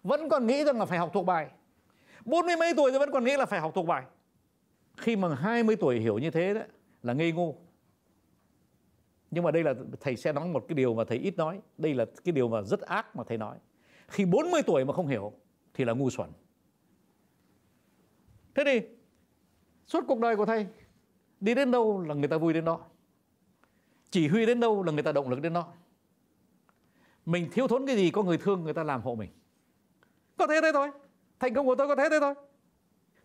vẫn 0.06 0.28
còn 0.28 0.46
nghĩ 0.46 0.64
rằng 0.64 0.78
là 0.78 0.84
phải 0.84 0.98
học 0.98 1.10
thuộc 1.14 1.26
bài. 1.26 1.50
Bốn 2.24 2.46
mươi 2.46 2.56
mấy 2.56 2.74
tuổi 2.76 2.90
rồi 2.90 2.98
vẫn 2.98 3.10
còn 3.12 3.24
nghĩ 3.24 3.36
là 3.36 3.46
phải 3.46 3.60
học 3.60 3.72
thuộc 3.74 3.86
bài. 3.86 4.04
Khi 4.96 5.16
mà 5.16 5.34
20 5.34 5.76
tuổi 5.76 6.00
hiểu 6.00 6.18
như 6.18 6.30
thế 6.30 6.54
đấy 6.54 6.64
là 7.02 7.12
ngây 7.12 7.32
ngô. 7.32 7.56
Nhưng 9.30 9.44
mà 9.44 9.50
đây 9.50 9.64
là 9.64 9.74
thầy 10.00 10.16
sẽ 10.16 10.32
nói 10.32 10.48
một 10.48 10.64
cái 10.68 10.74
điều 10.74 10.94
mà 10.94 11.04
thầy 11.04 11.18
ít 11.18 11.36
nói. 11.36 11.60
Đây 11.78 11.94
là 11.94 12.04
cái 12.24 12.32
điều 12.32 12.48
mà 12.48 12.62
rất 12.62 12.80
ác 12.80 13.16
mà 13.16 13.24
thầy 13.24 13.38
nói. 13.38 13.58
Khi 14.08 14.24
40 14.24 14.62
tuổi 14.62 14.84
mà 14.84 14.92
không 14.92 15.06
hiểu, 15.06 15.32
thì 15.74 15.84
là 15.84 15.92
ngu 15.92 16.10
xuẩn. 16.10 16.30
Thế 18.54 18.62
thì, 18.66 18.80
suốt 19.86 20.04
cuộc 20.08 20.20
đời 20.20 20.36
của 20.36 20.46
thầy, 20.46 20.66
đi 21.40 21.54
đến 21.54 21.70
đâu 21.70 22.00
là 22.00 22.14
người 22.14 22.28
ta 22.28 22.36
vui 22.36 22.52
đến 22.52 22.64
đó. 22.64 22.80
Chỉ 24.10 24.28
huy 24.28 24.46
đến 24.46 24.60
đâu 24.60 24.82
là 24.82 24.92
người 24.92 25.02
ta 25.02 25.12
động 25.12 25.30
lực 25.30 25.40
đến 25.40 25.52
đó. 25.52 25.72
Mình 27.26 27.48
thiếu 27.52 27.68
thốn 27.68 27.86
cái 27.86 27.96
gì 27.96 28.10
có 28.10 28.22
người 28.22 28.38
thương, 28.38 28.64
người 28.64 28.74
ta 28.74 28.82
làm 28.82 29.02
hộ 29.02 29.14
mình 29.14 29.30
có 30.38 30.46
thế 30.46 30.60
thế 30.62 30.72
thôi. 30.72 30.90
Thành 31.40 31.54
công 31.54 31.66
của 31.66 31.74
tôi 31.74 31.88
có 31.88 31.96
thế 31.96 32.08
thế 32.10 32.20
thôi. 32.20 32.34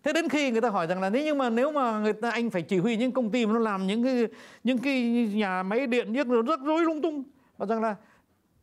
Thế 0.04 0.14
đến 0.14 0.30
khi 0.30 0.52
người 0.52 0.62
ta 0.62 0.70
hỏi 0.70 0.88
rằng 0.88 1.02
là 1.02 1.10
nếu 1.10 1.24
nhưng 1.26 1.38
mà 1.38 1.50
nếu 1.50 1.72
mà 1.72 2.00
người 2.00 2.14
ta, 2.14 2.30
anh 2.30 2.50
phải 2.50 2.62
chỉ 2.62 2.78
huy 2.78 2.98
những 2.98 3.12
công 3.12 3.32
ty 3.32 3.46
mà 3.46 3.54
nó 3.54 3.60
làm 3.60 3.88
những 3.88 4.04
cái 4.04 4.28
những 4.64 4.78
cái 4.78 5.28
nhà 5.34 5.64
máy 5.64 5.88
điện 5.88 6.14
nhất 6.14 6.28
rất 6.48 6.60
rối 6.62 6.84
lung 6.84 7.02
tung 7.02 7.24
và 7.58 7.66
rằng 7.66 7.82
là 7.82 7.96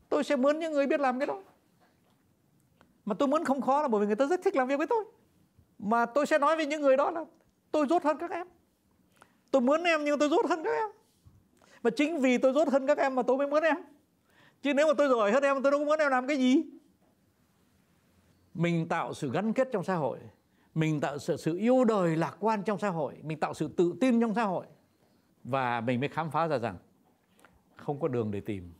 tôi 0.09 0.25
sẽ 0.25 0.37
muốn 0.37 0.59
những 0.59 0.73
người 0.73 0.87
biết 0.87 1.01
làm 1.01 1.19
cái 1.19 1.27
đó. 1.27 1.41
Mà 3.05 3.15
tôi 3.19 3.29
muốn 3.29 3.45
không 3.45 3.61
khó 3.61 3.83
là 3.83 3.89
bởi 3.89 4.01
vì 4.01 4.07
người 4.07 4.17
ta 4.17 4.27
rất 4.27 4.41
thích 4.45 4.57
làm 4.57 4.69
việc 4.69 4.77
với 4.77 4.87
tôi. 4.87 5.05
Mà 5.79 6.07
tôi 6.07 6.27
sẽ 6.27 6.39
nói 6.39 6.57
với 6.57 6.67
những 6.67 6.83
người 6.83 6.97
đó 6.97 7.11
là 7.11 7.25
tôi 7.71 7.87
rốt 7.91 8.03
hơn 8.03 8.17
các 8.19 8.31
em. 8.31 8.47
Tôi 9.51 9.63
muốn 9.63 9.85
em 9.85 10.05
nhưng 10.05 10.19
tôi 10.19 10.29
rốt 10.29 10.47
hơn 10.49 10.65
các 10.65 10.73
em. 10.73 10.91
Mà 11.83 11.91
chính 11.91 12.21
vì 12.21 12.39
tôi 12.39 12.53
rốt 12.53 12.69
hơn 12.69 12.87
các 12.87 12.99
em 12.99 13.15
mà 13.15 13.23
tôi 13.23 13.37
mới 13.37 13.47
muốn 13.47 13.63
em. 13.63 13.77
Chứ 14.63 14.75
nếu 14.75 14.87
mà 14.87 14.93
tôi 14.99 15.09
giỏi 15.09 15.33
hơn 15.33 15.43
em, 15.43 15.63
tôi 15.63 15.73
đâu 15.73 15.85
muốn 15.85 15.99
em 15.99 16.11
làm 16.11 16.27
cái 16.27 16.37
gì 16.37 16.65
mình 18.59 18.88
tạo 18.88 19.14
sự 19.14 19.31
gắn 19.33 19.53
kết 19.53 19.68
trong 19.73 19.85
xã 19.85 19.94
hội. 19.94 20.18
Mình 20.75 21.01
tạo 21.01 21.18
sự, 21.18 21.37
sự 21.37 21.57
yêu 21.57 21.85
đời 21.85 22.16
lạc 22.16 22.37
quan 22.40 22.62
trong 22.62 22.79
xã 22.79 22.88
hội. 22.88 23.14
Mình 23.23 23.40
tạo 23.40 23.55
sự 23.55 23.68
tự 23.68 23.94
tin 24.01 24.21
trong 24.21 24.35
xã 24.35 24.44
hội. 24.44 24.66
Và 25.44 25.81
mình 25.81 26.01
mới 26.01 26.09
khám 26.09 26.31
phá 26.31 26.49
ra 26.49 26.59
rằng 26.59 26.77
không 27.77 28.01
có 28.01 28.09
đường 28.09 28.31
để 28.31 28.40
tìm. 28.40 28.73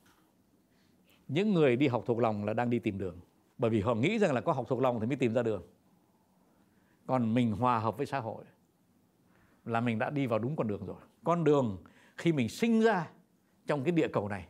Những 1.29 1.55
người 1.55 1.77
đi 1.77 1.89
học 1.89 2.03
thuộc 2.07 2.19
lòng 2.19 2.45
là 2.45 2.53
đang 2.53 2.71
đi 2.71 2.79
tìm 2.79 2.99
đường. 2.99 3.17
Bởi 3.59 3.71
vì 3.71 3.81
họ 3.81 3.95
nghĩ 3.95 4.19
rằng 4.19 4.35
là 4.35 4.41
có 4.41 4.53
học 4.53 4.67
thuộc 4.69 4.81
lòng 4.81 5.01
thì 5.01 5.07
mới 5.07 5.17
tìm 5.17 5.35
ra 5.35 5.43
đường. 5.43 5.63
Còn 7.07 7.35
mình 7.35 7.53
hòa 7.53 7.79
hợp 7.79 7.97
với 7.97 8.07
xã 8.07 8.21
hội 8.21 8.45
là 9.65 9.81
mình 9.81 9.99
đã 9.99 10.11
đi 10.11 10.27
vào 10.27 10.39
đúng 10.39 10.57
con 10.57 10.69
đường 10.69 10.87
rồi. 10.87 11.01
Con 11.25 11.45
đường 11.45 11.77
khi 12.17 12.33
mình 12.33 12.49
sinh 12.49 12.81
ra 12.81 13.11
trong 13.67 13.85
cái 13.85 13.93
địa 13.93 14.09
cầu 14.09 14.29
này 14.29 14.49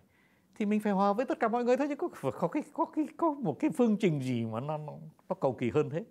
thì 0.59 0.67
mình 0.67 0.81
phải 0.81 0.93
hòa 0.93 1.13
với 1.13 1.27
tất 1.27 1.41
cả 1.41 1.49
mọi 1.49 1.65
người 1.65 1.77
thôi 1.77 1.89
chứ 1.89 1.97
có 1.97 2.09
có 2.31 2.49
cái 2.49 2.63
có 2.73 2.85
cái 2.85 3.09
có 3.17 3.31
một 3.31 3.57
cái 3.61 3.71
phương 3.71 3.97
trình 4.01 4.23
gì 4.23 4.47
mà 4.47 4.61
nó 4.61 4.79
nó, 4.79 4.93
nó 5.29 5.35
cầu 5.41 5.53
kỳ 5.53 5.71
hơn 5.71 5.91
thế? 5.91 6.05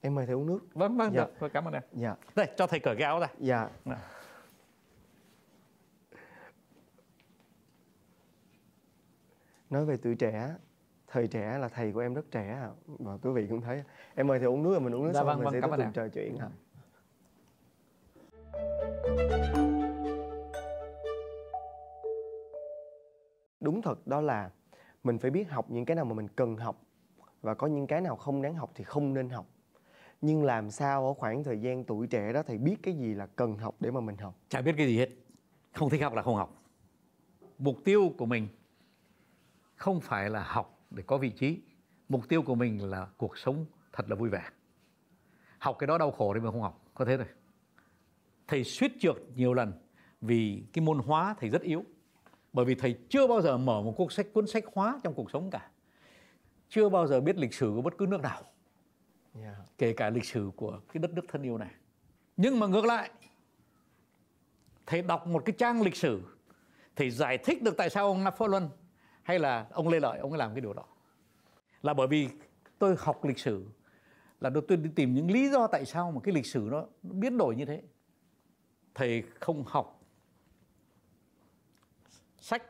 Em 0.00 0.14
mời 0.14 0.26
thầy 0.26 0.34
uống 0.34 0.46
nước. 0.46 0.60
Vâng 0.74 0.96
vâng 0.96 1.12
dạ. 1.14 1.26
được 1.40 1.48
cảm 1.52 1.64
ơn 1.64 1.74
em 1.74 1.82
dạ. 1.92 2.16
Đây 2.34 2.46
cho 2.56 2.66
thầy 2.66 2.80
cởi 2.80 2.96
cái 2.96 3.04
áo 3.04 3.20
ra. 3.20 3.28
Dạ. 3.38 3.70
Nào. 3.84 3.98
nói 9.70 9.84
về 9.84 9.96
tuổi 9.96 10.14
trẻ 10.14 10.54
thời 11.06 11.26
trẻ 11.26 11.58
là 11.58 11.68
thầy 11.68 11.92
của 11.92 12.00
em 12.00 12.14
rất 12.14 12.30
trẻ 12.30 12.68
và 12.86 13.16
quý 13.22 13.30
vị 13.30 13.46
cũng 13.50 13.60
thấy. 13.60 13.82
Em 14.14 14.26
mời 14.26 14.38
thầy 14.38 14.48
uống 14.48 14.62
nước 14.62 14.70
rồi 14.70 14.80
mình 14.80 14.94
uống 14.94 15.04
nước 15.04 15.12
dạ, 15.14 15.20
xong 15.20 15.26
vâng, 15.26 15.38
mình 15.38 15.44
vâng, 15.44 15.52
sẽ 15.52 15.60
tiếp 15.60 15.84
tục 15.84 15.86
trò 15.94 16.08
chuyện 16.08 16.38
hả 16.38 16.48
đúng 23.62 23.82
thật, 23.82 24.06
đó 24.06 24.20
là 24.20 24.50
mình 25.04 25.18
phải 25.18 25.30
biết 25.30 25.50
học 25.50 25.70
những 25.70 25.84
cái 25.84 25.96
nào 25.96 26.04
mà 26.04 26.14
mình 26.14 26.28
cần 26.28 26.56
học 26.56 26.82
và 27.42 27.54
có 27.54 27.66
những 27.66 27.86
cái 27.86 28.00
nào 28.00 28.16
không 28.16 28.42
đáng 28.42 28.54
học 28.54 28.70
thì 28.74 28.84
không 28.84 29.14
nên 29.14 29.28
học. 29.28 29.46
Nhưng 30.20 30.44
làm 30.44 30.70
sao 30.70 31.06
ở 31.06 31.14
khoảng 31.14 31.44
thời 31.44 31.60
gian 31.60 31.84
tuổi 31.84 32.06
trẻ 32.06 32.32
đó 32.32 32.42
thầy 32.42 32.58
biết 32.58 32.76
cái 32.82 32.94
gì 32.94 33.14
là 33.14 33.26
cần 33.26 33.58
học 33.58 33.74
để 33.80 33.90
mà 33.90 34.00
mình 34.00 34.16
học? 34.16 34.34
Chả 34.48 34.60
biết 34.60 34.74
cái 34.76 34.86
gì 34.86 34.98
hết. 34.98 35.08
Không 35.72 35.90
thích 35.90 36.02
học 36.02 36.14
là 36.14 36.22
không 36.22 36.36
học. 36.36 36.62
Mục 37.58 37.76
tiêu 37.84 38.14
của 38.18 38.26
mình 38.26 38.48
không 39.74 40.00
phải 40.00 40.30
là 40.30 40.42
học 40.42 40.78
để 40.90 41.02
có 41.06 41.18
vị 41.18 41.30
trí. 41.30 41.62
Mục 42.08 42.28
tiêu 42.28 42.42
của 42.42 42.54
mình 42.54 42.90
là 42.90 43.06
cuộc 43.16 43.38
sống 43.38 43.66
thật 43.92 44.10
là 44.10 44.16
vui 44.16 44.28
vẻ. 44.28 44.42
Học 45.58 45.76
cái 45.78 45.86
đó 45.86 45.98
đau 45.98 46.10
khổ 46.10 46.34
thì 46.34 46.40
mình 46.40 46.52
không 46.52 46.62
học. 46.62 46.84
Có 46.94 47.04
thế 47.04 47.16
thôi. 47.16 47.26
Thầy 48.48 48.64
suýt 48.64 48.92
trượt 49.00 49.16
nhiều 49.34 49.54
lần 49.54 49.72
vì 50.20 50.64
cái 50.72 50.84
môn 50.84 50.98
hóa 50.98 51.34
thầy 51.38 51.50
rất 51.50 51.62
yếu 51.62 51.84
bởi 52.52 52.64
vì 52.64 52.74
thầy 52.74 52.98
chưa 53.08 53.26
bao 53.26 53.40
giờ 53.40 53.58
mở 53.58 53.82
một 53.82 53.94
cuốn 53.96 54.08
sách 54.10 54.26
cuốn 54.32 54.46
sách 54.46 54.64
hóa 54.74 55.00
trong 55.02 55.14
cuộc 55.14 55.30
sống 55.30 55.50
cả. 55.50 55.70
Chưa 56.68 56.88
bao 56.88 57.06
giờ 57.06 57.20
biết 57.20 57.36
lịch 57.36 57.54
sử 57.54 57.72
của 57.74 57.82
bất 57.82 57.98
cứ 57.98 58.06
nước 58.06 58.20
nào. 58.20 58.42
Yeah. 59.40 59.56
kể 59.78 59.92
cả 59.92 60.10
lịch 60.10 60.24
sử 60.24 60.50
của 60.56 60.80
cái 60.92 61.00
đất 61.00 61.10
nước 61.12 61.22
thân 61.28 61.42
yêu 61.42 61.58
này. 61.58 61.70
Nhưng 62.36 62.60
mà 62.60 62.66
ngược 62.66 62.84
lại 62.84 63.10
thầy 64.86 65.02
đọc 65.02 65.26
một 65.26 65.42
cái 65.44 65.54
trang 65.58 65.82
lịch 65.82 65.96
sử. 65.96 66.22
Thầy 66.96 67.10
giải 67.10 67.38
thích 67.38 67.62
được 67.62 67.76
tại 67.76 67.90
sao 67.90 68.06
ông 68.06 68.24
Napoleon 68.24 68.68
hay 69.22 69.38
là 69.38 69.66
ông 69.70 69.88
Lê 69.88 70.00
Lợi 70.00 70.18
ông 70.18 70.32
ấy 70.32 70.38
làm 70.38 70.54
cái 70.54 70.60
điều 70.60 70.72
đó. 70.72 70.84
Là 71.82 71.94
bởi 71.94 72.06
vì 72.06 72.28
tôi 72.78 72.96
học 72.98 73.24
lịch 73.24 73.38
sử 73.38 73.66
là 74.40 74.50
tôi 74.68 74.76
đi 74.76 74.90
tìm 74.94 75.14
những 75.14 75.30
lý 75.30 75.50
do 75.50 75.66
tại 75.66 75.84
sao 75.84 76.10
mà 76.10 76.20
cái 76.24 76.34
lịch 76.34 76.46
sử 76.46 76.68
nó 76.70 76.86
biến 77.02 77.38
đổi 77.38 77.56
như 77.56 77.64
thế. 77.64 77.82
Thầy 78.94 79.22
không 79.40 79.64
học 79.66 80.01
sách, 82.42 82.62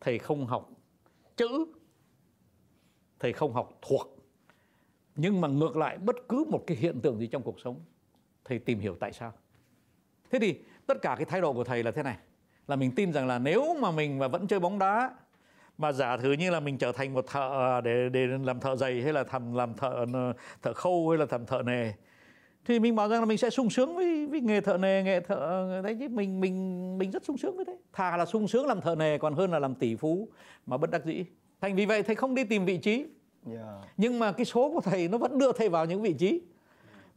thầy 0.00 0.18
không 0.18 0.46
học 0.46 0.70
chữ, 1.36 1.66
thầy 3.18 3.32
không 3.32 3.52
học 3.52 3.78
thuộc. 3.82 4.18
Nhưng 5.16 5.40
mà 5.40 5.48
ngược 5.48 5.76
lại, 5.76 5.98
bất 5.98 6.16
cứ 6.28 6.44
một 6.50 6.64
cái 6.66 6.76
hiện 6.76 7.00
tượng 7.00 7.18
gì 7.18 7.26
trong 7.26 7.42
cuộc 7.42 7.60
sống, 7.60 7.80
thầy 8.44 8.58
tìm 8.58 8.80
hiểu 8.80 8.96
tại 9.00 9.12
sao. 9.12 9.32
Thế 10.30 10.38
thì 10.38 10.60
tất 10.86 10.98
cả 11.02 11.14
cái 11.16 11.24
thái 11.24 11.40
độ 11.40 11.52
của 11.52 11.64
thầy 11.64 11.82
là 11.82 11.90
thế 11.90 12.02
này. 12.02 12.16
Là 12.68 12.76
mình 12.76 12.92
tin 12.96 13.12
rằng 13.12 13.26
là 13.26 13.38
nếu 13.38 13.74
mà 13.74 13.90
mình 13.90 14.18
mà 14.18 14.28
vẫn 14.28 14.46
chơi 14.46 14.60
bóng 14.60 14.78
đá, 14.78 15.14
mà 15.78 15.92
giả 15.92 16.16
thử 16.16 16.32
như 16.32 16.50
là 16.50 16.60
mình 16.60 16.78
trở 16.78 16.92
thành 16.92 17.14
một 17.14 17.26
thợ 17.26 17.76
à, 17.78 17.80
để 17.80 18.08
để 18.08 18.26
làm 18.26 18.60
thợ 18.60 18.76
giày, 18.76 19.02
hay 19.02 19.12
là 19.12 19.24
thầm, 19.24 19.54
làm 19.54 19.74
thợ 19.74 20.06
ờ, 20.12 20.32
thợ 20.62 20.72
khâu, 20.72 21.08
hay 21.08 21.18
là 21.18 21.26
thầm 21.26 21.46
thợ 21.46 21.62
nề 21.62 21.92
thì 22.68 22.80
mình 22.80 22.96
bảo 22.96 23.08
rằng 23.08 23.20
là 23.20 23.26
mình 23.26 23.38
sẽ 23.38 23.50
sung 23.50 23.70
sướng 23.70 23.96
với, 23.96 24.26
với 24.26 24.40
nghề 24.40 24.60
thợ 24.60 24.78
nề 24.78 25.02
nghề 25.02 25.20
thợ 25.20 25.80
đấy 25.84 25.96
chứ 26.00 26.08
mình 26.08 26.40
mình 26.40 26.98
mình 26.98 27.10
rất 27.10 27.24
sung 27.24 27.38
sướng 27.38 27.56
với 27.56 27.64
thế. 27.64 27.76
Thà 27.92 28.16
là 28.16 28.26
sung 28.26 28.48
sướng 28.48 28.66
làm 28.66 28.80
thợ 28.80 28.94
nề 28.94 29.18
còn 29.18 29.34
hơn 29.34 29.50
là 29.50 29.58
làm 29.58 29.74
tỷ 29.74 29.96
phú 29.96 30.28
mà 30.66 30.76
bất 30.76 30.90
đắc 30.90 31.04
dĩ. 31.04 31.24
Thành 31.60 31.76
vì 31.76 31.86
vậy 31.86 32.02
thầy 32.02 32.14
không 32.14 32.34
đi 32.34 32.44
tìm 32.44 32.64
vị 32.64 32.78
trí. 32.78 33.06
Yeah. 33.46 33.66
nhưng 33.96 34.18
mà 34.18 34.32
cái 34.32 34.44
số 34.44 34.70
của 34.74 34.80
thầy 34.80 35.08
nó 35.08 35.18
vẫn 35.18 35.38
đưa 35.38 35.52
thầy 35.52 35.68
vào 35.68 35.84
những 35.84 36.02
vị 36.02 36.12
trí. 36.12 36.42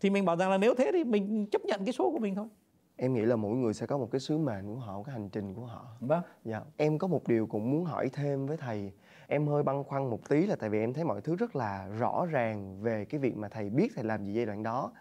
Thì 0.02 0.10
mình 0.10 0.26
bảo 0.26 0.36
rằng 0.36 0.50
là 0.50 0.58
nếu 0.58 0.76
thế 0.76 0.92
thì 0.94 1.04
mình 1.04 1.46
chấp 1.52 1.62
nhận 1.66 1.86
cái 1.86 1.94
số 1.94 2.12
của 2.12 2.20
mình 2.20 2.36
thôi. 2.36 2.48
Em 2.96 3.14
nghĩ 3.14 3.22
là 3.22 3.36
mỗi 3.36 3.56
người 3.56 3.74
sẽ 3.74 3.86
có 3.86 3.98
một 3.98 4.12
cái 4.12 4.20
sứ 4.20 4.38
mệnh 4.38 4.76
của 4.76 4.80
họ 4.80 5.04
cái 5.04 5.14
hành 5.14 5.30
trình 5.30 5.54
của 5.54 5.66
họ. 5.66 5.86
Vâng. 6.00 6.22
Dạ. 6.46 6.62
Em 6.78 6.98
có 6.98 7.08
một 7.08 7.28
điều 7.28 7.48
cũng 7.48 7.72
muốn 7.72 7.86
hỏi 7.86 8.10
thêm 8.14 8.48
với 8.48 8.58
thầy. 8.58 8.92
Em 9.28 9.48
hơi 9.48 9.64
băn 9.64 9.84
khoăn 9.84 10.10
một 10.10 10.30
tí 10.30 10.46
là 10.46 10.56
tại 10.56 10.70
vì 10.70 10.80
em 10.80 10.94
thấy 10.94 11.04
mọi 11.04 11.22
thứ 11.22 11.36
rất 11.36 11.56
là 11.56 11.88
rõ 12.00 12.26
ràng 12.32 12.82
về 12.82 13.06
cái 13.06 13.20
việc 13.20 13.38
mà 13.38 13.50
thầy 13.50 13.70
biết 13.70 13.92
thầy 13.96 14.04
làm 14.04 14.26
gì 14.26 14.34
giai 14.34 14.46
đoạn 14.46 14.64
đó 14.64 14.92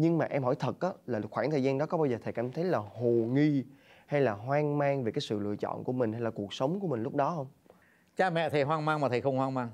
nhưng 0.00 0.18
mà 0.18 0.24
em 0.24 0.42
hỏi 0.42 0.54
thật 0.58 0.80
á 0.80 0.90
là 1.06 1.20
khoảng 1.30 1.50
thời 1.50 1.62
gian 1.62 1.78
đó 1.78 1.86
có 1.86 1.98
bao 1.98 2.06
giờ 2.06 2.18
thầy 2.22 2.32
cảm 2.32 2.52
thấy 2.52 2.64
là 2.64 2.78
hồ 2.78 3.10
nghi 3.10 3.64
hay 4.06 4.20
là 4.20 4.32
hoang 4.32 4.78
mang 4.78 5.04
về 5.04 5.12
cái 5.12 5.20
sự 5.20 5.38
lựa 5.38 5.56
chọn 5.56 5.84
của 5.84 5.92
mình 5.92 6.12
hay 6.12 6.20
là 6.20 6.30
cuộc 6.30 6.54
sống 6.54 6.80
của 6.80 6.88
mình 6.88 7.02
lúc 7.02 7.14
đó 7.14 7.34
không? 7.36 7.46
Cha 8.16 8.30
mẹ 8.30 8.50
thầy 8.50 8.62
hoang 8.62 8.84
mang 8.84 9.00
mà 9.00 9.08
thầy 9.08 9.20
không 9.20 9.36
hoang 9.36 9.54
mang. 9.54 9.70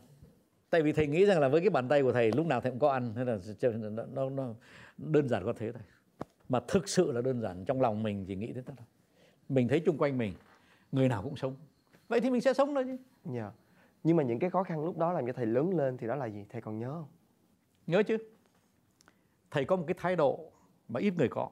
Tại 0.70 0.82
vì 0.82 0.92
thầy 0.92 1.06
nghĩ 1.06 1.26
rằng 1.26 1.40
là 1.40 1.48
với 1.48 1.60
cái 1.60 1.70
bàn 1.70 1.88
tay 1.88 2.02
của 2.02 2.12
thầy 2.12 2.32
lúc 2.32 2.46
nào 2.46 2.60
thầy 2.60 2.70
cũng 2.70 2.80
có 2.80 2.90
ăn 2.90 3.12
thế 3.16 3.24
là 3.24 3.38
nó, 4.12 4.30
nó, 4.30 4.54
đơn 4.98 5.28
giản 5.28 5.44
có 5.44 5.52
thế 5.52 5.72
thôi. 5.72 5.82
Mà 6.48 6.60
thực 6.68 6.88
sự 6.88 7.12
là 7.12 7.20
đơn 7.20 7.40
giản 7.40 7.64
trong 7.64 7.80
lòng 7.80 8.02
mình 8.02 8.24
chỉ 8.26 8.36
nghĩ 8.36 8.52
thế 8.52 8.62
thôi 8.66 8.76
mình 9.48 9.68
thấy 9.68 9.80
chung 9.80 9.98
quanh 9.98 10.18
mình 10.18 10.32
người 10.92 11.08
nào 11.08 11.22
cũng 11.22 11.36
sống. 11.36 11.54
Vậy 12.08 12.20
thì 12.20 12.30
mình 12.30 12.40
sẽ 12.40 12.52
sống 12.52 12.74
thôi 12.74 12.84
chứ. 12.84 12.96
Dạ. 13.24 13.42
Yeah. 13.42 13.52
nhưng 14.04 14.16
mà 14.16 14.22
những 14.22 14.38
cái 14.38 14.50
khó 14.50 14.62
khăn 14.62 14.84
lúc 14.84 14.98
đó 14.98 15.12
làm 15.12 15.26
cho 15.26 15.32
thầy 15.32 15.46
lớn 15.46 15.76
lên 15.76 15.96
thì 15.96 16.06
đó 16.06 16.14
là 16.14 16.26
gì? 16.26 16.44
Thầy 16.48 16.60
còn 16.60 16.78
nhớ 16.78 16.92
không? 16.92 17.08
Nhớ 17.86 18.02
chứ 18.02 18.18
thầy 19.50 19.64
có 19.64 19.76
một 19.76 19.84
cái 19.86 19.94
thái 19.98 20.16
độ 20.16 20.52
mà 20.88 21.00
ít 21.00 21.14
người 21.16 21.28
có. 21.28 21.50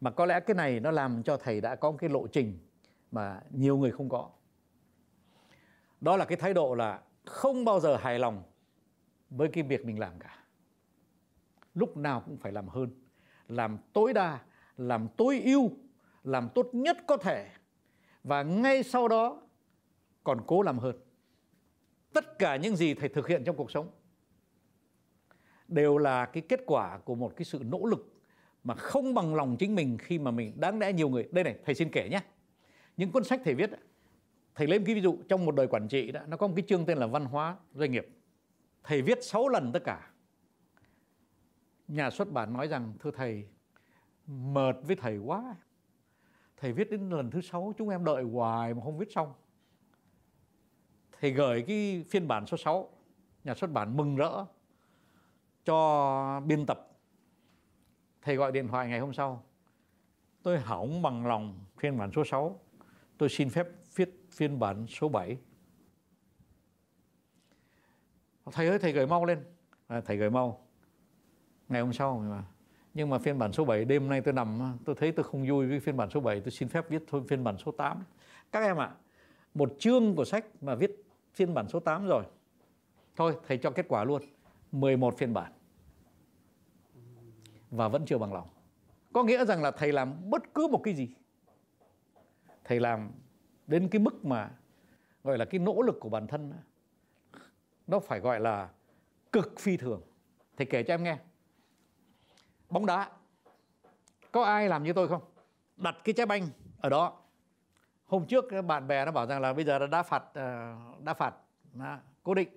Mà 0.00 0.10
có 0.10 0.26
lẽ 0.26 0.40
cái 0.40 0.54
này 0.54 0.80
nó 0.80 0.90
làm 0.90 1.22
cho 1.22 1.36
thầy 1.36 1.60
đã 1.60 1.76
có 1.76 1.90
một 1.90 1.96
cái 2.00 2.10
lộ 2.10 2.26
trình 2.26 2.58
mà 3.10 3.40
nhiều 3.50 3.76
người 3.76 3.90
không 3.90 4.08
có. 4.08 4.30
Đó 6.00 6.16
là 6.16 6.24
cái 6.24 6.36
thái 6.36 6.54
độ 6.54 6.74
là 6.74 7.02
không 7.24 7.64
bao 7.64 7.80
giờ 7.80 7.96
hài 7.96 8.18
lòng 8.18 8.42
với 9.30 9.48
cái 9.48 9.62
việc 9.62 9.84
mình 9.84 9.98
làm 9.98 10.18
cả. 10.18 10.44
Lúc 11.74 11.96
nào 11.96 12.22
cũng 12.26 12.36
phải 12.36 12.52
làm 12.52 12.68
hơn, 12.68 12.90
làm 13.48 13.78
tối 13.92 14.12
đa, 14.12 14.40
làm 14.76 15.08
tối 15.16 15.42
ưu, 15.44 15.70
làm 16.24 16.48
tốt 16.54 16.66
nhất 16.72 16.98
có 17.06 17.16
thể. 17.16 17.50
Và 18.24 18.42
ngay 18.42 18.82
sau 18.82 19.08
đó 19.08 19.42
còn 20.24 20.40
cố 20.46 20.62
làm 20.62 20.78
hơn. 20.78 20.96
Tất 22.12 22.38
cả 22.38 22.56
những 22.56 22.76
gì 22.76 22.94
thầy 22.94 23.08
thực 23.08 23.28
hiện 23.28 23.44
trong 23.44 23.56
cuộc 23.56 23.70
sống 23.70 23.90
đều 25.68 25.98
là 25.98 26.26
cái 26.26 26.42
kết 26.48 26.60
quả 26.66 26.98
của 26.98 27.14
một 27.14 27.32
cái 27.36 27.44
sự 27.44 27.62
nỗ 27.64 27.84
lực 27.84 28.14
mà 28.64 28.74
không 28.74 29.14
bằng 29.14 29.34
lòng 29.34 29.56
chính 29.58 29.74
mình 29.74 29.98
khi 29.98 30.18
mà 30.18 30.30
mình 30.30 30.52
đáng 30.60 30.78
lẽ 30.78 30.92
nhiều 30.92 31.08
người. 31.08 31.28
Đây 31.32 31.44
này, 31.44 31.58
thầy 31.64 31.74
xin 31.74 31.90
kể 31.90 32.08
nhé. 32.08 32.20
Những 32.96 33.12
cuốn 33.12 33.24
sách 33.24 33.40
thầy 33.44 33.54
viết 33.54 33.70
thầy 34.54 34.66
lấy 34.66 34.78
một 34.78 34.84
cái 34.86 34.94
ví 34.94 35.00
dụ 35.00 35.18
trong 35.28 35.46
một 35.46 35.54
đời 35.54 35.66
quản 35.66 35.88
trị 35.88 36.12
đó, 36.12 36.20
nó 36.28 36.36
có 36.36 36.46
một 36.46 36.52
cái 36.56 36.64
chương 36.68 36.86
tên 36.86 36.98
là 36.98 37.06
văn 37.06 37.24
hóa 37.24 37.56
doanh 37.74 37.92
nghiệp. 37.92 38.08
Thầy 38.82 39.02
viết 39.02 39.18
6 39.24 39.48
lần 39.48 39.72
tất 39.72 39.84
cả. 39.84 40.10
Nhà 41.88 42.10
xuất 42.10 42.32
bản 42.32 42.52
nói 42.52 42.68
rằng, 42.68 42.92
thưa 43.00 43.10
thầy, 43.10 43.46
mệt 44.26 44.76
với 44.82 44.96
thầy 44.96 45.18
quá. 45.18 45.56
Thầy 46.56 46.72
viết 46.72 46.90
đến 46.90 47.10
lần 47.10 47.30
thứ 47.30 47.40
sáu, 47.40 47.74
chúng 47.78 47.88
em 47.88 48.04
đợi 48.04 48.22
hoài 48.22 48.74
mà 48.74 48.80
không 48.84 48.98
viết 48.98 49.12
xong. 49.12 49.32
Thầy 51.20 51.30
gửi 51.30 51.64
cái 51.66 52.04
phiên 52.10 52.28
bản 52.28 52.46
số 52.46 52.56
6 52.56 52.90
nhà 53.44 53.54
xuất 53.54 53.72
bản 53.72 53.96
mừng 53.96 54.16
rỡ 54.16 54.44
cho 55.68 56.42
biên 56.46 56.66
tập. 56.66 56.88
Thầy 58.22 58.36
gọi 58.36 58.52
điện 58.52 58.68
thoại 58.68 58.88
ngày 58.88 59.00
hôm 59.00 59.12
sau. 59.12 59.42
Tôi 60.42 60.60
hỏng 60.60 61.02
bằng 61.02 61.26
lòng 61.26 61.58
phiên 61.76 61.98
bản 61.98 62.10
số 62.12 62.24
6 62.24 62.60
tôi 63.18 63.28
xin 63.28 63.50
phép 63.50 63.68
viết 63.94 64.26
phiên 64.30 64.58
bản 64.58 64.86
số 64.86 65.08
7 65.08 65.38
thầy 68.52 68.68
ơi 68.68 68.78
thầy 68.78 68.92
gửi 68.92 69.06
mau 69.06 69.24
lên. 69.24 69.44
À, 69.86 70.00
thầy 70.00 70.16
gửi 70.16 70.30
mau. 70.30 70.66
Ngày 71.68 71.80
hôm 71.80 71.92
sau 71.92 72.18
mà. 72.18 72.44
Nhưng 72.94 73.10
mà 73.10 73.18
phiên 73.18 73.38
bản 73.38 73.52
số 73.52 73.64
7 73.64 73.84
đêm 73.84 74.08
nay 74.08 74.20
tôi 74.20 74.34
nằm 74.34 74.78
tôi 74.84 74.96
thấy 74.98 75.12
tôi 75.12 75.24
không 75.24 75.48
vui 75.48 75.66
với 75.66 75.80
phiên 75.80 75.96
bản 75.96 76.10
số 76.10 76.20
7 76.20 76.40
tôi 76.40 76.50
xin 76.50 76.68
phép 76.68 76.88
viết 76.88 77.02
thôi 77.08 77.22
phiên 77.28 77.44
bản 77.44 77.56
số 77.58 77.72
8 77.72 78.04
các 78.52 78.60
em 78.60 78.76
ạ 78.76 78.86
à, 78.86 78.96
một 79.54 79.76
chương 79.78 80.16
của 80.16 80.24
sách 80.24 80.44
mà 80.60 80.74
viết 80.74 81.04
phiên 81.34 81.54
bản 81.54 81.68
số 81.68 81.80
8 81.80 82.06
rồi. 82.06 82.24
Thôi 83.16 83.36
thầy 83.46 83.58
cho 83.58 83.70
kết 83.70 83.86
quả 83.88 84.04
luôn. 84.04 84.22
11 84.72 85.18
phiên 85.18 85.34
bản 85.34 85.52
và 87.70 87.88
vẫn 87.88 88.06
chưa 88.06 88.18
bằng 88.18 88.32
lòng. 88.32 88.48
Có 89.12 89.22
nghĩa 89.22 89.44
rằng 89.44 89.62
là 89.62 89.70
thầy 89.70 89.92
làm 89.92 90.30
bất 90.30 90.54
cứ 90.54 90.68
một 90.68 90.80
cái 90.84 90.94
gì. 90.94 91.14
Thầy 92.64 92.80
làm 92.80 93.10
đến 93.66 93.88
cái 93.88 94.00
mức 94.00 94.24
mà 94.24 94.50
gọi 95.24 95.38
là 95.38 95.44
cái 95.44 95.58
nỗ 95.58 95.82
lực 95.82 95.96
của 96.00 96.08
bản 96.08 96.26
thân 96.26 96.52
nó 97.86 98.00
phải 98.00 98.20
gọi 98.20 98.40
là 98.40 98.68
cực 99.32 99.54
phi 99.58 99.76
thường. 99.76 100.02
Thầy 100.56 100.66
kể 100.66 100.82
cho 100.82 100.94
em 100.94 101.02
nghe. 101.02 101.18
Bóng 102.70 102.86
đá, 102.86 103.10
có 104.32 104.44
ai 104.44 104.68
làm 104.68 104.82
như 104.82 104.92
tôi 104.92 105.08
không? 105.08 105.22
Đặt 105.76 105.96
cái 106.04 106.12
trái 106.12 106.26
banh 106.26 106.48
ở 106.80 106.88
đó. 106.88 107.20
Hôm 108.06 108.26
trước 108.26 108.44
bạn 108.66 108.86
bè 108.86 109.04
nó 109.04 109.12
bảo 109.12 109.26
rằng 109.26 109.40
là 109.40 109.52
bây 109.52 109.64
giờ 109.64 109.86
đã 109.86 110.02
phạt 110.02 110.24
ờ, 110.34 110.76
đã 111.02 111.14
phạt 111.14 111.34
đã 111.72 112.00
cố 112.22 112.34
định. 112.34 112.48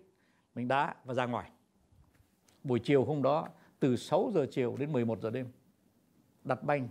Mình 0.55 0.67
đá 0.67 0.95
và 1.03 1.13
ra 1.13 1.25
ngoài. 1.25 1.51
Buổi 2.63 2.79
chiều 2.79 3.05
hôm 3.05 3.21
đó 3.21 3.47
từ 3.81 3.95
6 3.95 4.31
giờ 4.33 4.45
chiều 4.51 4.77
đến 4.77 4.91
11 4.91 5.21
giờ 5.21 5.29
đêm. 5.29 5.51
Đặt 6.43 6.63
banh 6.63 6.87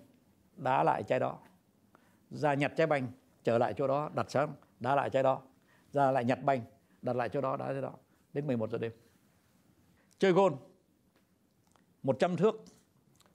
đá 0.57 0.83
lại 0.85 1.03
chai 1.03 1.21
đó. 1.21 1.39
Ra 2.31 2.55
nhặt 2.55 2.73
trái 2.77 2.87
banh 2.87 3.09
trở 3.45 3.59
lại 3.59 3.75
chỗ 3.77 3.87
đó 3.87 4.11
đặt 4.15 4.31
sáng 4.31 4.55
đá 4.81 4.95
lại 4.95 5.11
chai 5.11 5.23
đó. 5.23 5.43
Ra 5.91 6.11
lại 6.11 6.25
nhặt 6.25 6.39
banh 6.45 6.61
đặt 7.03 7.17
lại 7.17 7.29
chỗ 7.29 7.41
đó 7.41 7.57
đá 7.57 7.73
trái 7.73 7.83
đó. 7.83 7.93
Đến 8.33 8.47
11 8.47 8.71
giờ 8.71 8.79
đêm. 8.79 8.93
Chơi 10.19 10.33
gôn 10.33 10.57
100 12.03 12.37
thước 12.37 12.55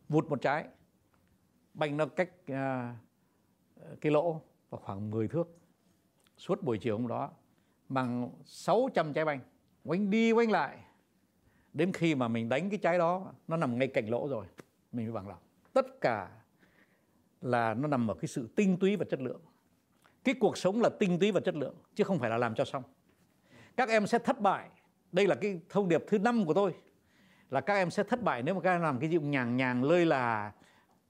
vụt 0.10 0.30
một 0.30 0.41
trái. 0.41 0.68
Banh 1.74 1.98
nó 1.98 2.06
cách 2.06 2.30
uh, 2.52 2.58
cái 4.02 4.12
lỗ 4.12 4.41
vào 4.70 4.82
khoảng 4.84 5.12
10 5.12 5.28
thước. 5.28 5.48
Suốt 6.38 6.63
buổi 6.63 6.78
chiều 6.78 6.98
hôm 6.98 7.08
đó 7.08 7.32
bằng 7.89 8.30
600 8.46 9.13
trái 9.13 9.26
banh. 9.26 9.39
Quanh 9.84 10.10
đi 10.10 10.32
quanh 10.32 10.52
lại 10.52 10.85
đến 11.76 11.94
khi 11.94 12.16
mà 12.16 12.28
mình 12.28 12.50
đánh 12.50 12.70
cái 12.70 12.80
trái 12.80 12.98
đó, 12.98 13.32
nó 13.48 13.58
nằm 13.58 13.80
ngay 13.80 13.88
cạnh 13.88 14.10
lỗ 14.10 14.28
rồi, 14.28 14.46
mình 14.92 15.06
mới 15.06 15.14
bằng 15.14 15.28
lòng. 15.28 15.40
Tất 15.74 16.02
cả 16.02 16.30
là 17.42 17.74
nó 17.74 17.88
nằm 17.88 18.12
ở 18.12 18.14
cái 18.14 18.28
sự 18.28 18.50
tinh 18.56 18.78
túy 18.78 18.96
và 18.96 19.06
chất 19.10 19.22
lượng. 19.22 19.42
Cái 20.24 20.36
cuộc 20.40 20.58
sống 20.58 20.82
là 20.82 20.90
tinh 21.00 21.20
túy 21.20 21.32
và 21.32 21.40
chất 21.40 21.56
lượng, 21.56 21.76
chứ 21.96 22.04
không 22.04 22.20
phải 22.20 22.30
là 22.30 22.38
làm 22.38 22.56
cho 22.56 22.66
xong. 22.66 22.84
Các 23.78 23.90
em 23.90 24.08
sẽ 24.08 24.20
thất 24.20 24.42
bại. 24.42 24.70
Đây 25.12 25.28
là 25.28 25.36
cái 25.36 25.60
thông 25.70 25.90
điệp 25.90 26.04
thứ 26.08 26.20
năm 26.20 26.46
của 26.46 26.54
tôi, 26.54 26.74
là 27.50 27.62
các 27.62 27.74
em 27.74 27.92
sẽ 27.92 28.04
thất 28.04 28.24
bại 28.24 28.44
nếu 28.44 28.56
mà 28.56 28.62
các 28.62 28.72
em 28.72 28.82
làm 28.82 29.00
cái 29.00 29.10
gì 29.10 29.20
nhàng 29.20 29.58
nhàng, 29.58 29.84
lơi 29.84 30.06
là, 30.06 30.52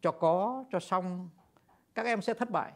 cho 0.02 0.12
có, 0.12 0.66
cho 0.72 0.80
xong. 0.80 1.30
Các 1.96 2.06
em 2.06 2.22
sẽ 2.22 2.34
thất 2.34 2.50
bại. 2.50 2.72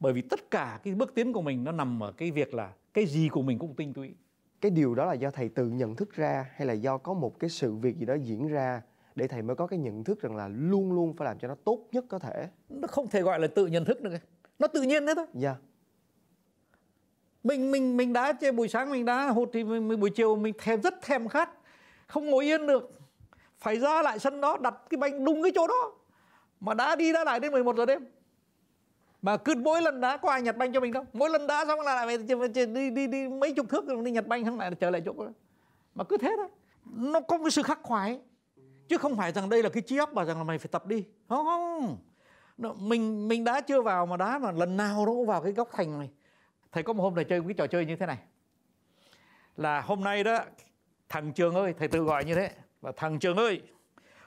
Bởi 0.00 0.12
vì 0.12 0.22
tất 0.22 0.50
cả 0.50 0.80
cái 0.82 0.94
bước 0.94 1.14
tiến 1.14 1.32
của 1.32 1.42
mình 1.42 1.64
nó 1.64 1.72
nằm 1.72 2.02
ở 2.02 2.12
cái 2.12 2.30
việc 2.30 2.54
là 2.54 2.72
cái 2.92 3.06
gì 3.06 3.28
của 3.28 3.42
mình 3.42 3.58
cũng 3.58 3.74
tinh 3.76 3.92
túy 3.92 4.14
cái 4.60 4.70
điều 4.70 4.94
đó 4.94 5.04
là 5.04 5.12
do 5.14 5.30
thầy 5.30 5.48
tự 5.48 5.68
nhận 5.68 5.96
thức 5.96 6.12
ra 6.12 6.50
hay 6.54 6.66
là 6.66 6.72
do 6.72 6.98
có 6.98 7.14
một 7.14 7.38
cái 7.38 7.50
sự 7.50 7.74
việc 7.74 7.98
gì 7.98 8.06
đó 8.06 8.14
diễn 8.14 8.48
ra 8.48 8.82
để 9.14 9.28
thầy 9.28 9.42
mới 9.42 9.56
có 9.56 9.66
cái 9.66 9.78
nhận 9.78 10.04
thức 10.04 10.22
rằng 10.22 10.36
là 10.36 10.48
luôn 10.48 10.92
luôn 10.92 11.16
phải 11.16 11.24
làm 11.24 11.38
cho 11.38 11.48
nó 11.48 11.54
tốt 11.64 11.88
nhất 11.92 12.04
có 12.08 12.18
thể? 12.18 12.48
Nó 12.68 12.88
không 12.88 13.08
thể 13.08 13.22
gọi 13.22 13.40
là 13.40 13.46
tự 13.46 13.66
nhận 13.66 13.84
thức 13.84 14.00
được 14.00 14.12
nó 14.58 14.66
tự 14.66 14.82
nhiên 14.82 15.06
đấy 15.06 15.14
thôi. 15.14 15.26
Dạ. 15.34 15.48
Yeah. 15.48 15.62
mình 17.44 17.70
mình 17.70 17.96
mình 17.96 18.12
đá 18.12 18.32
chơi 18.32 18.52
buổi 18.52 18.68
sáng 18.68 18.90
mình 18.90 19.04
đá 19.04 19.28
hụt 19.28 19.48
thì 19.52 19.64
mình, 19.64 20.00
buổi 20.00 20.10
chiều 20.10 20.36
mình 20.36 20.54
thèm 20.58 20.82
rất 20.82 20.94
thèm 21.02 21.28
khát. 21.28 21.50
Không 22.06 22.30
ngồi 22.30 22.44
yên 22.44 22.66
được. 22.66 22.98
Phải 23.58 23.76
ra 23.76 24.02
lại 24.02 24.18
sân 24.18 24.40
đó 24.40 24.56
đặt 24.60 24.74
cái 24.90 24.98
banh 24.98 25.24
đúng 25.24 25.42
cái 25.42 25.52
chỗ 25.54 25.66
đó. 25.66 25.92
Mà 26.60 26.74
đá 26.74 26.96
đi 26.96 27.12
đá 27.12 27.24
lại 27.24 27.40
đến 27.40 27.52
11 27.52 27.76
giờ 27.76 27.86
đêm 27.86 28.06
mà 29.24 29.36
cứ 29.36 29.54
mỗi 29.54 29.82
lần 29.82 30.00
đá 30.00 30.16
có 30.16 30.30
ai 30.30 30.42
nhặt 30.42 30.56
banh 30.56 30.72
cho 30.72 30.80
mình 30.80 30.92
đâu 30.92 31.04
mỗi 31.12 31.30
lần 31.30 31.46
đá 31.46 31.64
xong 31.66 31.80
là 31.80 32.04
lại 32.06 32.18
đi 32.18 32.66
đi 32.66 32.90
đi, 32.90 33.06
đi 33.06 33.28
mấy 33.28 33.52
chục 33.52 33.68
thước 33.68 33.86
rồi 33.86 34.04
đi 34.04 34.10
nhặt 34.10 34.26
banh 34.26 34.44
xong 34.44 34.58
lại 34.58 34.70
trở 34.80 34.90
lại 34.90 35.02
chỗ 35.04 35.12
đó. 35.18 35.32
mà 35.94 36.04
cứ 36.04 36.16
thế 36.16 36.32
thôi. 36.36 36.48
Nó 36.84 37.20
có 37.20 37.38
cái 37.38 37.50
sự 37.50 37.62
khắc 37.62 37.78
khoải. 37.82 38.20
Chứ 38.88 38.98
không 38.98 39.16
phải 39.16 39.32
rằng 39.32 39.48
đây 39.48 39.62
là 39.62 39.68
cái 39.68 39.82
trí 39.82 39.96
óc 39.96 40.14
mà 40.14 40.24
rằng 40.24 40.38
là 40.38 40.44
mày 40.44 40.58
phải 40.58 40.68
tập 40.72 40.86
đi. 40.86 41.04
Không 41.28 41.46
không. 41.46 41.98
Mình 42.88 43.28
mình 43.28 43.44
đá 43.44 43.60
chưa 43.60 43.82
vào 43.82 44.06
mà 44.06 44.16
đá 44.16 44.38
mà 44.38 44.52
lần 44.52 44.76
nào 44.76 45.06
nó 45.06 45.12
cũng 45.12 45.26
vào 45.26 45.42
cái 45.42 45.52
góc 45.52 45.68
thành 45.72 45.98
này. 45.98 46.10
Thầy 46.72 46.82
có 46.82 46.92
một 46.92 47.02
hôm 47.02 47.14
thầy 47.14 47.24
chơi 47.24 47.40
một 47.40 47.46
cái 47.48 47.54
trò 47.54 47.66
chơi 47.66 47.86
như 47.86 47.96
thế 47.96 48.06
này. 48.06 48.18
Là 49.56 49.80
hôm 49.80 50.04
nay 50.04 50.24
đó 50.24 50.38
thằng 51.08 51.32
trường 51.32 51.54
ơi 51.54 51.74
thầy 51.78 51.88
tự 51.88 52.02
gọi 52.02 52.24
như 52.24 52.34
thế. 52.34 52.50
Và 52.80 52.92
thằng 52.96 53.18
trường 53.18 53.36
ơi 53.36 53.60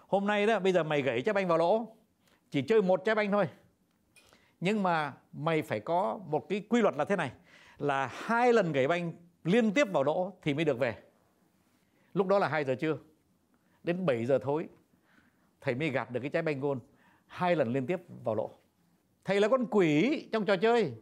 hôm 0.08 0.28
nay 0.28 0.48
đó 0.48 0.60
bây 0.60 0.74
giờ 0.74 0.84
mày 0.84 1.02
gãy 1.02 1.22
trái 1.22 1.34
banh 1.34 1.48
vào 1.48 1.58
lỗ. 1.58 1.88
Chỉ 2.52 2.62
chơi 2.62 2.82
một 2.82 3.06
trái 3.06 3.16
banh 3.16 3.32
thôi 3.32 3.48
nhưng 4.60 4.84
mà 4.84 5.14
mày 5.34 5.62
phải 5.62 5.80
có 5.80 6.20
một 6.28 6.50
cái 6.50 6.64
quy 6.70 6.82
luật 6.82 6.96
là 6.96 7.06
thế 7.06 7.16
này, 7.16 7.32
là 7.78 8.10
hai 8.14 8.54
lần 8.54 8.72
gãy 8.72 8.88
banh 8.88 9.14
liên 9.44 9.72
tiếp 9.72 9.88
vào 9.92 10.04
đỗ 10.04 10.34
thì 10.42 10.54
mới 10.54 10.66
được 10.66 10.80
về. 10.80 10.96
Lúc 12.14 12.28
đó 12.28 12.40
là 12.40 12.48
2 12.48 12.64
giờ 12.64 12.76
trưa, 12.76 12.98
đến 13.84 14.06
7 14.06 14.26
giờ 14.26 14.40
thối, 14.42 14.68
thầy 15.62 15.76
mới 15.76 15.90
gạt 15.90 16.12
được 16.12 16.20
cái 16.20 16.30
trái 16.30 16.42
banh 16.42 16.60
gôn 16.60 16.80
hai 17.28 17.56
lần 17.56 17.74
liên 17.74 17.86
tiếp 17.88 18.00
vào 18.24 18.36
lỗ. 18.36 18.52
Thầy 19.26 19.40
là 19.40 19.48
con 19.48 19.66
quỷ 19.72 20.30
trong 20.32 20.46
trò 20.46 20.56
chơi. 20.56 20.94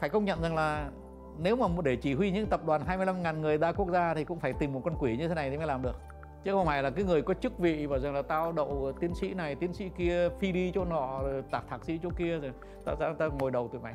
Phải 0.00 0.08
công 0.08 0.24
nhận 0.24 0.42
rằng 0.42 0.54
là 0.54 0.90
nếu 1.38 1.56
mà 1.56 1.66
để 1.84 1.96
chỉ 1.96 2.14
huy 2.14 2.30
những 2.30 2.46
tập 2.46 2.66
đoàn 2.66 2.82
25.000 2.86 3.40
người 3.40 3.58
đa 3.58 3.72
quốc 3.72 3.90
gia 3.90 4.14
thì 4.14 4.24
cũng 4.24 4.40
phải 4.40 4.52
tìm 4.52 4.72
một 4.72 4.82
con 4.84 4.96
quỷ 5.00 5.16
như 5.16 5.28
thế 5.28 5.34
này 5.34 5.50
thì 5.50 5.56
mới 5.56 5.66
làm 5.66 5.82
được 5.82 5.96
chứ 6.44 6.52
không 6.52 6.66
phải 6.66 6.82
là 6.82 6.90
cái 6.90 7.04
người 7.04 7.22
có 7.22 7.34
chức 7.34 7.58
vị 7.58 7.86
và 7.86 7.98
rằng 7.98 8.14
là 8.14 8.22
tao 8.22 8.52
đậu 8.52 8.92
tiến 9.00 9.14
sĩ 9.14 9.34
này 9.34 9.54
tiến 9.54 9.72
sĩ 9.72 9.88
kia 9.88 10.28
phi 10.38 10.52
đi 10.52 10.72
chỗ 10.74 10.84
nọ 10.84 11.22
tạc 11.50 11.64
thạc 11.68 11.84
sĩ 11.84 12.00
chỗ 12.02 12.10
kia 12.16 12.38
rồi 12.38 12.52
tao 12.84 12.96
tao, 12.96 13.14
tao 13.14 13.30
ngồi 13.30 13.50
đầu 13.50 13.68
tụi 13.68 13.80
mày. 13.80 13.94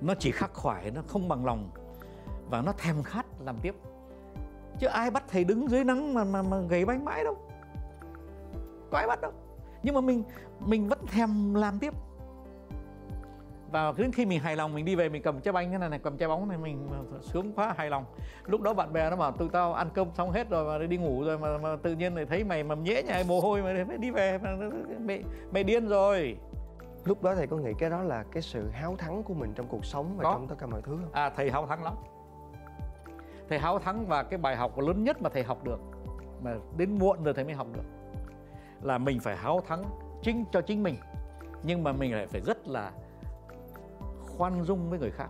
Nó 0.00 0.14
chỉ 0.18 0.30
khắc 0.30 0.54
khoải 0.54 0.90
nó 0.90 1.02
không 1.06 1.28
bằng 1.28 1.44
lòng. 1.44 1.70
Và 2.50 2.62
nó 2.62 2.72
thèm 2.72 3.02
khát 3.02 3.26
làm 3.40 3.56
tiếp. 3.62 3.74
Chứ 4.78 4.86
ai 4.86 5.10
bắt 5.10 5.24
thầy 5.28 5.44
đứng 5.44 5.70
dưới 5.70 5.84
nắng 5.84 6.14
mà 6.14 6.24
mà, 6.24 6.42
mà 6.42 6.60
gầy 6.60 6.84
bánh 6.84 7.04
mãi 7.04 7.24
đâu. 7.24 7.36
Có 8.90 8.98
ai 8.98 9.06
bắt 9.06 9.20
đâu. 9.20 9.32
Nhưng 9.82 9.94
mà 9.94 10.00
mình 10.00 10.24
mình 10.60 10.88
vẫn 10.88 11.06
thèm 11.06 11.54
làm 11.54 11.78
tiếp 11.78 11.94
và 13.72 13.92
đến 13.96 14.12
khi 14.12 14.26
mình 14.26 14.40
hài 14.40 14.56
lòng 14.56 14.74
mình 14.74 14.84
đi 14.84 14.94
về 14.94 15.08
mình 15.08 15.22
cầm 15.22 15.40
trái 15.40 15.52
bánh 15.52 15.70
cái 15.70 15.78
này 15.78 15.88
này 15.88 15.98
cầm 15.98 16.16
trái 16.16 16.28
bóng 16.28 16.48
này 16.48 16.58
mình 16.58 16.88
sướng 17.20 17.52
quá 17.52 17.74
hài 17.76 17.90
lòng. 17.90 18.04
Lúc 18.46 18.60
đó 18.60 18.74
bạn 18.74 18.92
bè 18.92 19.10
nó 19.10 19.16
bảo 19.16 19.32
tụi 19.32 19.48
tao 19.48 19.74
ăn 19.74 19.88
cơm 19.94 20.08
xong 20.14 20.30
hết 20.30 20.50
rồi 20.50 20.78
mà 20.78 20.86
đi 20.86 20.96
ngủ 20.96 21.22
rồi 21.24 21.38
mà, 21.38 21.58
mà 21.58 21.76
tự 21.82 21.94
nhiên 21.94 22.14
lại 22.14 22.26
thấy 22.26 22.44
mày 22.44 22.62
mầm 22.62 22.82
nhễ 22.84 23.02
nhại 23.02 23.24
mồ 23.28 23.40
hôi 23.40 23.62
mà 23.62 23.84
phải 23.88 23.98
đi 23.98 24.10
về 24.10 24.38
mà 24.38 24.50
mày, 25.00 25.22
mày 25.52 25.64
điên 25.64 25.88
rồi. 25.88 26.36
Lúc 27.04 27.22
đó 27.22 27.34
thầy 27.34 27.46
có 27.46 27.56
nghĩ 27.56 27.72
cái 27.78 27.90
đó 27.90 28.02
là 28.02 28.24
cái 28.32 28.42
sự 28.42 28.68
háo 28.68 28.96
thắng 28.96 29.22
của 29.22 29.34
mình 29.34 29.52
trong 29.54 29.66
cuộc 29.68 29.84
sống 29.84 30.16
và 30.16 30.24
Có. 30.24 30.32
trong 30.32 30.48
tất 30.48 30.54
cả 30.58 30.66
mọi 30.66 30.82
thứ 30.82 30.96
không? 31.00 31.12
À 31.12 31.30
thầy 31.36 31.50
háo 31.50 31.66
thắng 31.66 31.84
lắm. 31.84 31.94
Thầy 33.48 33.58
háo 33.58 33.78
thắng 33.78 34.06
và 34.06 34.22
cái 34.22 34.38
bài 34.38 34.56
học 34.56 34.78
lớn 34.78 35.04
nhất 35.04 35.22
mà 35.22 35.30
thầy 35.30 35.42
học 35.42 35.64
được 35.64 35.80
mà 36.42 36.54
đến 36.76 36.98
muộn 36.98 37.24
rồi 37.24 37.34
thầy 37.34 37.44
mới 37.44 37.54
học 37.54 37.66
được 37.74 37.82
là 38.82 38.98
mình 38.98 39.20
phải 39.20 39.36
háo 39.36 39.60
thắng 39.60 39.84
chính 40.22 40.44
cho 40.52 40.60
chính 40.60 40.82
mình. 40.82 40.96
Nhưng 41.62 41.84
mà 41.84 41.92
mình 41.92 42.14
lại 42.14 42.26
phải 42.26 42.40
rất 42.40 42.68
là 42.68 42.92
khoan 44.36 44.64
dung 44.64 44.90
với 44.90 44.98
người 44.98 45.10
khác. 45.10 45.28